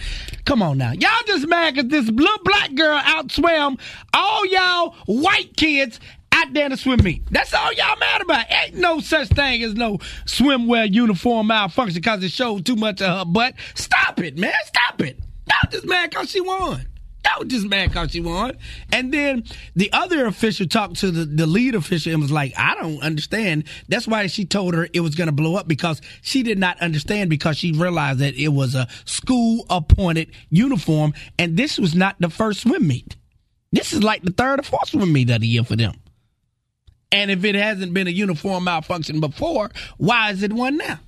Come 0.45 0.63
on 0.63 0.77
now. 0.77 0.93
Y'all 0.93 1.09
just 1.27 1.47
mad 1.47 1.75
because 1.75 1.89
this 1.89 2.07
little 2.07 2.39
black 2.43 2.73
girl 2.75 2.97
outswam 2.99 3.79
all 4.13 4.45
y'all 4.45 4.95
white 5.05 5.55
kids 5.57 5.99
out 6.31 6.53
there 6.53 6.69
the 6.69 6.77
swim 6.77 7.03
meet. 7.03 7.23
That's 7.29 7.53
all 7.53 7.73
y'all 7.73 7.97
mad 7.97 8.21
about. 8.21 8.45
Ain't 8.49 8.75
no 8.75 8.99
such 8.99 9.29
thing 9.29 9.63
as 9.63 9.73
no 9.73 9.97
swimwear 10.25 10.91
uniform 10.93 11.47
malfunction 11.47 11.95
because 11.95 12.23
it 12.23 12.31
showed 12.31 12.65
too 12.65 12.75
much 12.75 13.01
of 13.01 13.19
her 13.19 13.25
butt. 13.25 13.55
Stop 13.73 14.19
it, 14.21 14.38
man. 14.38 14.53
Stop 14.65 15.01
it. 15.01 15.19
Y'all 15.47 15.71
just 15.71 15.85
mad 15.85 16.09
because 16.09 16.29
she 16.29 16.41
won. 16.41 16.85
Y'all 17.25 17.43
just 17.43 17.67
mad 17.67 17.89
because 17.89 18.11
she 18.11 18.21
won. 18.21 18.55
And 18.91 19.11
then 19.11 19.43
the 19.75 19.91
other 19.91 20.27
official 20.27 20.67
talked 20.67 20.97
to 20.97 21.09
the, 21.09 21.25
the 21.25 21.47
lead 21.47 21.73
official 21.73 22.13
and 22.13 22.21
was 22.21 22.31
like, 22.31 22.53
I 22.57 22.75
don't 22.75 23.01
understand. 23.01 23.63
That's 23.89 24.07
why 24.07 24.27
she 24.27 24.45
told 24.45 24.75
her 24.75 24.88
it 24.93 24.99
was 24.99 25.15
going 25.15 25.27
to 25.27 25.33
blow 25.33 25.55
up 25.55 25.67
because 25.67 26.01
she 26.21 26.43
did 26.43 26.59
not 26.59 26.79
understand 26.81 27.29
because 27.29 27.57
she 27.57 27.71
realized 27.71 28.19
that 28.19 28.35
it 28.35 28.49
was 28.49 28.75
a 28.75 28.88
school 29.05 29.65
appointed 29.69 30.31
uniform. 30.49 31.13
And 31.39 31.57
this 31.57 31.79
was 31.79 31.95
not 31.95 32.15
the 32.19 32.29
first 32.29 32.61
swim 32.61 32.88
meet. 32.88 33.15
This 33.71 33.91
is 33.91 34.03
like 34.03 34.21
the 34.21 34.31
third 34.31 34.59
or 34.59 34.63
fourth 34.63 34.89
swim 34.89 35.11
meet 35.11 35.29
of 35.31 35.41
the 35.41 35.47
year 35.47 35.63
for 35.63 35.75
them. 35.75 35.93
And 37.11 37.31
if 37.31 37.43
it 37.43 37.55
hasn't 37.55 37.93
been 37.93 38.07
a 38.07 38.11
uniform 38.11 38.65
malfunction 38.65 39.19
before, 39.19 39.71
why 39.97 40.31
is 40.31 40.43
it 40.43 40.53
one 40.53 40.77
now? 40.77 40.99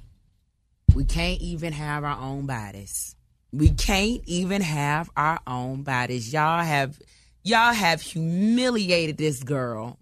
We 0.95 1.06
can't 1.06 1.41
even 1.41 1.73
have 1.73 2.03
our 2.03 2.17
own 2.17 2.45
bodies. 2.45 3.16
We 3.52 3.70
can't 3.70 4.22
even 4.26 4.62
have 4.62 5.10
our 5.16 5.40
own 5.48 5.84
bodies. 5.84 6.32
Y'all 6.34 6.64
have 6.64 7.00
y'all 7.44 7.74
have 7.74 8.02
humiliated 8.02 9.18
this 9.18 9.42
girl 9.42 10.00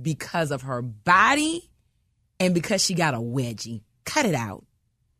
because 0.00 0.50
of 0.50 0.62
her 0.62 0.80
body 0.82 1.68
and 2.38 2.54
because 2.54 2.84
she 2.84 2.94
got 2.94 3.14
a 3.14 3.18
wedgie. 3.18 3.82
Cut 4.04 4.24
it 4.26 4.34
out. 4.34 4.64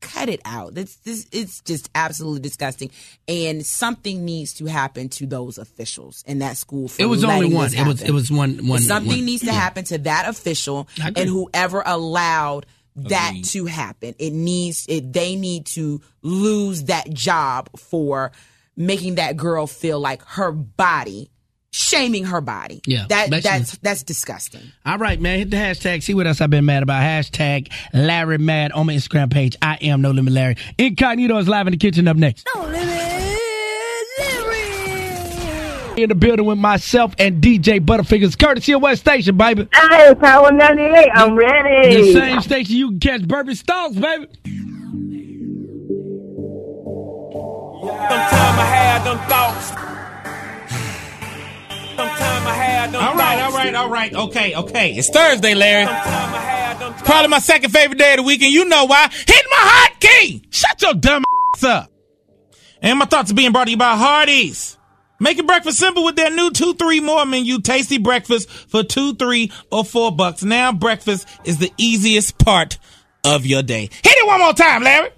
cut 0.00 0.28
it 0.28 0.40
out. 0.44 0.78
It's 0.78 0.96
this 0.98 1.26
it's 1.32 1.60
just 1.62 1.90
absolutely 1.94 2.40
disgusting. 2.40 2.90
And 3.26 3.66
something 3.66 4.24
needs 4.24 4.54
to 4.54 4.66
happen 4.66 5.08
to 5.10 5.26
those 5.26 5.58
officials 5.58 6.22
in 6.26 6.38
that 6.38 6.56
school. 6.56 6.86
For 6.88 7.02
It 7.02 7.06
was 7.06 7.24
only 7.24 7.52
one. 7.52 7.74
It 7.74 7.86
was 7.86 8.02
it 8.02 8.12
was 8.12 8.30
one 8.30 8.66
one. 8.68 8.80
Something 8.80 9.10
one- 9.18 9.24
needs 9.24 9.42
to 9.42 9.52
happen 9.52 9.84
to 9.86 9.98
that 9.98 10.28
official 10.28 10.88
and 11.02 11.28
whoever 11.28 11.82
allowed 11.84 12.66
that 13.04 13.34
to 13.44 13.66
happen. 13.66 14.14
It 14.18 14.32
needs 14.32 14.86
it 14.88 15.12
they 15.12 15.36
need 15.36 15.66
to 15.66 16.00
lose 16.22 16.84
that 16.84 17.10
job 17.10 17.70
for 17.78 18.32
making 18.76 19.16
that 19.16 19.36
girl 19.36 19.66
feel 19.66 19.98
like 20.00 20.22
her 20.24 20.52
body 20.52 21.30
shaming 21.70 22.24
her 22.24 22.40
body. 22.40 22.80
Yeah, 22.86 23.04
That 23.08 23.28
basically. 23.30 23.58
that's 23.58 23.78
that's 23.78 24.02
disgusting. 24.02 24.62
All 24.86 24.98
right, 24.98 25.20
man. 25.20 25.38
Hit 25.38 25.50
the 25.50 25.56
hashtag. 25.58 26.02
See 26.02 26.14
what 26.14 26.26
else 26.26 26.40
I've 26.40 26.48
been 26.50 26.64
mad 26.64 26.82
about. 26.82 27.02
Hashtag 27.02 27.70
Larry 27.92 28.38
Mad 28.38 28.72
on 28.72 28.86
my 28.86 28.94
Instagram 28.94 29.30
page. 29.30 29.54
I 29.60 29.74
am 29.82 30.00
No 30.00 30.10
Limit 30.10 30.32
Larry. 30.32 30.56
Incognito 30.78 31.36
is 31.38 31.46
live 31.48 31.66
in 31.66 31.72
the 31.72 31.76
kitchen 31.76 32.08
up 32.08 32.16
next. 32.16 32.48
In 35.98 36.10
the 36.10 36.14
building 36.14 36.46
with 36.46 36.58
myself 36.58 37.12
and 37.18 37.42
DJ 37.42 37.84
Butterfingers, 37.84 38.38
courtesy 38.38 38.70
of 38.70 38.82
West 38.82 39.00
Station, 39.00 39.36
baby. 39.36 39.66
Hey, 39.74 40.14
Power 40.14 40.52
98, 40.52 41.08
I'm 41.12 41.34
ready. 41.34 41.92
The 41.92 42.12
same 42.12 42.40
station 42.40 42.76
you 42.76 42.90
can 42.90 43.00
catch 43.00 43.26
Burpie's 43.26 43.62
Thoughts, 43.62 43.96
baby. 43.96 44.28
Sometime 47.82 48.58
I 48.60 48.68
had 48.70 49.02
them 49.02 49.18
thoughts. 49.28 49.66
Sometimes 51.96 52.46
I 52.46 52.54
had 52.54 52.92
them 52.92 53.02
all 53.02 53.16
right, 53.16 53.38
thoughts. 53.40 53.52
All 53.52 53.58
right, 53.58 53.74
all 53.74 53.90
right, 53.90 54.14
okay, 54.14 54.54
okay. 54.54 54.92
It's 54.92 55.10
Thursday, 55.10 55.54
Larry. 55.54 55.86
Sometime 55.86 56.04
I 56.06 56.38
had 56.38 56.78
them 56.78 56.94
Probably 57.04 57.26
my 57.26 57.40
second 57.40 57.72
favorite 57.72 57.98
day 57.98 58.12
of 58.12 58.18
the 58.18 58.22
week, 58.22 58.40
and 58.40 58.52
you 58.52 58.66
know 58.66 58.84
why. 58.84 59.08
Hit 59.10 59.46
my 59.50 59.56
hot 59.56 59.98
key. 59.98 60.44
Shut 60.50 60.80
your 60.80 60.94
dumb 60.94 61.24
ass 61.56 61.64
up. 61.64 61.90
And 62.80 63.00
my 63.00 63.06
thoughts 63.06 63.32
are 63.32 63.34
being 63.34 63.50
brought 63.50 63.64
to 63.64 63.72
you 63.72 63.76
by 63.76 63.96
Hardee's. 63.96 64.77
Making 65.20 65.46
breakfast 65.46 65.78
simple 65.78 66.04
with 66.04 66.14
their 66.16 66.30
new 66.30 66.50
two, 66.50 66.74
three 66.74 67.00
more 67.00 67.26
menu. 67.26 67.60
Tasty 67.60 67.98
breakfast 67.98 68.48
for 68.48 68.82
two, 68.84 69.14
three, 69.14 69.50
or 69.72 69.84
four 69.84 70.12
bucks. 70.14 70.42
Now 70.44 70.72
breakfast 70.72 71.26
is 71.44 71.58
the 71.58 71.72
easiest 71.76 72.38
part 72.38 72.78
of 73.24 73.44
your 73.44 73.62
day. 73.62 73.82
Hit 73.82 73.90
it 74.04 74.26
one 74.26 74.38
more 74.40 74.52
time, 74.52 74.82
Larry. 74.84 75.10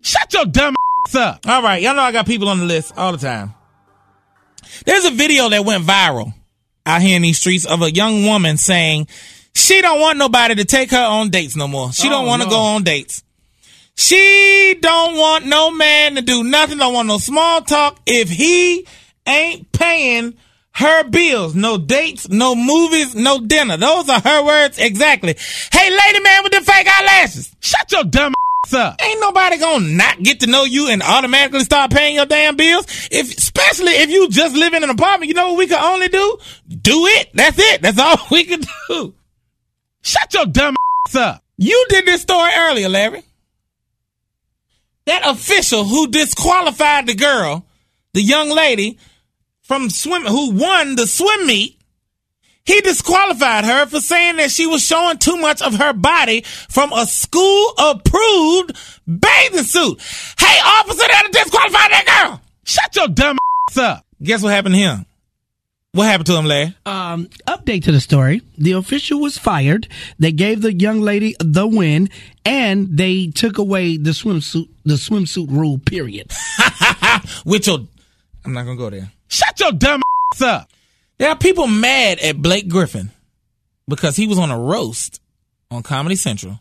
Shut 0.00 0.32
your 0.32 0.46
dumb 0.46 0.74
ass 1.08 1.14
up. 1.14 1.46
All 1.46 1.62
right, 1.62 1.82
y'all 1.82 1.94
know 1.94 2.02
I 2.02 2.12
got 2.12 2.26
people 2.26 2.48
on 2.48 2.58
the 2.58 2.64
list 2.64 2.94
all 2.96 3.12
the 3.12 3.18
time. 3.18 3.52
There's 4.86 5.04
a 5.04 5.10
video 5.10 5.48
that 5.50 5.64
went 5.64 5.84
viral 5.84 6.32
out 6.86 7.02
here 7.02 7.16
in 7.16 7.22
these 7.22 7.38
streets 7.38 7.66
of 7.66 7.82
a 7.82 7.92
young 7.92 8.24
woman 8.24 8.56
saying 8.56 9.08
she 9.54 9.80
don't 9.82 10.00
want 10.00 10.18
nobody 10.18 10.54
to 10.56 10.64
take 10.64 10.90
her 10.92 11.02
on 11.04 11.30
dates 11.30 11.54
no 11.56 11.68
more. 11.68 11.92
She 11.92 12.08
don't 12.08 12.24
Oh, 12.24 12.28
want 12.28 12.42
to 12.42 12.48
no. 12.48 12.54
go 12.54 12.60
on 12.60 12.82
dates. 12.82 13.22
She 13.96 14.76
don't 14.80 15.16
want 15.16 15.46
no 15.46 15.70
man 15.70 16.16
to 16.16 16.22
do 16.22 16.44
nothing. 16.44 16.78
Don't 16.78 16.92
want 16.92 17.08
no 17.08 17.18
small 17.18 17.62
talk 17.62 17.98
if 18.06 18.28
he 18.28 18.86
ain't 19.26 19.72
paying 19.72 20.36
her 20.72 21.04
bills. 21.04 21.54
No 21.54 21.78
dates, 21.78 22.28
no 22.28 22.54
movies, 22.54 23.14
no 23.14 23.40
dinner. 23.40 23.78
Those 23.78 24.08
are 24.10 24.20
her 24.20 24.44
words 24.44 24.78
exactly. 24.78 25.34
Hey, 25.72 25.90
lady 25.90 26.20
man 26.20 26.42
with 26.42 26.52
the 26.52 26.60
fake 26.60 26.86
eyelashes, 26.86 27.50
shut 27.60 27.90
your 27.90 28.04
dumb 28.04 28.34
ass 28.66 28.74
up. 28.74 29.02
Ain't 29.02 29.20
nobody 29.20 29.56
gonna 29.56 29.88
not 29.88 30.22
get 30.22 30.40
to 30.40 30.46
know 30.46 30.64
you 30.64 30.90
and 30.90 31.02
automatically 31.02 31.60
start 31.60 31.90
paying 31.90 32.16
your 32.16 32.26
damn 32.26 32.54
bills. 32.56 32.86
If, 33.10 33.34
especially 33.34 33.92
if 33.92 34.10
you 34.10 34.28
just 34.28 34.54
live 34.54 34.74
in 34.74 34.84
an 34.84 34.90
apartment, 34.90 35.28
you 35.28 35.34
know 35.34 35.48
what 35.48 35.58
we 35.58 35.68
can 35.68 35.82
only 35.82 36.08
do? 36.08 36.38
Do 36.68 37.06
it. 37.06 37.30
That's 37.32 37.58
it. 37.58 37.80
That's 37.80 37.98
all 37.98 38.18
we 38.30 38.44
can 38.44 38.60
do. 38.88 39.14
Shut 40.02 40.34
your 40.34 40.44
dumb 40.44 40.76
ass 41.08 41.16
up. 41.16 41.42
You 41.56 41.86
did 41.88 42.04
this 42.04 42.20
story 42.20 42.50
earlier, 42.54 42.90
Larry. 42.90 43.22
That 45.06 45.26
official 45.26 45.84
who 45.84 46.08
disqualified 46.08 47.06
the 47.06 47.14
girl, 47.14 47.64
the 48.12 48.22
young 48.22 48.50
lady 48.50 48.98
from 49.62 49.88
swim, 49.90 50.22
who 50.22 50.52
won 50.52 50.96
the 50.96 51.06
swim 51.06 51.46
meet, 51.46 51.76
he 52.64 52.80
disqualified 52.80 53.64
her 53.64 53.86
for 53.86 54.00
saying 54.00 54.36
that 54.36 54.50
she 54.50 54.66
was 54.66 54.84
showing 54.84 55.18
too 55.18 55.36
much 55.36 55.62
of 55.62 55.74
her 55.74 55.92
body 55.92 56.40
from 56.42 56.92
a 56.92 57.06
school 57.06 57.72
approved 57.78 58.76
bathing 59.06 59.62
suit. 59.62 60.00
Hey, 60.38 60.58
officer, 60.64 61.06
that 61.06 61.28
disqualified 61.30 61.92
that 61.92 62.24
girl. 62.24 62.40
Shut 62.64 62.96
your 62.96 63.08
dumb 63.08 63.38
ass 63.70 63.78
up. 63.78 64.06
Guess 64.20 64.42
what 64.42 64.52
happened 64.52 64.74
to 64.74 64.80
him? 64.80 65.06
What 65.92 66.08
happened 66.08 66.26
to 66.26 66.36
him, 66.36 66.44
Larry? 66.44 66.74
Um, 66.84 67.28
update 67.46 67.84
to 67.84 67.92
the 67.92 68.00
story. 68.00 68.42
The 68.58 68.72
official 68.72 69.20
was 69.20 69.38
fired. 69.38 69.88
They 70.18 70.32
gave 70.32 70.60
the 70.60 70.74
young 70.74 71.00
lady 71.00 71.36
the 71.38 71.66
win, 71.66 72.10
and 72.46 72.96
they 72.96 73.26
took 73.26 73.58
away 73.58 73.96
the 73.96 74.12
swimsuit, 74.12 74.68
the 74.84 74.94
swimsuit 74.94 75.50
rule. 75.50 75.78
Period. 75.78 76.30
With 77.44 77.66
your, 77.66 77.80
I'm 78.44 78.52
not 78.52 78.64
gonna 78.64 78.76
go 78.76 78.88
there. 78.88 79.10
Shut 79.26 79.58
your 79.58 79.72
dumb 79.72 80.00
ass 80.32 80.42
up. 80.42 80.70
There 81.18 81.28
are 81.28 81.36
people 81.36 81.66
mad 81.66 82.20
at 82.20 82.40
Blake 82.40 82.68
Griffin 82.68 83.10
because 83.88 84.14
he 84.16 84.28
was 84.28 84.38
on 84.38 84.52
a 84.52 84.58
roast 84.58 85.20
on 85.72 85.82
Comedy 85.82 86.14
Central, 86.14 86.60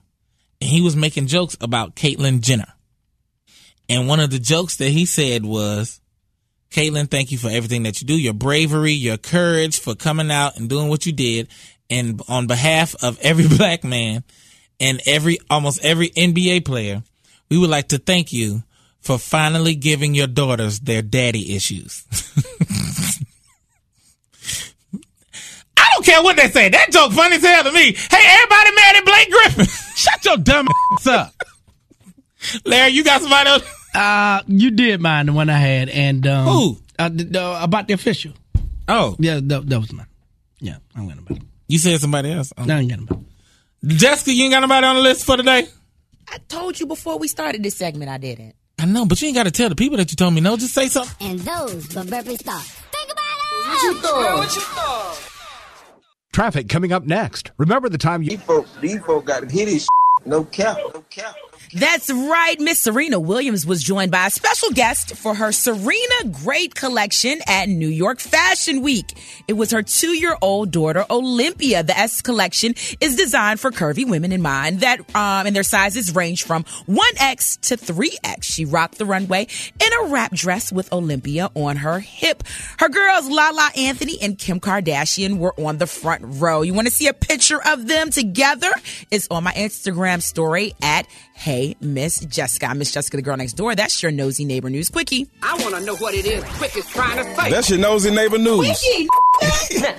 and 0.59 0.69
he 0.69 0.81
was 0.81 0.95
making 0.95 1.27
jokes 1.27 1.55
about 1.61 1.95
Caitlyn 1.95 2.41
Jenner. 2.41 2.73
And 3.87 4.07
one 4.07 4.19
of 4.19 4.31
the 4.31 4.39
jokes 4.39 4.77
that 4.77 4.89
he 4.89 5.05
said 5.05 5.45
was, 5.45 6.01
Caitlyn, 6.71 7.11
thank 7.11 7.31
you 7.31 7.37
for 7.37 7.49
everything 7.49 7.83
that 7.83 8.01
you 8.01 8.07
do, 8.07 8.19
your 8.19 8.33
bravery, 8.33 8.93
your 8.93 9.17
courage 9.17 9.79
for 9.79 9.93
coming 9.93 10.31
out 10.31 10.57
and 10.57 10.67
doing 10.67 10.87
what 10.87 11.05
you 11.05 11.13
did. 11.13 11.47
And 11.91 12.19
on 12.27 12.47
behalf 12.47 12.95
of 13.03 13.19
every 13.19 13.47
black 13.57 13.83
man 13.83 14.23
and 14.79 15.01
every, 15.05 15.39
almost 15.49 15.83
every 15.83 16.09
NBA 16.09 16.65
player, 16.65 17.03
we 17.49 17.57
would 17.57 17.69
like 17.69 17.89
to 17.89 17.97
thank 17.97 18.33
you 18.33 18.63
for 18.99 19.17
finally 19.19 19.75
giving 19.75 20.15
your 20.15 20.27
daughters 20.27 20.79
their 20.79 21.01
daddy 21.01 21.55
issues. 21.55 22.03
I 25.77 25.89
don't 25.93 26.05
care 26.05 26.23
what 26.23 26.35
they 26.37 26.49
say. 26.49 26.69
That 26.69 26.91
joke 26.91 27.11
funny 27.13 27.35
as 27.35 27.43
hell 27.43 27.63
to 27.63 27.71
me. 27.71 27.93
Hey, 27.93 28.23
everybody 28.27 28.75
mad 28.75 28.95
at 28.95 29.05
Blake 29.05 29.29
Griffin. 29.29 29.65
Shut 29.95 30.25
your 30.25 30.37
dumb 30.37 30.67
ass 30.93 31.07
up. 31.07 31.33
Larry, 32.65 32.91
you 32.91 33.03
got 33.03 33.21
somebody 33.21 33.49
else? 33.49 33.63
Uh, 33.93 34.41
you 34.47 34.71
did 34.71 34.99
mine, 35.01 35.27
the 35.27 35.33
one 35.33 35.49
I 35.49 35.57
had, 35.57 35.89
and 35.89 36.25
um, 36.27 36.47
Who? 36.47 36.77
Uh, 36.97 37.09
the, 37.09 37.23
the, 37.23 37.63
about 37.63 37.87
the 37.87 37.93
official. 37.93 38.33
Oh, 38.87 39.15
yeah, 39.19 39.39
that, 39.41 39.69
that 39.69 39.79
was 39.79 39.93
mine. 39.93 40.07
Yeah, 40.59 40.77
I'm 40.95 41.07
gonna. 41.07 41.21
buy 41.21 41.35
it. 41.35 41.43
You 41.67 41.79
said 41.79 41.99
somebody 41.99 42.31
else. 42.31 42.53
Oh. 42.57 42.63
No, 42.65 42.75
I 42.75 42.79
ain't 42.79 42.89
got 42.89 42.99
about 42.99 43.19
it. 43.19 43.25
Jessica, 43.87 44.33
you 44.33 44.45
ain't 44.45 44.53
got 44.53 44.61
nobody 44.61 44.87
on 44.87 44.95
the 44.95 45.01
list 45.01 45.25
for 45.25 45.37
today? 45.37 45.67
I 46.27 46.39
told 46.47 46.79
you 46.79 46.87
before 46.87 47.19
we 47.19 47.27
started 47.27 47.61
this 47.61 47.75
segment 47.75 48.09
I 48.09 48.17
didn't. 48.17 48.55
I 48.79 48.85
know, 48.85 49.05
but 49.05 49.21
you 49.21 49.27
ain't 49.27 49.35
got 49.35 49.43
to 49.43 49.51
tell 49.51 49.69
the 49.69 49.75
people 49.75 49.97
that 49.97 50.11
you 50.11 50.15
told 50.15 50.33
me 50.33 50.41
no. 50.41 50.57
Just 50.57 50.73
say 50.73 50.87
something. 50.87 51.27
And 51.27 51.39
those 51.39 51.95
were 51.95 52.03
Burpie's 52.03 52.41
thoughts. 52.41 52.71
Think 52.71 53.11
about 53.11 53.23
it. 53.23 53.67
What 53.67 53.83
you 53.83 53.93
thought? 54.01 54.37
What 54.37 54.55
you 54.55 54.61
thought? 54.61 55.31
Traffic 56.33 56.67
coming 56.67 56.91
up 56.91 57.05
next. 57.05 57.51
Remember 57.57 57.87
the 57.87 57.97
time 57.97 58.23
you. 58.23 58.31
These 58.31 58.41
folk, 58.41 58.67
these 58.81 58.99
folk 59.01 59.25
got 59.25 59.49
hit 59.49 59.67
his 59.67 59.87
no 60.25 60.43
cap, 60.45 60.77
no 60.77 61.01
cap. 61.09 61.35
That's 61.75 62.09
right. 62.09 62.57
Miss 62.57 62.79
Serena 62.79 63.19
Williams 63.19 63.65
was 63.65 63.83
joined 63.83 64.09
by 64.09 64.27
a 64.27 64.29
special 64.29 64.69
guest 64.69 65.13
for 65.17 65.35
her 65.35 65.51
Serena 65.51 66.31
Great 66.31 66.73
collection 66.73 67.39
at 67.47 67.67
New 67.67 67.89
York 67.89 68.21
Fashion 68.21 68.81
Week. 68.81 69.11
It 69.49 69.53
was 69.53 69.71
her 69.71 69.83
two 69.83 70.17
year 70.17 70.37
old 70.41 70.71
daughter, 70.71 71.03
Olympia. 71.09 71.83
The 71.83 71.97
S 71.99 72.21
collection 72.21 72.75
is 73.01 73.17
designed 73.17 73.59
for 73.59 73.71
curvy 73.71 74.07
women 74.09 74.31
in 74.31 74.41
mind 74.41 74.79
that, 74.79 75.01
um, 75.13 75.47
and 75.47 75.53
their 75.53 75.63
sizes 75.63 76.15
range 76.15 76.43
from 76.43 76.63
1X 76.87 77.59
to 77.67 77.75
3X. 77.75 78.43
She 78.43 78.63
rocked 78.63 78.97
the 78.97 79.05
runway 79.05 79.45
in 79.77 79.89
a 80.01 80.05
wrap 80.05 80.31
dress 80.31 80.71
with 80.71 80.93
Olympia 80.93 81.49
on 81.55 81.75
her 81.75 81.99
hip. 81.99 82.43
Her 82.79 82.87
girls, 82.87 83.29
Lala 83.29 83.71
Anthony 83.75 84.17
and 84.21 84.37
Kim 84.37 84.61
Kardashian, 84.61 85.39
were 85.39 85.53
on 85.59 85.79
the 85.79 85.87
front 85.87 86.23
row. 86.25 86.61
You 86.61 86.73
want 86.73 86.87
to 86.87 86.93
see 86.93 87.07
a 87.07 87.13
picture 87.13 87.61
of 87.67 87.85
them 87.85 88.11
together? 88.11 88.71
It's 89.11 89.27
on 89.29 89.43
my 89.43 89.51
Instagram 89.51 90.21
story 90.21 90.71
at 90.81 91.05
Hey 91.33 91.64
Miss 91.81 92.19
Jessica. 92.25 92.73
Miss 92.75 92.91
Jessica, 92.91 93.17
the 93.17 93.23
girl 93.23 93.37
next 93.37 93.53
door. 93.53 93.73
That's 93.75 94.01
your 94.03 94.11
nosy 94.11 94.45
neighbor 94.45 94.69
news 94.69 94.89
quickie. 94.89 95.27
I 95.41 95.55
want 95.61 95.75
to 95.75 95.81
know 95.81 95.95
what 95.97 96.13
it 96.13 96.25
is 96.25 96.43
Quick 96.57 96.75
is 96.77 96.85
trying 96.87 97.17
to 97.17 97.35
say. 97.35 97.49
That's 97.49 97.69
your 97.69 97.79
nosy 97.79 98.11
neighbor 98.11 98.37
news. 98.37 98.67
Quickie, 98.67 99.07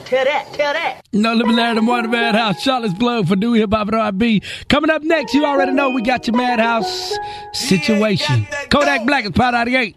tell 0.05 0.25
that, 0.25 0.47
tell 0.53 0.73
that. 0.73 1.01
No 1.12 1.35
Limit 1.35 1.57
Larry, 1.57 1.75
the 1.75 1.83
Morning 1.83 2.11
Madhouse, 2.11 2.61
Charlotte's 2.62 2.95
Plug 2.95 3.27
for 3.29 3.37
New 3.37 3.55
Hip 3.55 3.73
Hop 3.73 3.89
and 3.89 3.97
R&B. 3.97 4.43
Coming 4.69 4.91
up 4.91 5.03
next, 5.03 5.35
you 5.35 5.45
already 5.45 5.73
know 5.73 5.91
we 5.91 6.03
got 6.03 6.27
your 6.27 6.37
Madhouse 6.37 7.14
situation. 7.53 8.47
Kodak 8.71 9.07
Black 9.07 9.25
is 9.25 9.33
part 9.33 9.55
out 9.55 9.67
of 9.67 9.73
the 9.73 9.79
gate. 9.79 9.97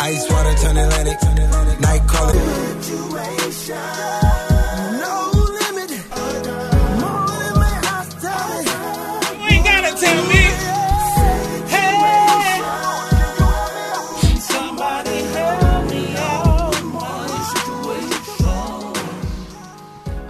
Ice 0.00 0.30
water 0.30 0.54
turn 0.62 0.76
Atlantic, 0.76 1.80
night 1.80 2.06
calling. 2.08 2.62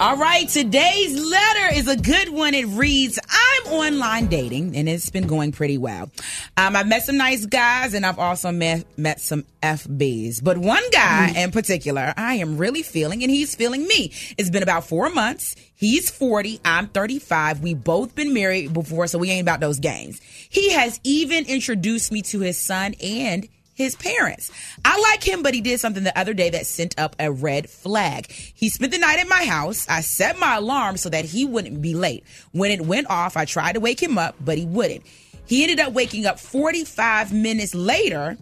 All 0.02 0.16
right, 0.16 0.48
today's 0.48 1.14
letter 1.14 1.74
is 1.74 1.86
a 1.86 1.96
good 1.96 2.30
one. 2.30 2.54
It 2.54 2.66
reads, 2.66 3.20
I'm 3.30 3.72
online 3.72 4.26
dating, 4.26 4.76
and 4.76 4.88
it's 4.88 5.10
been 5.10 5.28
going 5.28 5.52
pretty 5.52 5.78
well. 5.78 6.10
Um, 6.56 6.74
I've 6.74 6.88
met 6.88 7.04
some 7.04 7.16
nice 7.16 7.46
guys, 7.46 7.94
and 7.94 8.04
I've 8.04 8.18
also 8.18 8.50
met 8.50 8.84
met 8.98 9.20
some 9.20 9.44
FBs. 9.62 10.42
But 10.42 10.58
one 10.58 10.82
guy 10.90 11.32
in 11.36 11.52
particular, 11.52 12.12
I 12.16 12.34
am 12.34 12.58
really 12.58 12.82
feeling, 12.82 13.22
and 13.22 13.30
he's 13.30 13.54
feeling 13.54 13.86
me. 13.86 14.12
It's 14.36 14.50
been 14.50 14.64
about 14.64 14.88
four 14.88 15.08
months. 15.08 15.54
He's 15.76 16.10
40, 16.10 16.60
I'm 16.64 16.88
35. 16.88 17.60
We 17.60 17.74
both 17.74 18.16
been 18.16 18.34
married 18.34 18.72
before, 18.72 19.06
so 19.06 19.20
we 19.20 19.30
ain't 19.30 19.42
about 19.42 19.60
those 19.60 19.78
games. 19.78 20.20
He 20.48 20.72
has 20.72 20.98
even 21.04 21.46
introduced 21.46 22.10
me 22.10 22.22
to 22.22 22.40
his 22.40 22.58
son 22.58 22.96
and 23.00 23.46
his 23.74 23.96
parents. 23.96 24.50
I 24.84 25.00
like 25.00 25.26
him, 25.26 25.42
but 25.42 25.54
he 25.54 25.60
did 25.60 25.80
something 25.80 26.04
the 26.04 26.18
other 26.18 26.34
day 26.34 26.50
that 26.50 26.66
sent 26.66 26.98
up 26.98 27.16
a 27.18 27.30
red 27.32 27.68
flag. 27.68 28.30
He 28.30 28.68
spent 28.68 28.92
the 28.92 28.98
night 28.98 29.18
at 29.18 29.28
my 29.28 29.44
house. 29.44 29.86
I 29.88 30.00
set 30.00 30.38
my 30.38 30.56
alarm 30.56 30.96
so 30.96 31.08
that 31.08 31.24
he 31.24 31.44
wouldn't 31.44 31.80
be 31.80 31.94
late. 31.94 32.24
When 32.52 32.70
it 32.70 32.82
went 32.82 33.08
off, 33.10 33.36
I 33.36 33.44
tried 33.44 33.72
to 33.74 33.80
wake 33.80 34.02
him 34.02 34.18
up, 34.18 34.36
but 34.40 34.58
he 34.58 34.66
wouldn't. 34.66 35.04
He 35.46 35.62
ended 35.62 35.80
up 35.80 35.92
waking 35.92 36.26
up 36.26 36.38
45 36.38 37.32
minutes 37.32 37.74
later 37.74 38.36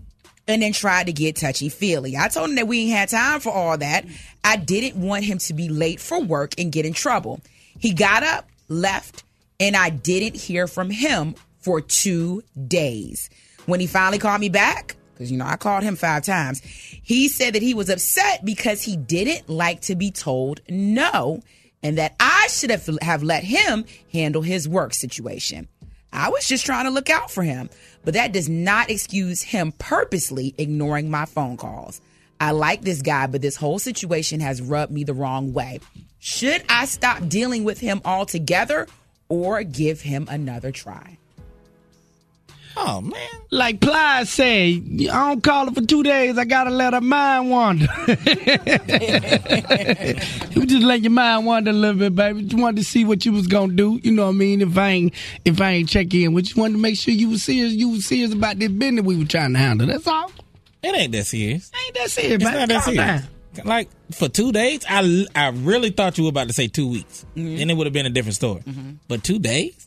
and 0.47 0.63
then 0.63 0.73
tried 0.73 1.07
to 1.07 1.13
get 1.13 1.37
touchy 1.37 1.69
feely. 1.69 2.17
I 2.17 2.29
told 2.29 2.51
him 2.51 2.57
that 2.57 2.67
we 2.67 2.81
ain't 2.81 2.93
had 2.93 3.09
time 3.09 3.41
for 3.41 3.53
all 3.53 3.79
that. 3.79 4.05
I 4.43 4.57
didn't 4.57 4.97
want 5.01 5.25
him 5.25 5.39
to 5.39 5.55
be 5.55 5.69
late 5.69 6.01
for 6.01 6.21
work 6.21 6.55
and 6.59 6.73
get 6.73 6.87
in 6.87 6.93
trouble. 6.93 7.41
He 7.79 7.95
got 7.95 8.23
up, 8.23 8.49
left, 8.69 9.23
and 9.59 9.77
I 9.77 9.91
didn't 9.91 10.37
hear 10.37 10.67
from 10.67 10.91
him 10.91 11.35
for 11.61 11.81
two 11.81 12.43
days. 12.67 13.31
When 13.67 13.81
he 13.81 13.87
finally 13.87 14.19
called 14.19 14.41
me 14.41 14.49
back, 14.49 14.97
because 15.21 15.31
you 15.31 15.37
know 15.37 15.45
I 15.45 15.57
called 15.57 15.83
him 15.83 15.97
five 15.97 16.25
times, 16.25 16.63
he 16.63 17.29
said 17.29 17.55
that 17.55 17.61
he 17.61 17.75
was 17.75 17.91
upset 17.91 18.43
because 18.43 18.83
he 18.83 18.97
didn't 18.97 19.51
like 19.51 19.83
to 19.83 19.95
be 19.95 20.11
told 20.11 20.63
no 20.67 21.43
and 21.83 21.99
that 21.99 22.17
I 22.19 22.49
should 22.49 22.71
have, 22.71 22.89
have 23.03 23.23
let 23.23 23.45
him 23.45 23.85
handle 24.11 24.41
his 24.41 24.67
work 24.67 24.95
situation. 24.95 25.69
I 26.11 26.31
was 26.31 26.49
just 26.49 26.65
trying 26.65 26.87
to 26.87 26.91
look 26.91 27.11
out 27.11 27.31
for 27.31 27.43
him, 27.43 27.69
but 28.03 28.15
that 28.15 28.33
does 28.33 28.49
not 28.49 28.89
excuse 28.89 29.43
him 29.43 29.73
purposely 29.73 30.55
ignoring 30.57 31.11
my 31.11 31.27
phone 31.27 31.59
calls. 31.59 32.01
I 32.41 32.53
like 32.53 32.81
this 32.81 33.03
guy, 33.03 33.27
but 33.27 33.43
this 33.43 33.57
whole 33.57 33.79
situation 33.79 34.41
has 34.41 34.63
rubbed 34.63 34.91
me 34.91 35.05
the 35.05 35.13
wrong 35.13 35.53
way. 35.53 35.81
Should 36.19 36.65
I 36.67 36.87
stop 36.87 37.29
dealing 37.29 37.65
with 37.65 37.79
him 37.79 38.01
altogether 38.07 38.89
or 39.29 39.63
give 39.65 40.01
him 40.01 40.27
another 40.31 40.73
try? 40.73 41.19
Oh 42.83 43.01
man. 43.03 43.29
Like 43.51 43.81
Plies 43.81 44.31
say, 44.31 44.83
I 45.11 45.29
don't 45.29 45.43
call 45.43 45.67
her 45.67 45.73
for 45.73 45.83
two 45.83 46.03
days. 46.03 46.39
I 46.39 46.45
gotta 46.45 46.71
let 46.71 46.95
her 46.95 47.01
mind 47.01 47.51
wander. 47.51 47.87
you 48.09 48.17
just 50.67 50.83
let 50.85 51.03
your 51.03 51.11
mind 51.11 51.47
wander 51.47 51.71
a 51.71 51.75
little 51.75 51.99
bit, 51.99 52.15
baby. 52.15 52.43
Just 52.43 52.61
wanted 52.61 52.77
to 52.79 52.85
see 52.85 53.05
what 53.05 53.25
you 53.25 53.33
was 53.33 53.47
gonna 53.47 53.73
do. 53.75 53.99
You 54.03 54.13
know 54.13 54.25
what 54.27 54.31
I 54.31 54.39
mean? 54.39 54.63
If 54.63 54.77
I 54.79 54.89
ain't, 54.91 55.15
if 55.45 55.61
I 55.61 55.71
ain't 55.73 55.89
check 55.89 56.13
in, 56.15 56.33
we 56.33 56.43
just 56.43 56.57
wanted 56.57 56.75
to 56.75 56.79
make 56.81 56.97
sure 56.97 57.13
you 57.13 57.31
was 57.31 57.43
serious. 57.43 57.73
You 57.73 57.91
was 57.91 58.07
serious 58.07 58.33
about 58.33 58.59
this 58.59 58.71
business 58.71 59.05
we 59.05 59.17
were 59.17 59.25
trying 59.25 59.53
to 59.53 59.59
handle. 59.59 59.87
That's 59.87 60.07
all. 60.07 60.31
It 60.83 60.95
ain't 60.95 61.13
that 61.13 61.27
serious. 61.27 61.71
Ain't 61.87 61.95
that 61.97 62.11
serious, 62.11 62.35
It's 62.35 62.45
man? 62.45 62.55
not 62.55 62.69
that 62.69 62.85
Calm 62.85 62.95
serious. 62.95 63.23
down. 63.57 63.67
Like 63.67 63.89
for 64.13 64.29
two 64.29 64.53
days, 64.53 64.85
I 64.89 65.27
I 65.35 65.49
really 65.49 65.91
thought 65.91 66.17
you 66.19 66.25
were 66.25 66.31
about 66.31 66.49
to 66.49 66.55
say 66.55 66.69
two 66.69 66.89
weeks. 66.89 67.25
Mm-hmm. 67.37 67.57
Then 67.57 67.71
it 67.71 67.77
would 67.77 67.87
have 67.87 67.93
been 67.93 68.07
a 68.07 68.11
different 68.11 68.37
story. 68.37 68.63
But 69.09 69.25
two 69.25 69.39
days? 69.39 69.87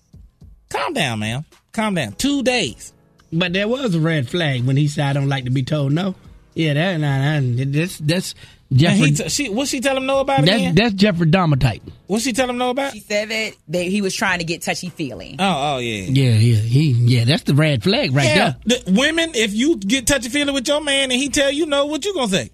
Calm 0.69 0.93
down, 0.93 1.19
man. 1.19 1.45
Calm 1.73 1.95
down. 1.95 2.13
Two 2.13 2.43
days. 2.43 2.93
But 3.31 3.51
there 3.53 3.67
was 3.67 3.95
a 3.95 3.99
red 3.99 4.29
flag 4.29 4.63
when 4.63 4.77
he 4.77 4.87
said, 4.87 5.05
"I 5.05 5.13
don't 5.13 5.27
like 5.27 5.45
to 5.45 5.49
be 5.49 5.63
told 5.63 5.91
no." 5.91 6.15
Yeah, 6.53 6.73
that 6.75 6.99
nah, 6.99 7.39
nah, 7.39 7.65
that's 7.65 7.97
that's 7.97 8.35
Jeffrey. 8.71 9.07
he 9.09 9.13
t- 9.15 9.29
she, 9.29 9.49
what 9.49 9.67
she 9.67 9.81
tell 9.81 9.97
him 9.97 10.05
no 10.05 10.19
about 10.19 10.45
that's 10.45 10.55
again? 10.57 10.75
that's 10.75 10.93
Jeffrey 10.93 11.25
Dahmer 11.27 11.59
type. 11.59 11.81
what 12.05 12.21
she 12.21 12.31
tell 12.31 12.47
him 12.47 12.59
no 12.59 12.69
about? 12.69 12.93
She 12.93 12.99
said 12.99 13.29
that, 13.29 13.53
that 13.69 13.83
he 13.83 14.01
was 14.01 14.15
trying 14.15 14.37
to 14.39 14.45
get 14.45 14.61
touchy 14.61 14.89
feely. 14.89 15.35
Oh, 15.39 15.75
oh 15.75 15.77
yeah. 15.79 16.03
Yeah, 16.03 16.37
yeah, 16.37 16.55
he 16.57 16.91
yeah. 16.91 17.25
That's 17.25 17.43
the 17.43 17.55
red 17.55 17.81
flag 17.83 18.13
right 18.13 18.25
yeah, 18.27 18.53
there. 18.65 18.79
the, 18.79 18.91
women, 18.91 19.31
if 19.33 19.53
you 19.53 19.77
get 19.77 20.05
touchy 20.05 20.29
feely 20.29 20.53
with 20.53 20.67
your 20.67 20.81
man 20.81 21.11
and 21.11 21.19
he 21.19 21.29
tell 21.29 21.51
you 21.51 21.65
no, 21.65 21.87
what 21.87 22.05
you 22.05 22.13
gonna 22.13 22.27
say? 22.27 22.51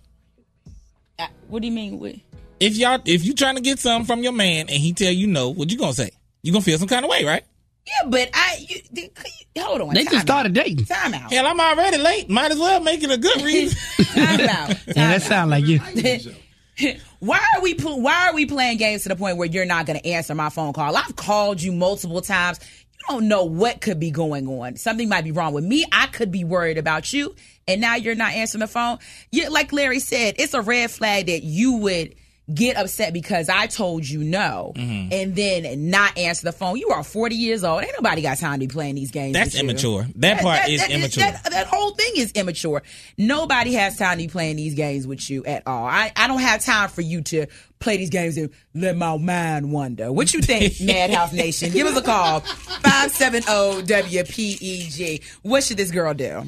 Uh, 1.18 1.28
What 1.50 1.62
do 1.62 1.68
you 1.68 1.74
mean? 1.74 2.00
With, 2.00 2.18
If 2.62 2.78
y'all, 2.78 3.02
if 3.06 3.26
you 3.26 3.34
trying 3.34 3.56
to 3.56 3.62
get 3.62 3.80
something 3.80 4.06
from 4.06 4.24
your 4.24 4.32
man 4.34 4.68
and 4.70 4.78
he 4.78 4.94
tell 4.94 5.12
you 5.12 5.28
no, 5.28 5.50
what 5.50 5.70
you 5.72 5.78
gonna 5.78 5.94
say? 5.94 6.12
You 6.42 6.54
gonna 6.54 6.64
feel 6.64 6.78
some 6.78 6.88
kind 6.88 7.04
of 7.04 7.12
way, 7.12 7.26
right? 7.26 7.44
Yeah, 8.04 8.10
but 8.10 8.30
I 8.34 8.66
you, 8.68 8.82
you- 8.94 9.64
hold 9.64 9.82
on. 9.82 9.94
They 9.94 10.04
just 10.06 10.22
started 10.22 10.58
out. 10.58 10.64
dating. 10.66 10.86
Time 10.86 11.14
out. 11.14 11.32
Hell, 11.32 11.46
I'm 11.48 11.60
already 11.60 11.98
late. 11.98 12.30
Might 12.30 12.52
as 12.52 12.60
well 12.60 12.80
make 12.82 13.04
it 13.04 13.12
a 13.12 13.18
good 13.18 13.42
reason. 13.44 14.06
Time 14.06 14.42
out. 14.42 14.70
Yeah, 14.88 15.08
that 15.18 15.22
sounds 15.22 15.50
like 15.52 15.66
you. 15.66 15.80
why 17.20 17.40
are 17.56 17.62
we 17.62 17.74
pl- 17.74 18.02
why 18.02 18.30
are 18.30 18.34
we 18.34 18.46
playing 18.46 18.78
games 18.78 19.04
to 19.04 19.10
the 19.10 19.16
point 19.16 19.38
where 19.38 19.48
you're 19.48 19.66
not 19.66 19.86
going 19.86 20.00
to 20.00 20.08
answer 20.08 20.34
my 20.36 20.50
phone 20.50 20.74
call? 20.74 20.96
I've 20.96 21.16
called 21.16 21.62
you 21.62 21.72
multiple 21.72 22.22
times. 22.22 22.60
You 22.94 23.16
don't 23.16 23.28
know 23.28 23.44
what 23.46 23.82
could 23.82 24.00
be 24.00 24.12
going 24.12 24.48
on. 24.48 24.76
Something 24.76 25.10
might 25.10 25.24
be 25.24 25.32
wrong 25.32 25.54
with 25.54 25.64
me. 25.64 25.86
I 25.92 26.08
could 26.08 26.32
be 26.32 26.44
worried 26.44 26.78
about 26.78 27.12
you, 27.12 27.36
and 27.68 27.82
now 27.82 27.96
you're 27.96 28.16
not 28.16 28.34
answering 28.34 28.60
the 28.62 28.68
phone. 28.68 29.00
You, 29.32 29.50
like 29.50 29.72
Larry 29.74 30.00
said, 30.00 30.36
it's 30.38 30.54
a 30.54 30.62
red 30.62 30.92
flag 30.92 31.28
that 31.28 31.44
you 31.44 31.78
would 31.78 32.16
get 32.54 32.78
upset 32.78 33.12
because 33.14 33.50
I 33.50 33.66
told 33.68 34.08
you 34.08 34.24
no, 34.24 34.74
Mm-hmm. 34.76 35.12
and 35.14 35.36
then 35.36 35.90
not 35.90 36.16
answer 36.18 36.46
the 36.46 36.52
phone. 36.52 36.78
You 36.78 36.90
are 36.90 37.04
40 37.04 37.36
years 37.36 37.64
old. 37.64 37.84
Ain't 37.84 37.94
nobody 37.96 38.22
got 38.22 38.38
time 38.38 38.54
to 38.60 38.68
be 38.68 38.68
playing 38.68 38.96
these 38.96 39.12
games. 39.12 39.34
That's 39.34 39.54
with 39.54 39.64
you. 39.64 39.70
immature. 39.70 40.06
That 40.16 40.42
part 40.42 40.68
is 40.70 40.88
immature. 40.90 41.24
That, 41.24 41.44
that 41.52 41.68
whole 41.68 41.92
thing 41.92 42.12
is 42.16 42.32
immature. 42.34 42.82
Nobody 43.18 43.74
has 43.74 43.98
time 43.98 44.18
to 44.18 44.24
be 44.24 44.28
playing 44.30 44.56
these 44.58 44.74
games 44.76 45.06
with 45.08 45.30
you 45.30 45.44
at 45.46 45.64
all. 45.68 45.86
I, 45.86 46.12
I 46.16 46.28
don't 46.28 46.40
have 46.42 46.64
time 46.64 46.90
for 46.90 47.02
you 47.02 47.22
to 47.24 47.46
play 47.80 47.98
these 47.98 48.10
games 48.10 48.38
and 48.38 48.50
let 48.74 48.96
my 48.98 49.18
mind 49.18 49.72
wander. 49.72 50.12
What 50.12 50.34
you 50.34 50.42
think, 50.42 50.74
Madhouse 50.82 51.32
Nation? 51.34 51.72
Give 51.72 51.88
us 51.88 51.98
a 51.98 52.02
call. 52.02 52.38
oh, 52.46 52.80
570-WPEG. 52.84 55.24
What 55.44 55.64
should 55.64 55.78
this 55.78 55.92
girl 55.92 56.14
do? 56.14 56.44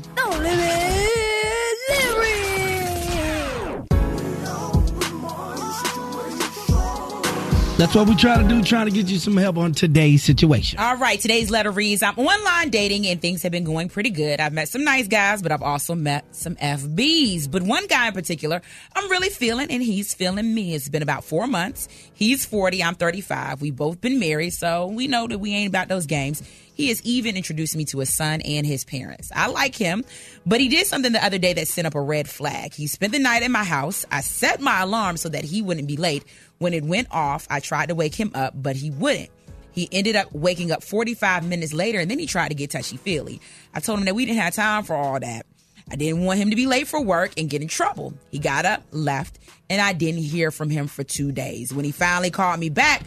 That's 7.81 7.95
what 7.95 8.07
we 8.07 8.15
try 8.15 8.39
to 8.39 8.47
do, 8.47 8.61
trying 8.61 8.85
to 8.85 8.91
get 8.91 9.09
you 9.09 9.17
some 9.17 9.35
help 9.35 9.57
on 9.57 9.71
today's 9.71 10.23
situation. 10.23 10.77
All 10.77 10.97
right, 10.97 11.19
today's 11.19 11.49
letter 11.49 11.71
reads 11.71 12.03
I'm 12.03 12.15
online 12.15 12.69
dating 12.69 13.07
and 13.07 13.19
things 13.19 13.41
have 13.41 13.51
been 13.51 13.63
going 13.63 13.89
pretty 13.89 14.11
good. 14.11 14.39
I've 14.39 14.53
met 14.53 14.69
some 14.69 14.83
nice 14.83 15.07
guys, 15.07 15.41
but 15.41 15.51
I've 15.51 15.63
also 15.63 15.95
met 15.95 16.23
some 16.35 16.55
FBs. 16.57 17.49
But 17.49 17.63
one 17.63 17.87
guy 17.87 18.09
in 18.09 18.13
particular, 18.13 18.61
I'm 18.95 19.09
really 19.09 19.29
feeling, 19.29 19.71
and 19.71 19.81
he's 19.81 20.13
feeling 20.13 20.53
me. 20.53 20.75
It's 20.75 20.89
been 20.89 21.01
about 21.01 21.23
four 21.23 21.47
months. 21.47 21.87
He's 22.13 22.45
40, 22.45 22.83
I'm 22.83 22.93
35. 22.93 23.61
We've 23.61 23.75
both 23.75 23.99
been 23.99 24.19
married, 24.19 24.51
so 24.51 24.85
we 24.85 25.07
know 25.07 25.25
that 25.25 25.39
we 25.39 25.55
ain't 25.55 25.69
about 25.69 25.87
those 25.87 26.05
games. 26.05 26.43
He 26.75 26.89
has 26.89 27.01
even 27.03 27.35
introduced 27.35 27.75
me 27.75 27.85
to 27.85 27.99
his 27.99 28.13
son 28.13 28.41
and 28.41 28.65
his 28.65 28.83
parents. 28.83 29.31
I 29.35 29.47
like 29.47 29.75
him, 29.75 30.05
but 30.45 30.61
he 30.61 30.67
did 30.67 30.85
something 30.87 31.11
the 31.11 31.23
other 31.23 31.37
day 31.37 31.53
that 31.53 31.67
sent 31.67 31.87
up 31.87 31.95
a 31.95 32.01
red 32.01 32.29
flag. 32.29 32.73
He 32.73 32.85
spent 32.85 33.11
the 33.11 33.19
night 33.19 33.41
in 33.43 33.51
my 33.51 33.63
house. 33.63 34.05
I 34.11 34.21
set 34.21 34.61
my 34.61 34.81
alarm 34.81 35.17
so 35.17 35.29
that 35.29 35.43
he 35.43 35.61
wouldn't 35.61 35.87
be 35.87 35.97
late. 35.97 36.23
When 36.61 36.75
it 36.75 36.83
went 36.83 37.07
off, 37.09 37.47
I 37.49 37.59
tried 37.59 37.89
to 37.89 37.95
wake 37.95 38.13
him 38.13 38.29
up, 38.35 38.53
but 38.55 38.75
he 38.75 38.91
wouldn't. 38.91 39.31
He 39.71 39.89
ended 39.91 40.15
up 40.15 40.31
waking 40.31 40.71
up 40.71 40.83
45 40.83 41.43
minutes 41.43 41.73
later 41.73 41.99
and 41.99 42.11
then 42.11 42.19
he 42.19 42.27
tried 42.27 42.49
to 42.49 42.53
get 42.53 42.69
touchy 42.69 42.97
feely. 42.97 43.41
I 43.73 43.79
told 43.79 43.97
him 43.97 44.05
that 44.05 44.13
we 44.13 44.27
didn't 44.27 44.41
have 44.41 44.53
time 44.53 44.83
for 44.83 44.95
all 44.95 45.19
that. 45.19 45.47
I 45.89 45.95
didn't 45.95 46.23
want 46.23 46.39
him 46.39 46.51
to 46.51 46.55
be 46.55 46.67
late 46.67 46.87
for 46.87 47.01
work 47.01 47.31
and 47.35 47.49
get 47.49 47.63
in 47.63 47.67
trouble. 47.67 48.13
He 48.29 48.37
got 48.37 48.65
up, 48.65 48.83
left, 48.91 49.39
and 49.71 49.81
I 49.81 49.93
didn't 49.93 50.21
hear 50.21 50.51
from 50.51 50.69
him 50.69 50.85
for 50.85 51.03
two 51.03 51.31
days. 51.31 51.73
When 51.73 51.83
he 51.83 51.91
finally 51.91 52.29
called 52.29 52.59
me 52.59 52.69
back, 52.69 53.05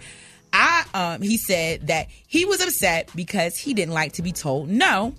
I 0.52 0.84
um, 0.92 1.22
he 1.22 1.36
said 1.36 1.86
that 1.86 2.08
he 2.26 2.44
was 2.46 2.60
upset 2.60 3.08
because 3.14 3.56
he 3.56 3.72
didn't 3.72 3.94
like 3.94 4.14
to 4.14 4.22
be 4.22 4.32
told 4.32 4.68
no 4.68 5.14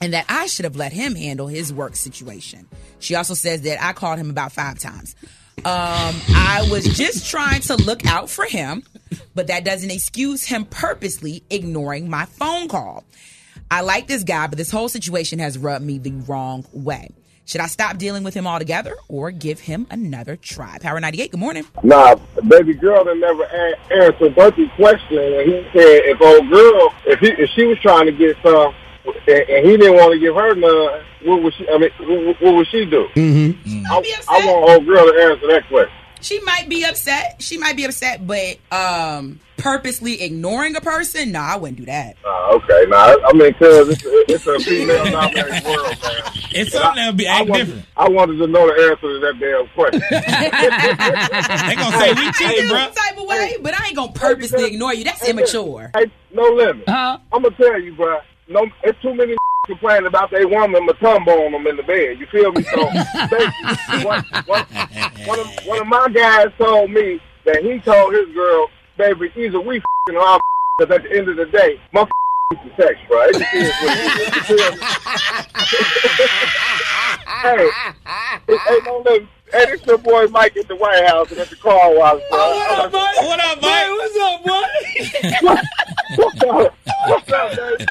and 0.00 0.14
that 0.14 0.26
I 0.28 0.46
should 0.46 0.64
have 0.64 0.74
let 0.74 0.92
him 0.92 1.14
handle 1.14 1.46
his 1.46 1.72
work 1.72 1.94
situation. 1.94 2.66
She 2.98 3.14
also 3.14 3.34
says 3.34 3.62
that 3.62 3.80
I 3.80 3.92
called 3.92 4.18
him 4.18 4.30
about 4.30 4.50
five 4.50 4.80
times. 4.80 5.14
Um, 5.58 5.64
I 6.34 6.66
was 6.70 6.84
just 6.84 7.30
trying 7.30 7.60
to 7.62 7.76
look 7.76 8.04
out 8.06 8.28
for 8.28 8.44
him, 8.44 8.82
but 9.34 9.46
that 9.46 9.64
doesn't 9.64 9.90
excuse 9.90 10.44
him 10.44 10.64
purposely 10.64 11.44
ignoring 11.50 12.10
my 12.10 12.24
phone 12.24 12.68
call. 12.68 13.04
I 13.70 13.82
like 13.82 14.06
this 14.06 14.24
guy, 14.24 14.48
but 14.48 14.58
this 14.58 14.70
whole 14.70 14.88
situation 14.88 15.38
has 15.38 15.56
rubbed 15.56 15.84
me 15.84 15.98
the 15.98 16.12
wrong 16.12 16.64
way. 16.72 17.10
Should 17.44 17.60
I 17.60 17.66
stop 17.66 17.98
dealing 17.98 18.22
with 18.22 18.34
him 18.34 18.46
altogether 18.46 18.94
or 19.08 19.30
give 19.30 19.60
him 19.60 19.86
another 19.90 20.36
try? 20.36 20.78
Power 20.78 21.00
98, 21.00 21.32
good 21.32 21.40
morning. 21.40 21.64
Nah, 21.82 22.14
baby 22.48 22.74
girl 22.74 23.04
that 23.04 23.16
never 23.16 23.42
a- 23.44 24.04
answered 24.04 24.34
Bertie's 24.34 24.70
question, 24.76 25.18
and 25.18 25.48
he 25.50 25.62
said 25.72 26.02
if 26.04 26.20
old 26.20 26.50
girl, 26.50 26.94
if 27.06 27.18
he, 27.20 27.28
if 27.32 27.50
she 27.50 27.66
was 27.66 27.78
trying 27.80 28.06
to 28.06 28.12
get 28.12 28.36
some, 28.42 28.74
and, 29.04 29.28
and 29.28 29.66
he 29.66 29.76
didn't 29.76 29.96
want 29.96 30.12
to 30.12 30.18
give 30.18 30.34
her 30.34 30.54
none, 30.54 31.04
what 31.24 31.42
would 31.42 31.54
she? 31.54 31.68
I 31.68 31.78
mean, 31.78 31.90
what, 32.00 32.42
what 32.42 32.54
would 32.56 32.66
she 32.68 32.84
do? 32.84 33.06
Mm-hmm. 33.14 33.86
I, 33.86 34.02
I 34.28 34.46
want 34.46 34.70
old 34.70 34.86
girl 34.86 35.06
to 35.06 35.22
answer 35.22 35.46
that 35.48 35.68
question. 35.68 35.94
She 36.20 36.40
might 36.40 36.68
be 36.68 36.84
upset. 36.84 37.42
She 37.42 37.58
might 37.58 37.76
be 37.76 37.84
upset, 37.84 38.24
but 38.24 38.58
um, 38.70 39.40
purposely 39.56 40.22
ignoring 40.22 40.76
a 40.76 40.80
person? 40.80 41.32
No, 41.32 41.40
I 41.40 41.56
wouldn't 41.56 41.78
do 41.78 41.86
that. 41.86 42.16
Uh, 42.24 42.54
okay, 42.56 42.84
nah, 42.88 43.16
I 43.24 43.32
mean, 43.32 43.54
cause 43.54 43.88
it's 43.88 44.04
a, 44.04 44.32
it's 44.32 44.46
a 44.46 44.58
female 44.60 45.04
dominated 45.10 45.64
world, 45.64 45.96
man. 46.02 46.32
It's 46.52 46.72
something 46.72 46.96
that'll 46.96 47.14
be 47.14 47.26
I 47.26 47.40
act 47.40 47.48
wanted, 47.48 47.64
different. 47.66 47.86
I 47.96 48.08
wanted 48.08 48.36
to 48.38 48.46
know 48.46 48.66
the 48.66 48.90
answer 48.90 49.00
to 49.00 49.20
that 49.20 49.38
damn 49.40 49.68
question. 49.74 50.02
They 51.62 51.74
gonna 51.76 51.98
say 51.98 52.12
we 52.12 52.32
cheated, 52.32 52.68
bro. 52.68 52.78
some 52.78 52.92
type 52.94 53.18
of 53.18 53.26
way, 53.26 53.56
but 53.60 53.78
I 53.78 53.86
ain't 53.86 53.96
gonna 53.96 54.12
purposely 54.12 54.64
ignore 54.66 54.94
you. 54.94 55.04
That's 55.04 55.26
immature. 55.28 55.90
Hey, 55.94 56.10
no 56.32 56.42
limit. 56.42 56.88
Huh? 56.88 57.18
I'm 57.32 57.42
gonna 57.42 57.54
tell 57.56 57.80
you, 57.80 57.94
bro. 57.94 58.18
No, 58.52 58.68
it's 58.82 59.00
too 59.00 59.14
many 59.14 59.34
complaining 59.66 60.06
about 60.06 60.30
their 60.30 60.46
woman 60.46 60.86
Mutombo 60.86 61.46
on 61.46 61.52
them 61.52 61.66
in 61.66 61.76
the 61.76 61.82
bed. 61.82 62.18
You 62.18 62.26
feel 62.26 62.52
me? 62.52 62.62
So, 62.62 62.76
basically, 63.30 64.04
one, 64.04 64.24
one, 64.46 64.64
one, 65.24 65.38
of, 65.40 65.46
one 65.64 65.80
of 65.80 65.86
my 65.86 66.08
guys 66.08 66.48
told 66.58 66.90
me 66.90 67.20
that 67.44 67.62
he 67.62 67.78
told 67.80 68.14
his 68.14 68.28
girl, 68.34 68.68
"Baby, 68.98 69.32
either 69.36 69.60
we 69.60 69.78
f***ing 69.78 70.16
or 70.16 70.22
I'm 70.22 70.40
because 70.78 70.96
at 70.96 71.02
the 71.04 71.16
end 71.16 71.28
of 71.28 71.36
the 71.36 71.46
day, 71.46 71.80
my 71.92 72.06
f- 72.52 72.66
is 72.66 72.72
the 72.76 72.94
bro. 73.08 73.22
It 73.22 73.38
just 73.38 73.54
is 73.54 73.72
what 73.80 73.94
it 73.94 74.16
is. 74.16 74.34
You 74.34 74.42
feel 74.42 74.72
me? 74.72 74.80
hey, 77.42 77.70
hey, 78.48 78.78
no 78.84 79.02
limit. 79.04 79.28
Hey, 79.52 79.66
this 79.66 79.80
your 79.86 79.98
boy 79.98 80.26
Mike 80.28 80.56
at 80.56 80.66
the 80.68 80.76
White 80.76 81.06
House 81.06 81.30
and 81.30 81.38
at 81.40 81.50
the 81.50 81.56
car 81.56 81.94
wash, 81.94 82.20
bro. 82.30 82.38
Oh, 82.40 82.56
what 82.56 82.80
up, 82.80 82.92
Mike? 82.92 83.16
What 83.22 83.40
up, 83.40 83.60
Mike? 83.62 83.88
what's 83.90 84.16
up, 84.18 84.44
boy? 84.44 84.62
What's 86.16 86.42
up? 86.42 86.74
What's 87.06 87.32
up, 87.32 87.56
baby? 87.56 87.84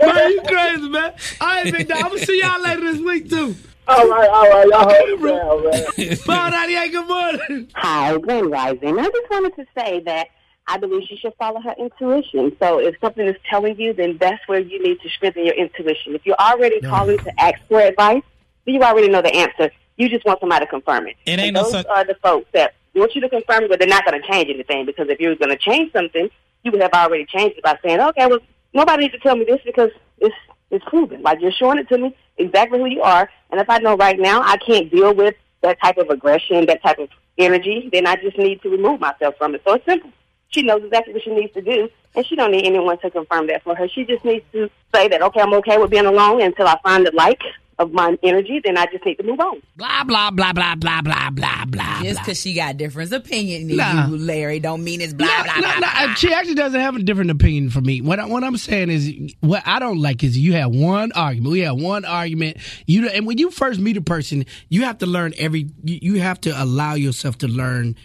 man, 0.00 0.30
you 0.30 0.42
crazy, 0.46 0.88
man. 0.88 1.12
All 1.40 1.48
right, 1.48 1.70
big 1.70 1.88
dog. 1.88 1.98
I'm 1.98 2.08
gonna 2.10 2.18
see 2.20 2.40
y'all 2.40 2.62
later 2.62 2.80
this 2.80 3.00
week 3.00 3.28
too. 3.28 3.54
All 3.86 4.08
right, 4.08 4.28
all 4.28 4.48
right, 4.48 4.66
y'all 4.66 4.88
hold 4.88 5.08
it 5.10 5.20
down, 5.22 6.08
man. 6.08 6.18
Bye, 6.26 6.50
Daddy. 6.50 6.90
Good 6.90 7.08
morning. 7.08 7.68
Hi, 7.74 8.16
Glenn 8.18 8.50
Rising. 8.50 8.98
I 8.98 9.04
just 9.04 9.30
wanted 9.30 9.54
to 9.56 9.66
say 9.76 10.00
that 10.00 10.28
I 10.66 10.78
believe 10.78 11.06
she 11.08 11.16
should 11.16 11.34
follow 11.38 11.60
her 11.60 11.74
intuition. 11.78 12.56
So 12.58 12.78
if 12.78 12.94
something 13.00 13.26
is 13.26 13.36
telling 13.48 13.78
you, 13.78 13.92
then 13.92 14.16
that's 14.18 14.46
where 14.48 14.60
you 14.60 14.82
need 14.82 15.00
to 15.00 15.08
strengthen 15.10 15.44
your 15.44 15.54
intuition. 15.54 16.14
If 16.14 16.24
you're 16.24 16.36
already 16.40 16.80
calling 16.80 17.18
to 17.18 17.40
ask 17.40 17.56
for 17.68 17.80
advice, 17.80 18.22
then 18.64 18.74
you 18.76 18.82
already 18.82 19.08
know 19.08 19.20
the 19.22 19.34
answer. 19.34 19.70
You 19.96 20.08
just 20.08 20.24
want 20.24 20.40
somebody 20.40 20.64
to 20.64 20.70
confirm 20.70 21.06
it. 21.06 21.16
It 21.26 21.38
and 21.38 21.54
no 21.54 21.62
those 21.62 21.72
such- 21.72 21.86
are 21.86 22.04
the 22.04 22.14
folks 22.22 22.48
that 22.52 22.74
want 22.94 23.14
you 23.14 23.20
to 23.20 23.28
confirm 23.28 23.64
it, 23.64 23.70
but 23.70 23.78
they're 23.78 23.88
not 23.88 24.04
going 24.06 24.20
to 24.20 24.26
change 24.26 24.48
anything 24.48 24.86
because 24.86 25.08
if 25.08 25.20
you 25.20 25.28
were 25.28 25.36
going 25.36 25.50
to 25.50 25.56
change 25.58 25.92
something, 25.92 26.28
you 26.62 26.70
would 26.72 26.80
have 26.80 26.92
already 26.92 27.26
changed 27.26 27.58
it 27.58 27.62
by 27.62 27.78
saying, 27.84 28.00
okay, 28.00 28.26
well, 28.26 28.38
nobody 28.72 29.04
needs 29.04 29.14
to 29.14 29.20
tell 29.20 29.36
me 29.36 29.44
this 29.44 29.60
because 29.64 29.90
it's 30.18 30.34
it's 30.70 30.84
proven. 30.86 31.22
Like 31.22 31.40
you're 31.40 31.52
showing 31.52 31.78
it 31.78 31.88
to 31.90 31.98
me 31.98 32.16
exactly 32.38 32.78
who 32.78 32.86
you 32.86 33.02
are, 33.02 33.28
and 33.50 33.60
if 33.60 33.68
I 33.68 33.78
know 33.78 33.96
right 33.96 34.18
now 34.18 34.40
I 34.42 34.56
can't 34.56 34.90
deal 34.90 35.14
with 35.14 35.34
that 35.60 35.80
type 35.80 35.98
of 35.98 36.08
aggression, 36.10 36.66
that 36.66 36.82
type 36.82 36.98
of 36.98 37.08
energy, 37.38 37.88
then 37.92 38.06
I 38.06 38.16
just 38.16 38.38
need 38.38 38.62
to 38.62 38.70
remove 38.70 39.00
myself 39.00 39.36
from 39.38 39.54
it. 39.54 39.62
So 39.66 39.74
it's 39.74 39.84
simple. 39.84 40.10
She 40.54 40.62
knows 40.62 40.82
exactly 40.84 41.12
what 41.14 41.22
she 41.24 41.34
needs 41.34 41.52
to 41.54 41.62
do, 41.62 41.88
and 42.14 42.24
she 42.24 42.36
don't 42.36 42.52
need 42.52 42.64
anyone 42.64 42.96
to 43.00 43.10
confirm 43.10 43.48
that 43.48 43.64
for 43.64 43.74
her. 43.74 43.88
She 43.88 44.04
just 44.04 44.24
needs 44.24 44.44
to 44.52 44.70
say 44.94 45.08
that, 45.08 45.20
okay, 45.20 45.40
I'm 45.40 45.52
okay 45.54 45.78
with 45.78 45.90
being 45.90 46.06
alone 46.06 46.40
until 46.42 46.68
I 46.68 46.78
find 46.84 47.04
the 47.04 47.10
like 47.12 47.40
of 47.80 47.92
my 47.92 48.16
energy. 48.22 48.60
Then 48.64 48.78
I 48.78 48.86
just 48.86 49.04
need 49.04 49.16
to 49.16 49.24
move 49.24 49.40
on. 49.40 49.60
Blah 49.76 50.04
blah 50.04 50.30
blah 50.30 50.52
blah 50.52 50.76
blah 50.76 51.00
blah 51.02 51.30
blah 51.30 51.64
blah. 51.64 52.02
Just 52.04 52.20
because 52.20 52.40
she 52.40 52.54
got 52.54 52.76
different 52.76 53.12
opinion 53.12 53.66
than 53.66 53.76
Nah. 53.78 54.06
you, 54.06 54.16
Larry, 54.16 54.60
don't 54.60 54.84
mean 54.84 55.00
it's 55.00 55.12
blah 55.12 55.26
Nah, 55.26 55.42
blah 55.42 55.54
nah, 55.56 55.60
blah. 55.60 55.78
nah, 55.80 56.04
blah. 56.06 56.14
She 56.14 56.32
actually 56.32 56.54
doesn't 56.54 56.80
have 56.80 56.94
a 56.94 57.00
different 57.02 57.32
opinion 57.32 57.70
from 57.70 57.84
me. 57.86 58.00
What 58.00 58.20
I, 58.20 58.26
what 58.26 58.44
I'm 58.44 58.56
saying 58.56 58.90
is, 58.90 59.34
what 59.40 59.64
I 59.66 59.80
don't 59.80 59.98
like 60.00 60.22
is 60.22 60.38
you 60.38 60.52
have 60.52 60.70
one 60.70 61.10
argument. 61.12 61.50
We 61.50 61.60
have 61.62 61.80
one 61.80 62.04
argument. 62.04 62.58
You 62.86 63.08
and 63.08 63.26
when 63.26 63.38
you 63.38 63.50
first 63.50 63.80
meet 63.80 63.96
a 63.96 64.02
person, 64.02 64.46
you 64.68 64.84
have 64.84 64.98
to 64.98 65.06
learn 65.06 65.34
every. 65.36 65.66
You, 65.82 65.98
you 66.00 66.20
have 66.20 66.40
to 66.42 66.50
allow 66.62 66.94
yourself 66.94 67.38
to 67.38 67.48
learn 67.48 67.96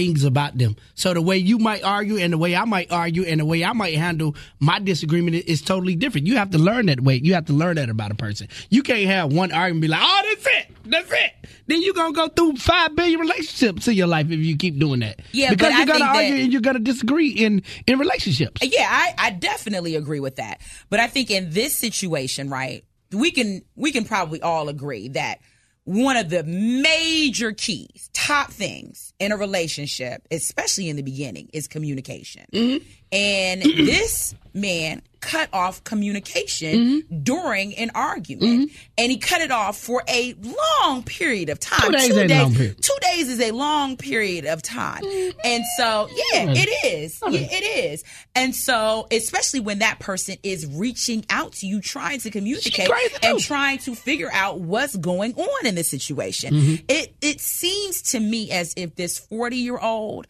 things 0.00 0.24
about 0.24 0.56
them. 0.56 0.76
So 0.94 1.12
the 1.12 1.20
way 1.20 1.36
you 1.36 1.58
might 1.58 1.84
argue 1.84 2.16
and 2.16 2.32
the 2.32 2.38
way 2.38 2.56
I 2.56 2.64
might 2.64 2.90
argue 2.90 3.24
and 3.24 3.38
the 3.40 3.44
way 3.44 3.62
I 3.64 3.72
might 3.74 3.96
handle 3.96 4.34
my 4.58 4.78
disagreement 4.78 5.36
is, 5.46 5.60
totally 5.60 5.94
different. 5.94 6.26
You 6.26 6.36
have 6.36 6.50
to 6.50 6.58
learn 6.58 6.86
that 6.86 7.00
way. 7.02 7.16
You 7.22 7.34
have 7.34 7.44
to 7.46 7.52
learn 7.52 7.76
that 7.76 7.90
about 7.90 8.10
a 8.10 8.14
person. 8.14 8.48
You 8.70 8.82
can't 8.82 9.04
have 9.06 9.30
one 9.32 9.52
argument 9.52 9.74
and 9.74 9.80
be 9.82 9.88
like, 9.88 10.00
oh, 10.02 10.22
that's 10.28 10.46
it. 10.46 10.76
That's 10.86 11.10
it. 11.12 11.32
Then 11.66 11.82
you're 11.82 11.92
going 11.94 12.14
to 12.14 12.16
go 12.16 12.28
through 12.28 12.56
five 12.56 12.96
billion 12.96 13.20
relationships 13.20 13.86
in 13.88 13.94
your 13.94 14.06
life 14.06 14.30
if 14.30 14.40
you 14.40 14.56
keep 14.56 14.78
doing 14.78 15.00
that. 15.00 15.20
Yeah, 15.32 15.50
because 15.50 15.74
you're 15.76 15.86
going 15.86 15.98
to 16.00 16.04
argue 16.06 16.34
that- 16.34 16.40
and 16.44 16.52
you're 16.52 16.62
going 16.62 16.76
to 16.76 16.82
disagree 16.82 17.28
in, 17.28 17.62
in 17.86 17.98
relationships. 17.98 18.62
Yeah, 18.64 18.88
I, 18.90 19.14
I 19.18 19.30
definitely 19.30 19.96
agree 19.96 20.20
with 20.20 20.36
that. 20.36 20.60
But 20.88 20.98
I 21.00 21.06
think 21.08 21.30
in 21.30 21.50
this 21.50 21.76
situation, 21.76 22.48
right, 22.48 22.84
we 23.12 23.30
can 23.32 23.62
we 23.76 23.92
can 23.92 24.04
probably 24.04 24.40
all 24.40 24.68
agree 24.68 25.08
that 25.10 25.40
one 25.84 26.16
of 26.16 26.30
the 26.30 26.44
major 26.44 27.52
keys, 27.52 28.10
top 28.12 28.50
things 28.50 29.12
in 29.18 29.32
a 29.32 29.36
relationship, 29.36 30.26
especially 30.30 30.88
in 30.88 30.96
the 30.96 31.02
beginning, 31.02 31.48
is 31.52 31.66
communication. 31.66 32.46
Mm-hmm. 32.52 32.86
And 33.12 33.62
this 33.86 34.34
man 34.54 35.02
cut 35.20 35.48
off 35.52 35.84
communication 35.84 37.04
during 37.22 37.74
an 37.74 37.90
argument. 37.94 38.72
And 38.98 39.10
he 39.10 39.18
cut 39.18 39.40
it 39.40 39.50
off 39.50 39.78
for 39.78 40.02
a 40.08 40.34
long 40.80 41.02
period 41.02 41.48
of 41.48 41.60
time. 41.60 41.92
Two 41.92 41.96
days 41.96 42.30
long 42.30 42.54
period. 42.54 42.82
Two 42.82 42.96
days 43.00 43.28
is 43.28 43.40
a 43.40 43.50
long 43.52 43.96
period 43.96 44.46
of 44.46 44.62
time. 44.62 45.02
And 45.44 45.64
so, 45.76 46.08
yeah, 46.10 46.46
it 46.48 46.86
is. 46.86 47.22
Yeah, 47.28 47.40
it 47.40 47.92
is. 47.92 48.04
And 48.34 48.54
so, 48.54 49.06
especially 49.10 49.60
when 49.60 49.80
that 49.80 49.98
person 49.98 50.36
is 50.42 50.66
reaching 50.66 51.24
out 51.30 51.52
to 51.54 51.66
you, 51.66 51.80
trying 51.80 52.20
to 52.20 52.30
communicate 52.30 52.90
and 53.22 53.38
trying 53.38 53.78
to 53.78 53.94
figure 53.94 54.30
out 54.32 54.60
what's 54.60 54.96
going 54.96 55.34
on 55.34 55.66
in 55.66 55.74
this 55.74 55.88
situation. 55.88 56.54
Mm-hmm. 56.54 56.84
It 56.88 57.14
it 57.20 57.40
seems 57.40 58.02
to 58.12 58.20
me 58.20 58.50
as 58.50 58.74
if 58.76 58.94
this 58.94 59.18
40 59.18 59.56
year 59.56 59.78
old 59.78 60.26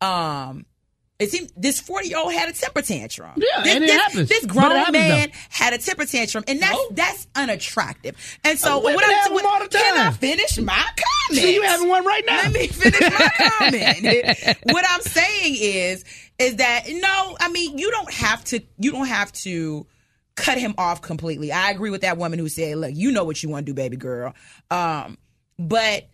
um 0.00 0.66
it 1.20 1.52
this 1.56 1.80
40 1.80 2.08
year 2.08 2.18
old 2.18 2.32
had 2.32 2.48
a 2.48 2.52
temper 2.52 2.82
tantrum. 2.82 3.32
Yeah, 3.36 3.62
this, 3.62 3.74
and 3.74 3.84
it 3.84 3.86
this, 3.86 4.02
happens. 4.02 4.28
This 4.28 4.46
grown 4.46 4.70
happens, 4.72 4.92
man 4.94 5.28
though. 5.30 5.38
had 5.50 5.72
a 5.72 5.78
temper 5.78 6.06
tantrum, 6.06 6.44
and 6.48 6.60
that's 6.60 6.78
that's 6.90 7.26
unattractive. 7.36 8.16
And 8.42 8.58
so, 8.58 8.78
what 8.78 9.04
I'm- 9.04 9.32
what- 9.32 9.44
all 9.44 9.60
the 9.60 9.68
can 9.68 9.96
I 9.96 10.10
finish 10.10 10.58
my 10.58 10.72
comment? 10.74 10.94
See, 11.30 11.54
you 11.54 11.62
having 11.62 11.88
one 11.88 12.04
right 12.04 12.22
now. 12.26 12.36
Let 12.42 12.52
me 12.52 12.66
finish 12.66 13.00
my 13.00 13.30
comment. 13.58 14.58
what 14.64 14.84
I'm 14.88 15.00
saying 15.02 15.56
is, 15.58 16.04
is 16.38 16.56
that 16.56 16.84
no, 16.88 17.36
I 17.40 17.48
mean, 17.50 17.78
you 17.78 17.90
don't 17.92 18.12
have 18.12 18.42
to, 18.46 18.60
you 18.78 18.90
don't 18.90 19.06
have 19.06 19.32
to 19.32 19.86
cut 20.34 20.58
him 20.58 20.74
off 20.78 21.00
completely. 21.00 21.52
I 21.52 21.70
agree 21.70 21.90
with 21.90 22.00
that 22.00 22.18
woman 22.18 22.38
who 22.40 22.48
said, 22.48 22.76
look, 22.76 22.90
you 22.92 23.12
know 23.12 23.22
what 23.24 23.40
you 23.42 23.48
want 23.48 23.66
to 23.66 23.72
do, 23.72 23.74
baby 23.74 23.96
girl. 23.96 24.34
Um, 24.70 25.16
but 25.58 26.08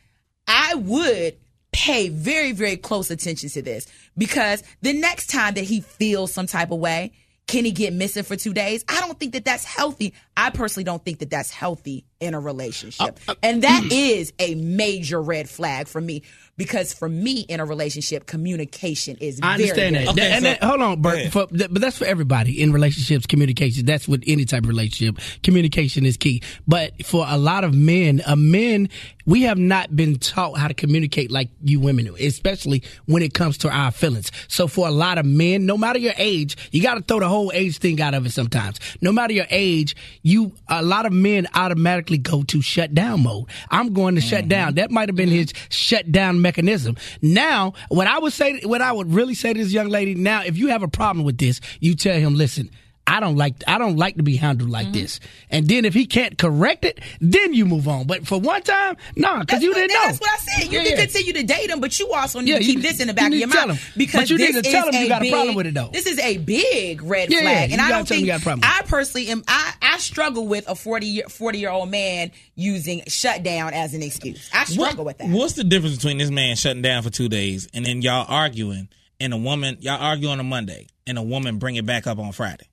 I 0.46 0.74
would 0.74 1.36
pay 1.72 2.08
very, 2.08 2.52
very 2.52 2.76
close 2.76 3.10
attention 3.10 3.48
to 3.48 3.62
this 3.62 3.86
because 4.16 4.62
the 4.82 4.92
next 4.92 5.28
time 5.28 5.54
that 5.54 5.64
he 5.64 5.80
feels 5.80 6.32
some 6.32 6.46
type 6.46 6.70
of 6.70 6.78
way, 6.78 7.12
can 7.46 7.64
he 7.64 7.72
get 7.72 7.92
missing 7.92 8.22
for 8.22 8.36
two 8.36 8.52
days? 8.52 8.84
I 8.88 9.00
don't 9.00 9.18
think 9.18 9.32
that 9.32 9.44
that's 9.44 9.64
healthy. 9.64 10.14
I 10.40 10.48
personally 10.48 10.84
don't 10.84 11.04
think 11.04 11.18
that 11.18 11.28
that's 11.28 11.50
healthy 11.50 12.06
in 12.18 12.32
a 12.32 12.40
relationship. 12.40 13.18
Uh, 13.28 13.32
uh, 13.32 13.34
and 13.42 13.62
that 13.62 13.84
mm. 13.84 13.90
is 13.92 14.32
a 14.38 14.54
major 14.54 15.20
red 15.20 15.48
flag 15.50 15.86
for 15.86 16.00
me 16.00 16.22
because 16.56 16.92
for 16.92 17.08
me 17.08 17.40
in 17.40 17.60
a 17.60 17.64
relationship, 17.64 18.26
communication 18.26 19.16
is 19.20 19.40
I 19.42 19.54
understand 19.54 19.96
very 19.96 20.06
that. 20.06 20.16
That- 20.16 20.32
and 20.32 20.44
that- 20.44 20.62
hold 20.62 20.80
on, 20.82 21.02
Bert. 21.02 21.32
For, 21.32 21.46
that- 21.52 21.72
but 21.72 21.82
that's 21.82 21.98
for 21.98 22.04
everybody 22.04 22.60
in 22.62 22.72
relationships. 22.72 23.26
Communication. 23.26 23.84
That's 23.86 24.06
with 24.06 24.22
any 24.26 24.44
type 24.44 24.62
of 24.62 24.68
relationship. 24.68 25.22
Communication 25.42 26.04
is 26.06 26.16
key. 26.16 26.42
But 26.68 27.04
for 27.04 27.24
a 27.28 27.38
lot 27.38 27.64
of 27.64 27.74
men, 27.74 28.22
a 28.26 28.36
men, 28.36 28.88
we 29.26 29.42
have 29.42 29.58
not 29.58 29.94
been 29.94 30.18
taught 30.18 30.58
how 30.58 30.68
to 30.68 30.74
communicate 30.74 31.30
like 31.30 31.50
you 31.62 31.80
women 31.80 32.04
do, 32.04 32.16
especially 32.16 32.82
when 33.06 33.22
it 33.22 33.34
comes 33.34 33.58
to 33.58 33.70
our 33.70 33.90
feelings. 33.90 34.30
So 34.48 34.66
for 34.66 34.88
a 34.88 34.90
lot 34.90 35.18
of 35.18 35.26
men, 35.26 35.66
no 35.66 35.76
matter 35.78 35.98
your 35.98 36.14
age, 36.16 36.56
you 36.72 36.82
got 36.82 36.94
to 36.94 37.02
throw 37.02 37.20
the 37.20 37.28
whole 37.28 37.50
age 37.54 37.78
thing 37.78 38.00
out 38.00 38.14
of 38.14 38.24
it 38.26 38.32
sometimes. 38.32 38.80
No 39.00 39.12
matter 39.12 39.32
your 39.32 39.46
age, 39.50 39.96
you 40.22 40.29
a 40.68 40.82
lot 40.82 41.06
of 41.06 41.12
men 41.12 41.46
automatically 41.54 42.18
go 42.18 42.42
to 42.44 42.62
shut 42.62 42.94
down 42.94 43.22
mode. 43.22 43.46
I'm 43.70 43.92
going 43.92 44.14
to 44.14 44.20
shut 44.20 44.48
down. 44.48 44.68
Mm-hmm. 44.68 44.76
That 44.76 44.90
might 44.90 45.08
have 45.08 45.16
been 45.16 45.28
his 45.28 45.52
shut 45.68 46.10
down 46.10 46.40
mechanism. 46.42 46.96
Now, 47.22 47.74
what 47.88 48.06
I 48.06 48.18
would 48.18 48.32
say, 48.32 48.60
what 48.60 48.82
I 48.82 48.92
would 48.92 49.12
really 49.12 49.34
say 49.34 49.52
to 49.52 49.58
this 49.58 49.72
young 49.72 49.88
lady, 49.88 50.14
now, 50.14 50.42
if 50.42 50.56
you 50.56 50.68
have 50.68 50.82
a 50.82 50.88
problem 50.88 51.24
with 51.24 51.38
this, 51.38 51.60
you 51.80 51.94
tell 51.94 52.18
him, 52.18 52.34
listen. 52.34 52.70
I 53.06 53.18
don't 53.18 53.34
like 53.36 53.54
I 53.66 53.78
don't 53.78 53.96
like 53.96 54.16
to 54.18 54.22
be 54.22 54.36
handled 54.36 54.70
like 54.70 54.86
mm-hmm. 54.86 54.92
this. 54.94 55.18
And 55.50 55.66
then 55.66 55.84
if 55.84 55.94
he 55.94 56.06
can't 56.06 56.38
correct 56.38 56.84
it, 56.84 57.00
then 57.20 57.52
you 57.54 57.66
move 57.66 57.88
on. 57.88 58.06
But 58.06 58.24
for 58.26 58.38
one 58.38 58.62
time, 58.62 58.96
nah, 59.16 59.40
because 59.40 59.62
you 59.62 59.74
didn't 59.74 59.92
know. 59.92 60.02
That's 60.04 60.20
what 60.20 60.30
I 60.30 60.36
said. 60.36 60.72
You 60.72 60.78
Yeah, 60.78 60.84
can 60.84 60.92
yeah. 60.98 61.04
continue 61.06 61.32
to 61.32 61.42
date 61.42 61.70
him, 61.70 61.80
but 61.80 61.98
you 61.98 62.12
also 62.12 62.38
need 62.38 62.50
Yeah, 62.50 62.58
to 62.58 62.64
you- 62.64 62.74
keep 62.74 62.82
this 62.82 63.00
in 63.00 63.08
the 63.08 63.12
you 63.12 63.16
back 63.16 63.26
of 63.32 63.34
your 63.38 63.48
to 63.48 63.52
tell 63.52 63.66
mind 63.66 63.78
him. 63.80 63.92
because 63.96 64.20
But 64.20 64.30
you 64.30 64.38
need 64.38 64.54
this 64.54 64.62
to 64.64 64.70
tell 64.70 64.88
is 64.88 64.94
him 64.94 65.02
you 65.02 65.08
got 65.08 65.22
a 65.22 65.24
big, 65.24 65.32
problem 65.32 65.54
with 65.56 65.66
it, 65.66 65.74
though. 65.74 65.90
This 65.92 66.06
is 66.06 66.18
a 66.20 66.36
big 66.38 67.02
red 67.02 67.30
Yeah, 67.32 67.40
flag, 67.40 67.70
you 67.70 67.74
and 67.74 67.82
I 67.82 67.88
don't 67.90 68.06
think 68.06 68.20
you 68.20 68.26
got 68.28 68.40
a 68.40 68.44
problem. 68.44 68.60
I 68.70 68.82
personally 68.86 69.28
am. 69.28 69.42
I, 69.48 69.72
I 69.82 69.98
struggle 69.98 70.46
with 70.46 70.68
a 70.68 70.76
40 70.76 71.06
year 71.06 71.24
40 71.28 71.58
year 71.58 71.70
old 71.70 71.90
man 71.90 72.30
using 72.54 73.02
shutdown 73.08 73.72
as 73.74 73.92
an 73.92 74.02
excuse. 74.04 74.48
I 74.54 74.64
struggle 74.66 75.04
with 75.04 75.18
that. 75.18 75.28
What's 75.30 75.54
the 75.54 75.64
difference 75.64 75.96
between 75.96 76.18
this 76.18 76.30
man 76.30 76.54
shutting 76.54 76.82
down 76.82 77.02
for 77.02 77.10
two 77.10 77.28
days 77.28 77.66
and 77.74 77.84
then 77.84 78.02
y'all 78.02 78.24
arguing 78.28 78.88
and 79.18 79.32
a 79.34 79.36
woman 79.36 79.78
y'all 79.80 80.00
argue 80.00 80.28
on 80.28 80.38
a 80.38 80.44
Monday 80.44 80.86
and 81.08 81.18
a 81.18 81.22
woman 81.22 81.58
bring 81.58 81.74
it 81.74 81.84
back 81.84 82.06
up 82.06 82.18
on 82.20 82.30
Friday? 82.30 82.66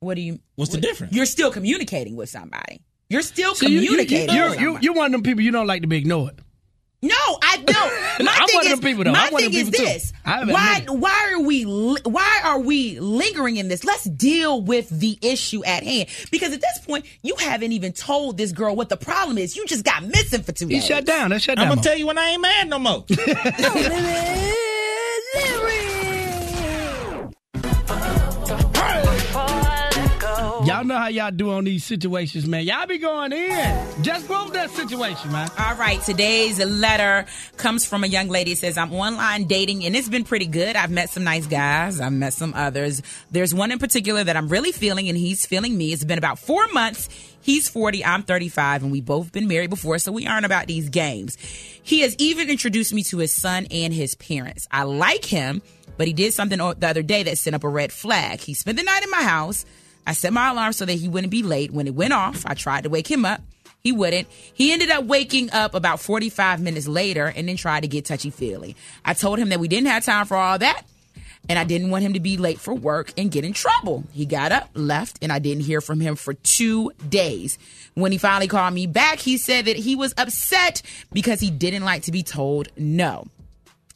What 0.00 0.14
do 0.14 0.22
you? 0.22 0.40
What's 0.56 0.70
the 0.72 0.78
what- 0.78 0.82
difference? 0.82 1.12
You're 1.14 1.26
still 1.26 1.50
communicating 1.52 2.16
with 2.16 2.30
somebody. 2.30 2.80
You're 3.10 3.22
still 3.22 3.54
See, 3.54 3.68
you- 3.68 3.80
you- 3.80 3.86
communicating. 3.88 4.34
You, 4.34 4.42
with 4.44 4.52
you, 4.54 4.58
you, 4.60 4.66
somebody. 4.68 4.84
you 4.86 4.92
one 4.94 5.06
of 5.06 5.12
them 5.12 5.22
people 5.22 5.42
you 5.42 5.50
don't 5.50 5.66
like 5.66 5.82
to 5.82 5.88
be 5.88 5.98
ignored. 5.98 6.40
No, 7.02 7.14
I 7.42 7.56
don't. 7.64 8.24
My 8.26 8.36
I'm 8.38 8.46
thing 8.46 8.56
one 8.56 8.66
of 8.66 8.72
is, 8.72 8.80
them 8.80 8.80
people, 8.80 9.04
though. 9.04 9.12
My 9.12 9.26
I'm 9.26 9.32
one 9.32 9.42
of 9.44 9.52
thing 9.52 9.64
them 9.64 9.72
is 9.74 9.78
people, 9.78 9.86
too. 9.86 9.92
this: 9.92 10.12
why 10.24 10.84
why 10.88 11.32
are 11.34 11.40
we 11.42 11.62
why 11.64 12.40
are 12.44 12.58
we 12.60 13.00
lingering 13.00 13.56
in 13.56 13.68
this? 13.68 13.84
Let's 13.84 14.04
deal 14.04 14.60
with 14.62 14.88
the 14.90 15.18
issue 15.22 15.64
at 15.64 15.82
hand. 15.82 16.08
Because 16.30 16.52
at 16.52 16.60
this 16.60 16.78
point, 16.86 17.06
you 17.22 17.36
haven't 17.36 17.72
even 17.72 17.92
told 17.92 18.36
this 18.36 18.52
girl 18.52 18.76
what 18.76 18.90
the 18.90 18.98
problem 18.98 19.38
is. 19.38 19.56
You 19.56 19.64
just 19.66 19.82
got 19.84 20.04
missing 20.04 20.42
for 20.42 20.52
two 20.52 20.66
He 20.68 20.74
days. 20.74 20.86
shut 20.86 21.04
down. 21.06 21.30
That's 21.30 21.44
shut 21.44 21.58
I'm 21.58 21.68
gonna 21.68 21.80
tell 21.82 21.96
you 21.96 22.06
when 22.06 22.18
I 22.18 22.28
ain't 22.30 22.42
mad 22.42 22.68
no 22.68 22.78
more. 22.78 23.04
Y'all 30.70 30.84
know 30.84 30.96
how 30.96 31.08
y'all 31.08 31.32
do 31.32 31.50
on 31.50 31.64
these 31.64 31.84
situations, 31.84 32.46
man. 32.46 32.64
Y'all 32.64 32.86
be 32.86 32.96
going 32.96 33.32
in. 33.32 34.02
Just 34.04 34.30
love 34.30 34.52
that 34.52 34.70
situation, 34.70 35.32
man. 35.32 35.50
All 35.58 35.74
right, 35.74 36.00
today's 36.00 36.64
letter 36.64 37.26
comes 37.56 37.84
from 37.84 38.04
a 38.04 38.06
young 38.06 38.28
lady. 38.28 38.52
It 38.52 38.58
says, 38.58 38.78
I'm 38.78 38.92
online 38.92 39.48
dating 39.48 39.84
and 39.84 39.96
it's 39.96 40.08
been 40.08 40.22
pretty 40.22 40.46
good. 40.46 40.76
I've 40.76 40.92
met 40.92 41.10
some 41.10 41.24
nice 41.24 41.48
guys. 41.48 42.00
I've 42.00 42.12
met 42.12 42.34
some 42.34 42.54
others. 42.54 43.02
There's 43.32 43.52
one 43.52 43.72
in 43.72 43.80
particular 43.80 44.22
that 44.22 44.36
I'm 44.36 44.48
really 44.48 44.70
feeling 44.70 45.08
and 45.08 45.18
he's 45.18 45.44
feeling 45.44 45.76
me. 45.76 45.92
It's 45.92 46.04
been 46.04 46.18
about 46.18 46.38
four 46.38 46.68
months. 46.68 47.08
He's 47.40 47.68
40, 47.68 48.04
I'm 48.04 48.22
35, 48.22 48.84
and 48.84 48.92
we 48.92 49.00
both 49.00 49.32
been 49.32 49.48
married 49.48 49.70
before, 49.70 49.98
so 49.98 50.12
we 50.12 50.28
aren't 50.28 50.46
about 50.46 50.68
these 50.68 50.88
games. 50.88 51.36
He 51.82 52.02
has 52.02 52.14
even 52.18 52.48
introduced 52.48 52.94
me 52.94 53.02
to 53.04 53.18
his 53.18 53.34
son 53.34 53.66
and 53.72 53.92
his 53.92 54.14
parents. 54.14 54.68
I 54.70 54.84
like 54.84 55.24
him, 55.24 55.62
but 55.96 56.06
he 56.06 56.12
did 56.12 56.32
something 56.32 56.58
the 56.58 56.86
other 56.86 57.02
day 57.02 57.24
that 57.24 57.38
sent 57.38 57.56
up 57.56 57.64
a 57.64 57.68
red 57.68 57.92
flag. 57.92 58.38
He 58.38 58.54
spent 58.54 58.78
the 58.78 58.84
night 58.84 59.02
in 59.02 59.10
my 59.10 59.22
house. 59.22 59.66
I 60.06 60.12
set 60.12 60.32
my 60.32 60.50
alarm 60.50 60.72
so 60.72 60.84
that 60.84 60.94
he 60.94 61.08
wouldn't 61.08 61.30
be 61.30 61.42
late. 61.42 61.70
When 61.70 61.86
it 61.86 61.94
went 61.94 62.12
off, 62.12 62.44
I 62.46 62.54
tried 62.54 62.84
to 62.84 62.90
wake 62.90 63.10
him 63.10 63.24
up. 63.24 63.40
He 63.82 63.92
wouldn't. 63.92 64.28
He 64.30 64.72
ended 64.72 64.90
up 64.90 65.04
waking 65.04 65.50
up 65.52 65.74
about 65.74 66.00
45 66.00 66.60
minutes 66.60 66.86
later 66.86 67.32
and 67.34 67.48
then 67.48 67.56
tried 67.56 67.80
to 67.80 67.88
get 67.88 68.04
touchy 68.04 68.30
feely. 68.30 68.76
I 69.04 69.14
told 69.14 69.38
him 69.38 69.48
that 69.48 69.60
we 69.60 69.68
didn't 69.68 69.88
have 69.88 70.04
time 70.04 70.26
for 70.26 70.36
all 70.36 70.58
that 70.58 70.82
and 71.48 71.58
I 71.58 71.64
didn't 71.64 71.90
want 71.90 72.04
him 72.04 72.12
to 72.12 72.20
be 72.20 72.36
late 72.36 72.60
for 72.60 72.74
work 72.74 73.12
and 73.16 73.30
get 73.30 73.44
in 73.44 73.52
trouble. 73.52 74.04
He 74.12 74.26
got 74.26 74.52
up, 74.52 74.70
left, 74.74 75.18
and 75.22 75.32
I 75.32 75.38
didn't 75.38 75.64
hear 75.64 75.80
from 75.80 76.00
him 76.00 76.14
for 76.16 76.34
two 76.34 76.92
days. 77.08 77.58
When 77.94 78.12
he 78.12 78.18
finally 78.18 78.48
called 78.48 78.74
me 78.74 78.86
back, 78.86 79.18
he 79.18 79.36
said 79.36 79.64
that 79.64 79.76
he 79.76 79.96
was 79.96 80.14
upset 80.16 80.82
because 81.12 81.40
he 81.40 81.50
didn't 81.50 81.84
like 81.84 82.02
to 82.02 82.12
be 82.12 82.22
told 82.22 82.68
no 82.76 83.26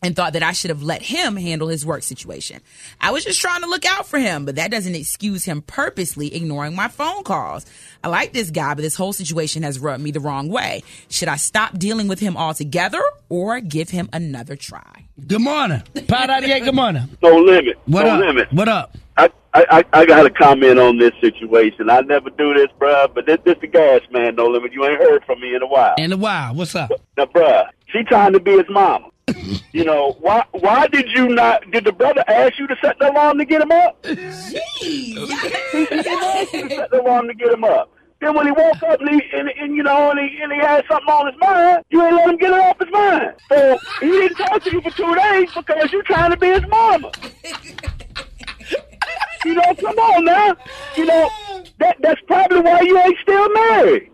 and 0.05 0.14
thought 0.14 0.34
that 0.34 0.42
I 0.42 0.52
should 0.52 0.68
have 0.68 0.82
let 0.82 1.00
him 1.00 1.34
handle 1.34 1.66
his 1.68 1.86
work 1.86 2.02
situation. 2.02 2.61
I 3.00 3.11
was 3.11 3.24
just 3.24 3.40
trying 3.40 3.62
to 3.62 3.66
look 3.66 3.86
out 3.86 4.07
for 4.07 4.18
him, 4.18 4.44
but 4.44 4.57
that 4.57 4.70
doesn't 4.70 4.94
excuse 4.94 5.44
him 5.44 5.62
purposely 5.62 6.34
ignoring 6.34 6.76
my 6.76 6.88
phone 6.88 7.24
calls. 7.24 7.64
I 8.05 8.09
like 8.09 8.34
this 8.34 8.50
guy, 8.50 8.74
but 8.74 8.82
this 8.82 8.96
whole 8.96 9.14
situation 9.14 9.62
has 9.62 9.78
rubbed 9.78 10.02
me 10.02 10.11
the 10.11 10.20
wrong 10.20 10.48
way. 10.50 10.82
Should 11.09 11.28
I 11.28 11.36
stop 11.36 11.78
dealing 11.78 12.07
with 12.07 12.20
him 12.20 12.36
altogether 12.36 13.02
or 13.30 13.61
give 13.61 13.88
him 13.88 14.11
another 14.12 14.57
try? 14.57 15.07
Good 15.26 15.40
morning. 15.40 15.82
Pod 16.07 16.28
98, 16.28 16.64
good 16.64 16.74
morning. 16.74 17.09
No 17.22 17.38
limit. 17.38 17.78
What 17.86 18.05
no 18.05 18.11
up? 18.11 18.20
limit. 18.20 18.52
What 18.52 18.68
up? 18.68 18.94
I, 19.16 19.30
I, 19.55 19.64
I 19.70 19.84
I 20.00 20.05
got 20.07 20.24
to 20.24 20.30
comment 20.30 20.78
on 20.78 20.98
this 20.98 21.12
situation. 21.18 21.88
I 21.88 22.00
never 22.00 22.28
do 22.28 22.52
this, 22.52 22.66
bruh, 22.78 23.14
but 23.14 23.24
this, 23.24 23.38
this 23.46 23.57
the 23.62 23.68
gas 23.68 24.00
man, 24.11 24.34
no 24.34 24.48
limit. 24.48 24.74
You 24.74 24.84
ain't 24.84 25.00
heard 25.00 25.24
from 25.24 25.40
me 25.40 25.55
in 25.55 25.62
a 25.62 25.66
while. 25.66 25.94
In 25.96 26.12
a 26.12 26.16
while. 26.18 26.55
What's 26.55 26.74
up? 26.74 26.90
Now, 27.16 27.24
bruh, 27.24 27.68
she 27.86 28.02
trying 28.02 28.34
to 28.34 28.40
be 28.40 28.50
his 28.50 28.68
mama. 28.68 29.09
You 29.72 29.85
know, 29.85 30.16
why 30.20 30.45
Why 30.53 30.87
did 30.87 31.09
you 31.11 31.29
not, 31.29 31.70
did 31.70 31.85
the 31.85 31.93
brother 31.93 32.25
ask 32.29 32.59
you 32.59 32.66
to 32.66 32.77
set 32.83 32.99
the 32.99 33.11
alarm 33.11 33.39
to 33.39 33.45
get 33.45 33.62
him 33.62 33.72
up? 33.72 34.03
Jeez. 34.03 34.61
He 34.81 35.14
didn't 35.87 36.07
ask 36.07 36.53
you 36.53 36.68
to 36.68 36.75
set 36.75 36.91
the 36.91 37.01
alarm 37.03 37.29
to 37.29 37.35
get 37.35 37.53
him 37.53 37.64
up. 37.64 37.91
Then 38.20 38.35
when 38.35 38.47
he 38.47 38.53
woke 38.53 38.83
up 38.85 39.01
and, 39.01 39.11
he, 39.11 39.22
and, 39.37 39.51
and 39.51 39.75
you 39.77 39.83
know, 39.83 40.11
and 40.11 40.20
he, 40.20 40.41
and 40.41 40.53
he 40.53 40.59
had 40.59 40.85
something 40.89 41.09
on 41.09 41.27
his 41.31 41.39
mind, 41.41 41.85
you 41.91 42.03
ain't 42.03 42.14
let 42.14 42.29
him 42.31 42.37
get 42.37 42.53
it 42.53 42.61
off 42.61 42.79
his 42.79 42.91
mind. 42.91 43.35
So 43.51 43.79
he 44.01 44.11
didn't 44.11 44.37
talk 44.37 44.62
to 44.62 44.70
you 44.72 44.81
for 44.81 44.91
two 44.91 45.14
days 45.14 45.51
because 45.55 45.93
you 45.93 46.03
trying 46.05 46.31
to 46.31 46.37
be 46.37 46.49
his 46.49 46.66
mama. 46.68 47.11
You 49.45 49.55
know, 49.55 49.75
come 49.75 49.99
on 49.99 50.25
now. 50.25 50.57
You 50.97 51.05
know, 51.05 51.31
that 51.79 51.97
that's 52.01 52.20
probably 52.27 52.61
why 52.61 52.81
you 52.81 52.99
ain't 52.99 53.18
still 53.20 53.53
married. 53.53 54.11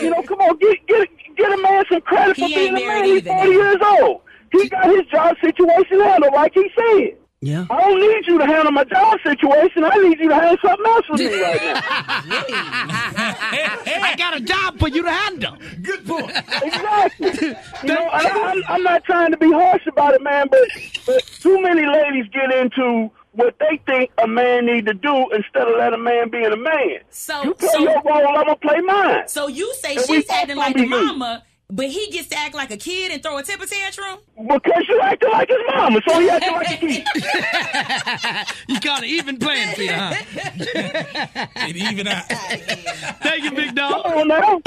You 0.00 0.10
know, 0.10 0.22
come 0.22 0.40
on, 0.40 0.56
get 0.58 0.86
get 0.86 1.08
get 1.36 1.52
a 1.52 1.60
man 1.60 1.84
some 1.90 2.00
credit 2.00 2.36
for 2.36 2.48
being 2.48 2.70
a 2.70 2.80
married 2.80 2.86
man. 2.86 3.04
He's 3.04 3.22
forty 3.22 3.50
years 3.50 3.76
old. 4.00 4.22
He 4.52 4.68
got 4.68 4.86
his 4.86 5.06
job 5.06 5.36
situation 5.42 6.00
handled, 6.00 6.34
like 6.34 6.52
he 6.54 6.68
said. 6.76 7.16
Yeah. 7.44 7.66
I 7.70 7.80
don't 7.80 8.00
need 8.00 8.24
you 8.28 8.38
to 8.38 8.46
handle 8.46 8.70
my 8.70 8.84
job 8.84 9.18
situation. 9.24 9.82
I 9.82 9.96
need 9.96 10.20
you 10.20 10.28
to 10.28 10.34
handle 10.34 10.56
something 10.64 10.86
else 10.86 11.06
for 11.06 11.16
me 11.16 11.42
right 11.42 11.60
now. 11.64 11.80
I 12.86 14.14
got 14.16 14.36
a 14.36 14.40
job 14.40 14.78
for 14.78 14.88
you 14.88 15.02
to 15.02 15.10
handle. 15.10 15.56
Good 15.82 16.06
boy. 16.06 16.20
Exactly. 16.62 17.32
You 17.82 17.94
know, 17.94 18.08
I, 18.12 18.52
I'm, 18.52 18.62
I'm 18.68 18.82
not 18.84 19.02
trying 19.02 19.32
to 19.32 19.36
be 19.36 19.50
harsh 19.50 19.84
about 19.88 20.14
it, 20.14 20.22
man, 20.22 20.46
but, 20.48 20.60
but 21.04 21.20
too 21.40 21.60
many 21.60 21.84
ladies 21.84 22.26
get 22.32 22.52
into 22.54 23.10
what 23.32 23.56
they 23.58 23.80
think 23.86 24.12
a 24.22 24.28
man 24.28 24.66
need 24.66 24.86
to 24.86 24.94
do 24.94 25.28
instead 25.32 25.66
of 25.66 25.76
let 25.78 25.92
a 25.92 25.98
man 25.98 26.30
be 26.30 26.44
a 26.44 26.56
man. 26.56 26.98
So, 27.10 27.42
You 27.42 27.54
play 27.54 27.68
so, 27.72 27.78
your 27.80 28.00
role, 28.04 28.28
I'm 28.28 28.44
gonna 28.44 28.56
play 28.56 28.78
mine. 28.82 29.26
so 29.26 29.48
you 29.48 29.74
say 29.74 29.96
And 29.96 30.06
she's 30.06 30.26
both 30.26 30.36
acting 30.36 30.56
like 30.58 30.76
be 30.76 30.82
a 30.82 30.84
me. 30.84 30.90
mama, 30.90 31.42
but 31.72 31.86
he 31.86 32.10
gets 32.10 32.28
to 32.28 32.38
act 32.38 32.54
like 32.54 32.70
a 32.70 32.76
kid 32.76 33.10
and 33.10 33.22
throw 33.22 33.38
a 33.38 33.42
temper 33.42 33.64
tantrum? 33.66 34.18
Because 34.36 34.84
you 34.88 35.00
acting 35.00 35.30
like 35.30 35.48
his 35.48 35.58
mama, 35.74 36.00
so 36.06 36.20
he 36.20 36.28
acting 36.28 36.52
like 36.52 36.70
a 36.70 36.76
kid. 36.76 37.06
you 38.68 38.80
got 38.80 39.02
an 39.02 39.08
even 39.08 39.38
playing 39.38 39.74
field, 39.74 39.94
huh? 39.94 40.14
It 41.56 41.76
even 41.76 42.06
out. 42.08 42.24
Thank 42.28 43.44
you, 43.44 43.52
big 43.52 43.74
dog. 43.74 44.04
Come 44.04 44.18
on 44.18 44.28
now. 44.28 44.60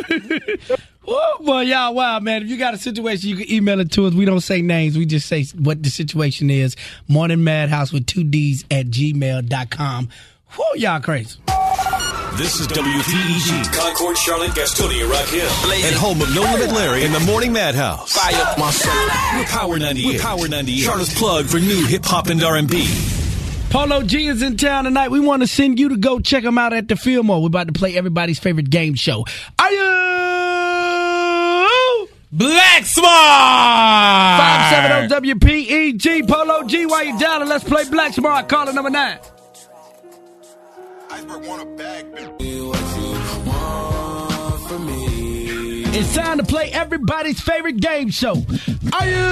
Oh 1.08 1.38
boy, 1.42 1.62
y'all 1.62 1.94
wow, 1.94 2.20
man. 2.20 2.42
If 2.42 2.50
you 2.50 2.58
got 2.58 2.74
a 2.74 2.78
situation, 2.78 3.30
you 3.30 3.36
can 3.36 3.52
email 3.52 3.80
it 3.80 3.92
to 3.92 4.08
us. 4.08 4.14
We 4.14 4.26
don't 4.26 4.42
say 4.42 4.62
names, 4.64 4.98
we 4.98 5.06
just 5.06 5.28
say 5.28 5.46
what 5.60 5.84
the 5.84 5.90
situation 5.90 6.50
is. 6.50 6.76
Morning 7.08 7.44
Madhouse 7.44 7.94
with 7.94 8.08
two 8.08 8.24
D's 8.24 8.66
at 8.72 8.88
gmail.com. 8.88 10.10
Whoa, 10.52 10.74
y'all 10.76 11.02
crazy. 11.02 11.38
This 12.38 12.60
is 12.60 12.68
WPEG, 12.68 13.72
Concord, 13.74 14.18
Charlotte, 14.18 14.52
Gastonia, 14.52 15.10
Rock 15.10 15.26
Hill, 15.30 15.50
and 15.86 15.96
home 15.96 16.22
of 16.22 16.36
No 16.36 16.42
Limit 16.42 16.70
Larry 16.76 17.06
in 17.06 17.14
the 17.14 17.20
Morning 17.22 17.54
Madhouse. 17.54 18.12
Fire 18.12 18.36
up 18.46 18.58
my 18.58 18.72
soul. 18.72 18.94
We're 19.40 19.46
Power 19.46 19.80
98. 19.80 20.06
We're 20.06 20.20
Power 20.20 20.46
98. 20.50 20.82
Charlotte's 20.82 21.18
plug 21.18 21.46
for 21.46 21.60
new 21.60 21.86
hip 21.86 22.04
hop 22.04 22.28
and 22.28 22.44
R&B. 22.44 22.90
Polo 23.70 24.04
G 24.04 24.28
is 24.28 24.42
in 24.42 24.58
town 24.58 24.84
tonight. 24.84 25.12
We 25.12 25.22
want 25.22 25.44
to 25.44 25.48
send 25.48 25.80
you 25.80 25.88
to 25.90 25.98
go 25.98 26.20
check 26.20 26.44
him 26.44 26.58
out 26.58 26.74
at 26.74 26.90
the 26.90 26.98
Fillmore. 26.98 27.40
We're 27.40 27.48
about 27.48 27.68
to 27.68 27.74
play 27.74 27.96
everybody's 27.96 28.38
favorite 28.38 28.70
game 28.70 28.96
show. 28.96 29.24
Are 29.58 29.72
you? 29.72 29.96
Black 32.34 32.86
Smart! 32.86 33.10
570 35.08 35.34
WPEG. 35.34 36.28
Polo 36.28 36.68
G, 36.68 36.86
while 36.86 37.06
you 37.06 37.18
down, 37.18 37.40
and 37.40 37.50
let's 37.50 37.64
play 37.64 37.90
Black 37.90 38.12
Smart. 38.12 38.50
Caller 38.50 38.74
number 38.74 38.90
nine. 38.90 39.20
It's 45.98 46.14
time 46.14 46.38
to 46.40 46.44
play 46.44 46.70
everybody's 46.74 47.40
favorite 47.40 47.78
game 47.80 48.10
show. 48.10 48.34
Are 48.92 49.08
you 49.08 49.26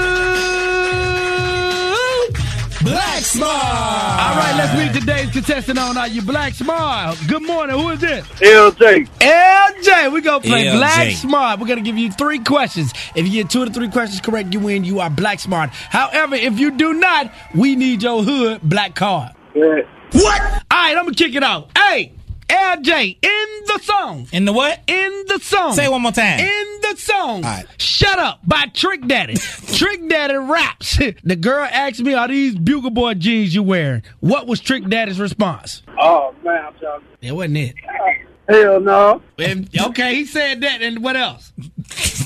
Black 2.84 3.23
Smart? 3.23 3.51
All 3.51 4.36
right, 4.38 4.53
let's 4.57 4.77
meet 4.77 4.97
today's 4.97 5.29
contestant 5.31 5.77
on 5.77 5.97
Are 5.97 6.07
You 6.07 6.21
Black 6.21 6.53
Smart? 6.53 7.17
Good 7.27 7.43
morning. 7.43 7.77
Who 7.77 7.89
is 7.89 7.99
this? 7.99 8.25
LJ. 8.27 9.09
LJ. 9.19 10.13
We're 10.13 10.21
going 10.21 10.41
to 10.41 10.47
play 10.47 10.63
LJ. 10.67 10.77
Black 10.77 11.11
Smart. 11.11 11.59
We're 11.59 11.67
going 11.67 11.79
to 11.79 11.86
give 11.86 11.97
you 11.97 12.13
three 12.13 12.39
questions. 12.39 12.93
If 13.13 13.27
you 13.27 13.43
get 13.43 13.49
two 13.49 13.61
of 13.63 13.67
the 13.67 13.73
three 13.73 13.89
questions 13.89 14.21
correct, 14.21 14.53
you 14.53 14.61
win. 14.61 14.86
You 14.86 15.01
are 15.01 15.09
Black 15.09 15.41
Smart. 15.41 15.71
However, 15.71 16.36
if 16.36 16.57
you 16.57 16.71
do 16.71 16.93
not, 16.93 17.29
we 17.53 17.75
need 17.75 18.03
your 18.03 18.23
hood 18.23 18.61
black 18.63 18.95
card. 18.95 19.34
Yeah. 19.56 19.82
What? 20.12 20.41
All 20.41 20.60
right, 20.72 20.97
I'm 20.97 21.04
going 21.06 21.14
to 21.14 21.24
kick 21.24 21.36
it 21.36 21.43
out. 21.43 21.70
Hey, 21.78 22.14
LJ, 22.47 23.18
in 23.24 23.66
the 23.66 23.80
song. 23.84 24.28
In 24.32 24.45
the 24.45 24.54
what? 24.54 24.80
In 24.88 25.24
the 25.28 25.39
song. 25.39 25.74
Say 25.74 25.86
it 25.86 25.91
one 25.91 26.01
more 26.01 26.12
time. 26.12 26.39
In 26.39 26.80
the 26.82 26.95
song. 26.97 27.43
All 27.43 27.51
right. 27.51 27.66
Shut 27.78 28.20
Up 28.20 28.39
by 28.45 28.66
Trick 28.74 29.08
Daddy. 29.08 29.36
Trick 29.74 30.08
Daddy 30.10 30.36
raps. 30.36 30.97
the 31.24 31.36
girl 31.36 31.64
asked 31.72 32.01
me, 32.01 32.14
Are 32.14 32.28
these 32.28 32.56
Bugle 32.56 32.91
Boy 32.91 33.14
jeans 33.16 33.56
you 33.56 33.64
wearing? 33.64 34.04
What 34.20 34.45
was 34.47 34.60
Trick 34.60 34.88
Daddy's 34.88 35.20
response? 35.20 35.82
Oh 35.99 36.36
man, 36.43 36.66
I'm 36.66 36.74
talking. 36.76 37.08
It 37.22 37.32
wasn't 37.32 37.58
it. 37.58 37.76
Hell 38.49 38.82
no. 38.82 39.22
And- 39.39 39.70
okay, 39.88 40.16
he 40.16 40.26
said 40.26 40.62
that, 40.62 40.82
and 40.82 41.01
what 41.04 41.16
else? 41.16 41.54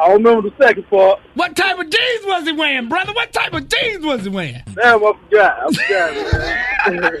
I 0.00 0.08
don't 0.08 0.22
remember 0.24 0.48
the 0.48 0.56
second 0.64 0.88
part. 0.88 1.20
What 1.34 1.54
type 1.54 1.78
of 1.78 1.90
jeans 1.90 2.24
was 2.26 2.44
he 2.44 2.52
wearing, 2.52 2.88
brother? 2.88 3.12
What 3.12 3.32
type 3.32 3.52
of 3.52 3.68
jeans 3.68 4.04
was 4.04 4.22
he 4.22 4.30
wearing? 4.30 4.62
Damn, 4.74 5.04
I 5.04 5.12
forgot. 5.28 5.58
I 5.60 5.72
forgot, 5.72 6.14
man. 6.14 7.20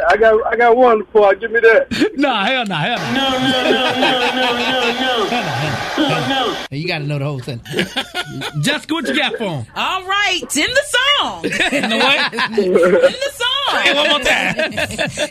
I 0.10 0.16
got, 0.18 0.46
I 0.46 0.56
got 0.56 0.76
one 0.76 1.04
part. 1.06 1.40
Give 1.40 1.50
me 1.50 1.60
that. 1.60 2.12
No, 2.16 2.34
hell 2.34 2.66
no, 2.66 2.74
hell 2.74 2.98
no. 2.98 3.14
No, 3.14 3.30
no, 3.30 3.62
no, 3.64 4.20
no, 4.34 4.90
no, 5.00 6.08
no, 6.08 6.28
no. 6.28 6.54
Hey, 6.70 6.76
You 6.76 6.86
got 6.86 6.98
to 6.98 7.04
know 7.04 7.18
the 7.18 7.24
whole 7.24 7.40
thing. 7.40 7.60
Jessica, 8.60 8.92
what 8.94 9.08
you 9.08 9.16
got 9.16 9.36
for 9.36 9.44
him? 9.44 9.66
All 9.74 10.04
right, 10.04 10.42
in 10.54 10.70
the 10.70 10.84
song. 10.86 11.44
In 11.72 11.88
the 11.90 11.96
what? 11.96 12.32
in 12.58 12.72
the 12.72 13.32
song. 13.32 13.54
Say 13.72 13.90
it 13.90 13.96
one 13.96 14.08
more 14.10 14.20
time. 14.20 14.56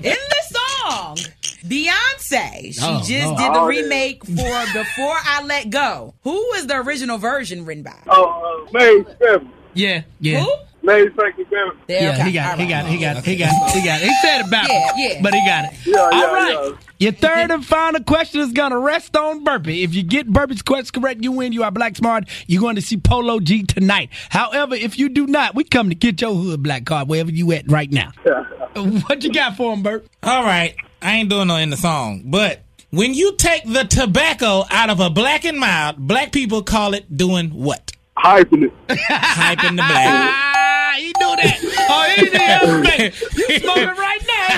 in 0.03 0.17
the 0.29 0.41
song. 0.51 1.17
Beyonce. 1.65 2.73
She 2.73 2.79
Oh, 2.81 3.01
just 3.03 3.25
Lord. 3.25 3.37
did 3.37 3.53
the 3.53 3.59
Oh, 3.59 3.69
yeah. 3.69 3.81
remake 3.81 4.25
for 4.25 4.33
Before 4.73 5.15
I 5.23 5.43
Let 5.45 5.69
Go. 5.69 6.13
Who 6.23 6.33
was 6.51 6.67
the 6.67 6.77
original 6.77 7.17
version 7.17 7.65
written 7.65 7.83
by? 7.83 7.93
Oh, 8.07 8.65
uh, 8.67 8.71
May 8.73 9.03
Seven. 9.19 9.49
Yeah, 9.73 10.01
yeah. 10.19 10.43
Who? 10.43 10.51
May 10.83 11.05
Second 11.15 11.45
Seven. 11.49 11.71
There, 11.87 12.01
Yeah, 12.01 12.13
okay. 12.13 12.23
he 12.23 12.31
got, 12.31 12.47
All 12.47 12.53
it, 12.53 12.57
he 12.57 12.63
right. 12.63 12.69
got, 12.69 12.85
it, 12.85 12.91
he 12.91 12.97
got, 12.99 13.17
it, 13.17 13.25
he 13.25 13.35
got, 13.37 13.49
it, 13.49 13.71
he 13.81 13.85
got, 13.85 14.01
it. 14.01 14.07
he 14.07 14.15
said 14.21 14.41
about 14.47 14.65
it 14.65 14.71
Yeah, 14.71 14.91
yeah. 14.95 15.21
but 15.21 15.33
he 15.33 15.45
got 15.45 15.65
it. 15.65 15.71
Yeah, 15.85 15.97
All 15.99 16.11
yeah, 16.11 16.33
right. 16.33 16.69
yeah. 16.71 16.77
Your 16.99 17.11
third 17.11 17.51
and 17.51 17.65
final 17.65 18.01
question 18.03 18.41
is 18.41 18.51
going 18.53 18.71
to 18.71 18.77
rest 18.79 19.15
on 19.15 19.43
Burpie. 19.43 19.83
If 19.83 19.93
you 19.93 20.01
get 20.03 20.27
Burpie's 20.31 20.61
question 20.63 20.99
correct, 21.01 21.23
you 21.23 21.31
win. 21.31 21.51
You 21.51 21.63
are 21.63 21.71
Black 21.71 21.95
Smart. 21.95 22.23
You're 22.47 22.61
going 22.61 22.75
to 22.75 22.81
see 22.81 22.97
Polo 22.97 23.39
G 23.39 23.63
tonight. 23.63 24.09
However, 24.29 24.73
if 24.75 24.97
you 24.97 25.09
do 25.09 25.27
not, 25.27 25.53
we 25.53 25.63
come 25.63 25.89
to 25.89 25.95
get 25.95 26.21
your 26.21 26.33
hood 26.33 26.63
black 26.63 26.85
card 26.85 27.07
wherever 27.07 27.29
you 27.29 27.51
at 27.51 27.69
right 27.69 27.91
now. 27.91 28.13
what 28.75 29.23
you 29.23 29.31
got 29.31 29.57
for 29.57 29.73
him, 29.73 29.83
Burp? 29.83 30.07
All 30.23 30.43
right, 30.43 30.75
I 31.01 31.13
ain't 31.17 31.29
doing 31.29 31.47
no 31.47 31.55
in 31.57 31.69
the 31.69 31.77
song, 31.77 32.23
but 32.25 32.61
when 32.89 33.13
you 33.13 33.35
take 33.35 33.63
the 33.65 33.83
tobacco 33.83 34.63
out 34.69 34.89
of 34.89 34.99
a 34.99 35.09
black 35.09 35.45
and 35.45 35.59
mild, 35.59 35.97
black 35.97 36.31
people 36.31 36.63
call 36.63 36.93
it 36.93 37.15
doing 37.15 37.49
what? 37.49 37.91
Hyping 38.17 38.63
it. 38.63 38.73
Hyping 38.89 39.75
the 39.77 39.83
black. 39.87 40.33
Ah, 40.89 40.93
he 40.97 41.07
knew 41.07 41.35
that. 41.35 41.59
Oh, 41.89 42.13
he 42.15 42.21
did 42.25 42.41
everything. 42.41 43.11
You 43.49 43.59
smoking 43.59 43.85
right 43.85 44.21
now. 44.27 44.47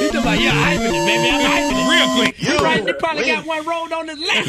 He's 0.00 0.10
talking 0.10 0.20
about, 0.20 0.38
yeah, 0.40 0.52
hyping 0.52 0.92
it, 0.92 1.04
baby. 1.06 1.28
I'm 1.30 1.40
hyping 1.40 1.65
it. 2.18 2.22
Real 2.22 2.24
quick. 2.24 2.36
He, 2.36 2.56
right, 2.64 2.86
he 2.86 2.92
probably 2.94 3.26
got 3.26 3.46
one 3.46 3.64
rolled 3.66 3.92
on 3.92 4.08
his 4.08 4.18
lap. 4.18 4.46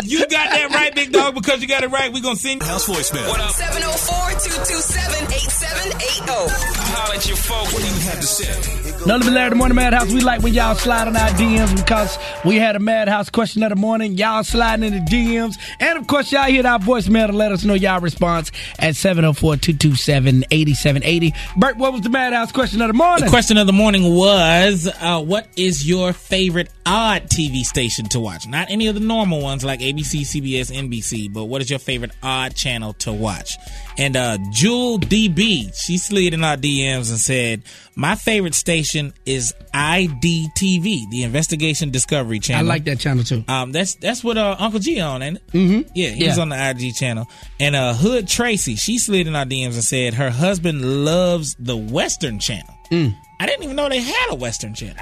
You 0.04 0.20
got 0.20 0.30
that 0.50 0.70
right, 0.72 0.94
big 0.94 1.12
dog, 1.12 1.34
because 1.34 1.60
you 1.62 1.68
got 1.68 1.82
it 1.84 1.90
right. 1.90 2.10
We're 2.12 2.22
going 2.22 2.36
to 2.36 2.40
send 2.40 2.62
House 2.62 2.86
voicemail. 2.88 3.28
What 3.28 3.40
up? 3.40 3.50
704-227-8780. 3.52 6.30
Holla 6.30 7.16
at 7.16 7.26
your 7.26 7.36
folks. 7.36 7.72
What 7.72 7.82
do 7.82 7.88
you 7.88 8.00
have 8.00 8.20
to 8.20 8.26
say? 8.26 9.06
None 9.06 9.20
of 9.20 9.26
the 9.26 9.32
Larry 9.32 9.50
the 9.50 9.56
Morning 9.56 9.76
Madhouse. 9.76 10.12
We 10.12 10.20
like 10.20 10.42
when 10.42 10.52
y'all 10.52 10.74
slide 10.74 11.08
on 11.08 11.16
our 11.16 11.28
DMs 11.30 11.74
because 11.76 12.18
we 12.44 12.56
had 12.56 12.76
a 12.76 12.78
Madhouse 12.78 13.30
question 13.30 13.62
of 13.62 13.70
the 13.70 13.76
morning. 13.76 14.18
Y'all 14.18 14.44
sliding 14.44 14.84
in 14.84 14.92
the 14.92 15.00
DMs. 15.10 15.54
And 15.80 15.98
of 15.98 16.06
course, 16.06 16.30
y'all 16.32 16.44
hit 16.44 16.66
our 16.66 16.78
voicemail 16.78 17.28
to 17.28 17.32
let 17.32 17.50
us 17.50 17.64
know 17.64 17.74
y'all 17.74 18.00
response 18.00 18.52
at 18.78 18.96
704 18.96 19.56
227 19.56 20.44
8780. 20.50 21.34
Bert, 21.56 21.76
what 21.76 21.92
was 21.92 22.02
the 22.02 22.10
Madhouse 22.10 22.52
question 22.52 22.82
of 22.82 22.88
the 22.88 22.94
morning? 22.94 23.24
The 23.24 23.30
question 23.30 23.56
of 23.56 23.66
the 23.66 23.72
morning 23.72 24.14
was, 24.14 24.88
uh, 25.00 25.22
what 25.22 25.48
is 25.56 25.79
your 25.86 26.12
favorite 26.12 26.68
odd 26.86 27.24
TV 27.24 27.62
station 27.62 28.06
to 28.10 28.20
watch? 28.20 28.46
Not 28.46 28.70
any 28.70 28.86
of 28.88 28.94
the 28.94 29.00
normal 29.00 29.40
ones 29.42 29.64
like 29.64 29.80
ABC, 29.80 30.20
CBS, 30.22 30.70
NBC, 30.74 31.32
but 31.32 31.44
what 31.44 31.60
is 31.62 31.70
your 31.70 31.78
favorite 31.78 32.12
odd 32.22 32.54
channel 32.54 32.92
to 32.94 33.12
watch? 33.12 33.52
And 33.98 34.16
uh, 34.16 34.38
Jewel 34.52 34.98
DB, 34.98 35.74
she 35.78 35.98
slid 35.98 36.34
in 36.34 36.42
our 36.44 36.56
DMs 36.56 37.10
and 37.10 37.18
said, 37.18 37.62
my 37.96 38.14
favorite 38.14 38.54
station 38.54 39.12
is 39.26 39.52
IDTV, 39.74 41.10
the 41.10 41.22
Investigation 41.22 41.90
Discovery 41.90 42.38
Channel. 42.38 42.64
I 42.64 42.68
like 42.68 42.84
that 42.84 42.98
channel 42.98 43.24
too. 43.24 43.44
Um, 43.48 43.72
that's 43.72 43.94
that's 43.96 44.24
what 44.24 44.38
uh, 44.38 44.56
Uncle 44.58 44.80
G 44.80 45.00
on, 45.00 45.22
it? 45.22 45.46
Mm-hmm. 45.52 45.90
Yeah, 45.94 46.08
he's 46.10 46.36
Yeah. 46.36 46.42
on 46.42 46.48
the 46.48 46.70
IG 46.70 46.94
channel. 46.94 47.26
And 47.58 47.76
uh, 47.76 47.94
Hood 47.94 48.26
Tracy, 48.28 48.76
she 48.76 48.98
slid 48.98 49.26
in 49.26 49.36
our 49.36 49.44
DMs 49.44 49.74
and 49.74 49.84
said 49.84 50.14
her 50.14 50.30
husband 50.30 51.04
loves 51.04 51.54
the 51.58 51.76
Western 51.76 52.38
Channel. 52.38 52.74
Mm. 52.90 53.16
I 53.38 53.46
didn't 53.46 53.62
even 53.64 53.76
know 53.76 53.88
they 53.88 54.00
had 54.00 54.26
a 54.30 54.34
Western 54.34 54.74
Channel. 54.74 54.96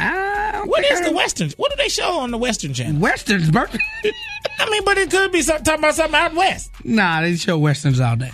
What 0.66 0.84
is 0.84 1.00
the 1.00 1.12
Western? 1.12 1.50
What 1.56 1.70
do 1.70 1.76
they 1.76 1.88
show 1.88 2.18
on 2.20 2.30
the 2.30 2.38
Western 2.38 2.74
Channel? 2.74 3.00
Westerns? 3.00 3.48
I 3.56 4.70
mean, 4.70 4.84
but 4.84 4.98
it 4.98 5.10
could 5.10 5.32
be 5.32 5.42
some, 5.42 5.62
talking 5.62 5.80
about 5.80 5.94
something 5.94 6.14
out 6.14 6.34
west. 6.34 6.70
nah, 6.84 7.20
they 7.22 7.36
show 7.36 7.58
Westerns 7.58 8.00
all 8.00 8.16
day. 8.16 8.30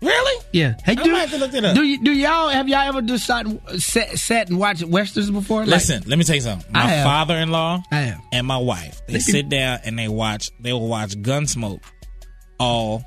Really? 0.00 0.44
Yeah. 0.52 0.74
Hey, 0.84 0.96
do, 0.96 1.10
have 1.14 1.30
to 1.30 1.38
look 1.38 1.54
it 1.54 1.64
up. 1.64 1.76
do, 1.76 1.82
you, 1.84 2.02
do 2.02 2.12
y'all, 2.12 2.48
have 2.48 2.68
y'all 2.68 2.80
ever 2.80 3.02
just 3.02 3.24
sat, 3.24 3.46
sat, 3.78 4.18
sat 4.18 4.48
and 4.48 4.58
watched 4.58 4.82
Westerns 4.84 5.30
before? 5.30 5.60
Like- 5.60 5.68
Listen, 5.68 6.02
let 6.06 6.18
me 6.18 6.24
tell 6.24 6.34
you 6.34 6.40
something. 6.40 6.72
My 6.72 7.02
father-in-law 7.04 7.82
and 7.90 8.46
my 8.46 8.58
wife, 8.58 9.00
They 9.06 9.20
sit 9.20 9.48
down 9.48 9.80
and 9.84 9.98
they 9.98 10.08
watch. 10.08 10.50
They 10.60 10.72
will 10.72 10.88
watch 10.88 11.10
Gunsmoke 11.12 11.82
all 12.58 13.04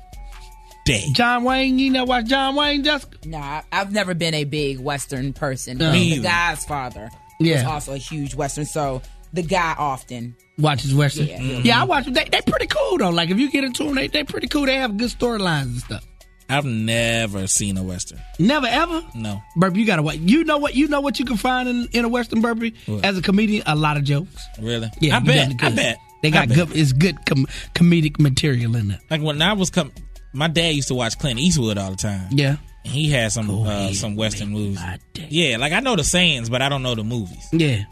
day. 0.86 1.04
John 1.12 1.44
Wayne, 1.44 1.78
you 1.78 1.90
know 1.90 2.04
watch 2.04 2.24
John 2.26 2.54
Wayne, 2.56 2.82
Jessica? 2.82 3.18
Nah, 3.26 3.62
I've 3.70 3.92
never 3.92 4.14
been 4.14 4.32
a 4.34 4.44
big 4.44 4.80
Western 4.80 5.32
person. 5.34 5.76
No. 5.78 5.86
but 5.90 5.92
Me 5.92 6.16
the 6.16 6.22
guy's 6.22 6.64
father 6.64 7.10
was 7.38 7.48
Yeah. 7.48 7.68
also 7.68 7.92
a 7.92 7.98
huge 7.98 8.34
Western, 8.34 8.64
so 8.64 9.02
the 9.34 9.42
guy 9.42 9.74
often. 9.78 10.34
watches 10.58 10.94
Western. 10.94 11.26
Yeah. 11.26 11.38
Mm-hmm. 11.38 11.66
Yeah, 11.66 11.82
I 11.82 11.84
watch 11.84 12.04
them. 12.06 12.14
They 12.14 12.24
they 12.24 12.40
pretty 12.40 12.68
cool 12.68 12.96
though. 12.98 13.10
Like 13.10 13.28
if 13.30 13.38
you 13.38 13.50
get 13.50 13.64
into 13.64 13.84
them, 13.84 13.94
they 13.96 14.06
they 14.08 14.24
pretty 14.24 14.46
cool. 14.48 14.64
They 14.64 14.76
have 14.76 14.96
good 14.96 15.10
storylines 15.10 15.62
and 15.64 15.78
stuff. 15.80 16.06
I've 16.48 16.64
never 16.64 17.48
seen 17.48 17.76
a 17.76 17.82
Western. 17.82 18.20
Never 18.38 18.68
ever. 18.68 19.02
No. 19.16 19.42
Burpie, 19.58 19.78
you 19.78 19.84
gotta 19.86 20.02
watch. 20.02 20.16
You 20.18 20.44
know 20.44 20.58
what? 20.58 20.74
You 20.76 20.86
know 20.88 21.00
what 21.00 21.18
you 21.18 21.24
can 21.24 21.36
find 21.36 21.68
in, 21.68 21.88
in 21.92 22.04
a 22.04 22.08
Western 22.08 22.40
Burpie 22.40 22.72
What? 22.86 23.04
as 23.04 23.18
a 23.18 23.22
comedian. 23.22 23.64
A 23.66 23.74
lot 23.74 23.96
of 23.96 24.04
jokes. 24.04 24.42
Really? 24.62 24.88
Yeah, 25.00 25.16
I 25.16 25.20
bet. 25.20 25.52
I 25.60 25.70
bet. 25.70 25.98
They 26.22 26.28
I 26.28 26.30
got 26.30 26.48
bet. 26.48 26.56
good. 26.56 26.76
It's 26.76 26.92
good 26.92 27.16
com- 27.26 27.46
comedic 27.74 28.18
material 28.20 28.76
in 28.76 28.88
there. 28.88 29.00
Like 29.10 29.20
when 29.22 29.42
I 29.42 29.54
was 29.54 29.70
com- 29.70 29.90
my 30.36 30.48
dad 30.48 30.74
used 30.74 30.88
to 30.88 30.94
watch 30.94 31.18
Clint 31.18 31.40
Eastwood 31.40 31.78
all 31.78 31.90
the 31.90 31.96
time. 31.96 32.28
Yeah. 32.30 32.56
And 32.84 32.92
he 32.92 33.10
had 33.10 33.32
some 33.32 33.50
uh, 33.50 33.92
some 33.92 34.14
Western 34.16 34.50
movies. 34.50 34.80
Yeah, 35.14 35.56
like 35.56 35.72
I 35.72 35.80
know 35.80 35.96
the 35.96 36.04
sayings, 36.04 36.48
but 36.48 36.62
I 36.62 36.68
don't 36.68 36.82
know 36.82 36.94
the 36.94 37.02
movies. 37.04 37.48
Yeah. 37.52 37.84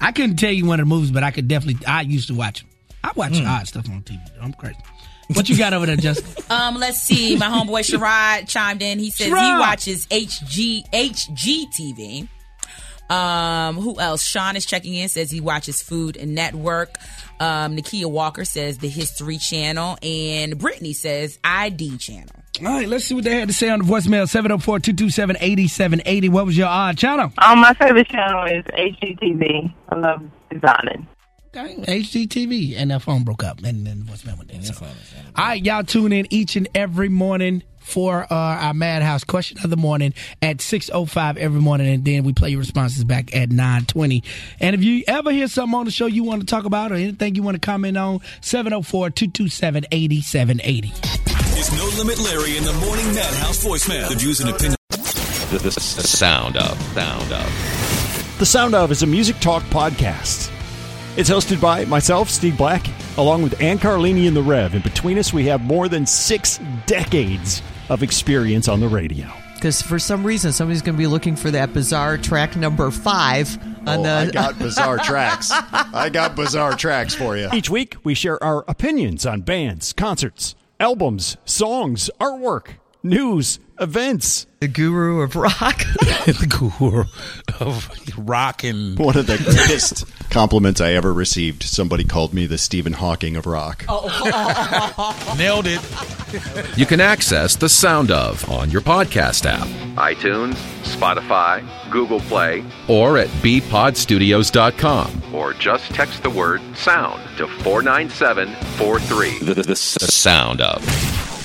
I 0.00 0.12
couldn't 0.12 0.36
tell 0.36 0.52
you 0.52 0.64
one 0.66 0.78
of 0.78 0.86
the 0.88 0.94
movies, 0.94 1.10
but 1.10 1.24
I 1.24 1.30
could 1.32 1.48
definitely. 1.48 1.84
I 1.84 2.02
used 2.02 2.28
to 2.28 2.34
watch 2.34 2.60
them. 2.60 2.68
I 3.02 3.10
watch 3.16 3.36
Hmm. 3.38 3.46
odd 3.46 3.66
stuff 3.66 3.88
on 3.90 4.02
TV. 4.02 4.20
I'm 4.40 4.52
crazy. 4.52 4.76
What 5.34 5.48
you 5.48 5.58
got 5.58 5.72
over 5.74 5.86
there, 5.86 5.96
Justin? 5.96 6.44
Um, 6.50 6.76
let's 6.76 7.02
see. 7.02 7.36
My 7.36 7.46
homeboy 7.48 7.80
Sherrod 7.84 8.48
chimed 8.48 8.80
in. 8.80 8.98
He 8.98 9.10
says 9.10 9.26
he 9.26 9.32
watches 9.32 10.06
HG 10.06 10.84
HGTV. 10.92 12.28
Um, 13.10 13.76
who 13.76 13.98
else? 13.98 14.22
Sean 14.22 14.56
is 14.56 14.66
checking 14.66 14.94
in. 14.94 15.08
Says 15.08 15.30
he 15.30 15.40
watches 15.40 15.82
Food 15.82 16.18
Network. 16.26 16.98
Um, 17.40 17.76
Nakia 17.76 18.10
Walker 18.10 18.44
says 18.44 18.78
the 18.78 18.88
History 18.88 19.38
Channel, 19.38 19.96
and 20.02 20.58
Brittany 20.58 20.92
says 20.92 21.38
ID 21.44 21.98
Channel. 21.98 22.34
All 22.60 22.66
right, 22.66 22.88
let's 22.88 23.04
see 23.04 23.14
what 23.14 23.22
they 23.22 23.38
had 23.38 23.48
to 23.48 23.54
say 23.54 23.68
on 23.70 23.78
the 23.78 23.84
voicemail 23.84 24.28
704 24.28 24.80
227 24.80 25.36
8780. 25.36 26.28
What 26.28 26.46
was 26.46 26.56
your 26.58 26.66
odd 26.66 26.98
channel? 26.98 27.32
Um, 27.38 27.60
my 27.60 27.72
favorite 27.74 28.08
channel 28.08 28.44
is 28.44 28.64
HGTV. 28.64 29.72
I 29.90 29.94
love 29.96 30.22
designing. 30.50 31.06
Okay. 31.54 31.76
HGTV. 31.76 32.74
And 32.76 32.90
that 32.90 33.02
phone 33.02 33.22
broke 33.22 33.44
up. 33.44 33.62
And 33.62 33.86
then 33.86 34.04
the 34.04 34.12
voicemail 34.12 34.36
went 34.38 34.50
down. 34.50 34.62
So. 34.62 34.84
All 34.84 34.92
right, 35.36 35.64
y'all 35.64 35.84
tune 35.84 36.12
in 36.12 36.26
each 36.30 36.56
and 36.56 36.68
every 36.74 37.08
morning 37.08 37.62
for 37.88 38.24
uh, 38.24 38.34
our 38.34 38.74
Madhouse 38.74 39.24
question 39.24 39.58
of 39.64 39.70
the 39.70 39.76
morning 39.76 40.14
at 40.42 40.58
6.05 40.58 41.36
every 41.36 41.60
morning. 41.60 41.88
And 41.88 42.04
then 42.04 42.22
we 42.24 42.32
play 42.32 42.50
your 42.50 42.60
responses 42.60 43.02
back 43.04 43.34
at 43.34 43.48
9.20. 43.48 44.22
And 44.60 44.74
if 44.74 44.84
you 44.84 45.04
ever 45.08 45.32
hear 45.32 45.48
something 45.48 45.78
on 45.78 45.86
the 45.86 45.90
show 45.90 46.06
you 46.06 46.22
want 46.24 46.42
to 46.42 46.46
talk 46.46 46.64
about 46.64 46.92
or 46.92 46.96
anything 46.96 47.34
you 47.34 47.42
want 47.42 47.54
to 47.56 47.66
comment 47.66 47.96
on, 47.96 48.20
704-227-8780. 48.42 50.90
It's 51.58 51.72
No 51.72 51.86
Limit 51.98 52.20
Larry 52.20 52.56
in 52.56 52.62
the 52.64 52.72
Morning 52.74 53.06
Madhouse 53.14 53.64
voicemail. 53.64 54.08
The 54.08 54.14
views 54.16 54.40
and 54.40 54.50
opinions. 54.50 54.76
The, 55.50 55.58
the 55.58 55.70
sound 55.70 56.56
of, 56.56 56.80
sound 56.92 57.32
of. 57.32 58.34
The 58.38 58.46
Sound 58.46 58.74
of 58.76 58.92
is 58.92 59.02
a 59.02 59.06
music 59.06 59.40
talk 59.40 59.64
podcast. 59.64 60.52
It's 61.16 61.28
hosted 61.28 61.60
by 61.60 61.84
myself, 61.86 62.30
Steve 62.30 62.56
Black, 62.56 62.86
along 63.16 63.42
with 63.42 63.60
Ann 63.60 63.78
Carlini 63.78 64.28
and 64.28 64.36
the 64.36 64.42
Rev. 64.44 64.74
And 64.74 64.84
between 64.84 65.18
us, 65.18 65.32
we 65.32 65.46
have 65.46 65.60
more 65.60 65.88
than 65.88 66.06
six 66.06 66.60
decades 66.86 67.60
of 67.88 68.02
experience 68.02 68.68
on 68.68 68.80
the 68.80 68.88
radio. 68.88 69.26
Because 69.54 69.82
for 69.82 69.98
some 69.98 70.24
reason, 70.24 70.52
somebody's 70.52 70.82
going 70.82 70.94
to 70.94 70.98
be 70.98 71.06
looking 71.08 71.34
for 71.34 71.50
that 71.50 71.72
bizarre 71.72 72.16
track 72.16 72.54
number 72.54 72.90
five 72.92 73.58
on 73.88 74.00
Oh, 74.00 74.02
the. 74.04 74.08
I 74.10 74.30
got 74.30 74.56
bizarre 74.60 74.98
tracks. 74.98 75.50
I 75.50 76.08
got 76.12 76.36
bizarre 76.36 76.76
tracks 76.76 77.14
for 77.14 77.36
you. 77.36 77.48
Each 77.52 77.68
week, 77.68 77.96
we 78.04 78.14
share 78.14 78.42
our 78.42 78.64
opinions 78.68 79.26
on 79.26 79.40
bands, 79.40 79.92
concerts, 79.92 80.54
albums, 80.78 81.36
songs, 81.44 82.08
artwork, 82.20 82.74
news, 83.02 83.58
events. 83.80 84.46
The 84.60 84.68
guru 84.68 85.20
of 85.20 85.36
rock. 85.36 85.78
the 86.00 86.46
guru 86.48 87.04
of 87.60 87.88
rock 88.18 88.64
and 88.64 88.98
One 88.98 89.16
of 89.16 89.26
the 89.26 89.38
greatest 89.38 90.04
compliments 90.30 90.80
I 90.80 90.92
ever 90.92 91.12
received. 91.12 91.62
Somebody 91.62 92.04
called 92.04 92.34
me 92.34 92.46
the 92.46 92.58
Stephen 92.58 92.94
Hawking 92.94 93.36
of 93.36 93.46
rock. 93.46 93.84
Oh. 93.88 95.34
nailed 95.38 95.66
it. 95.68 95.80
You 96.76 96.86
can 96.86 97.00
access 97.00 97.54
the 97.56 97.68
sound 97.68 98.10
of 98.10 98.48
on 98.50 98.70
your 98.70 98.80
podcast 98.80 99.46
app, 99.46 99.66
iTunes, 99.96 100.54
Spotify, 100.82 101.64
Google 101.90 102.20
Play, 102.20 102.64
or 102.88 103.18
at 103.18 103.28
bpodstudios.com. 103.28 105.34
Or 105.34 105.52
just 105.54 105.94
text 105.94 106.22
the 106.22 106.30
word 106.30 106.60
sound 106.76 107.22
to 107.38 107.46
49743. 107.46 109.38
The, 109.38 109.54
the, 109.54 109.62
the 109.62 109.76
sound 109.76 110.60
of. 110.60 111.37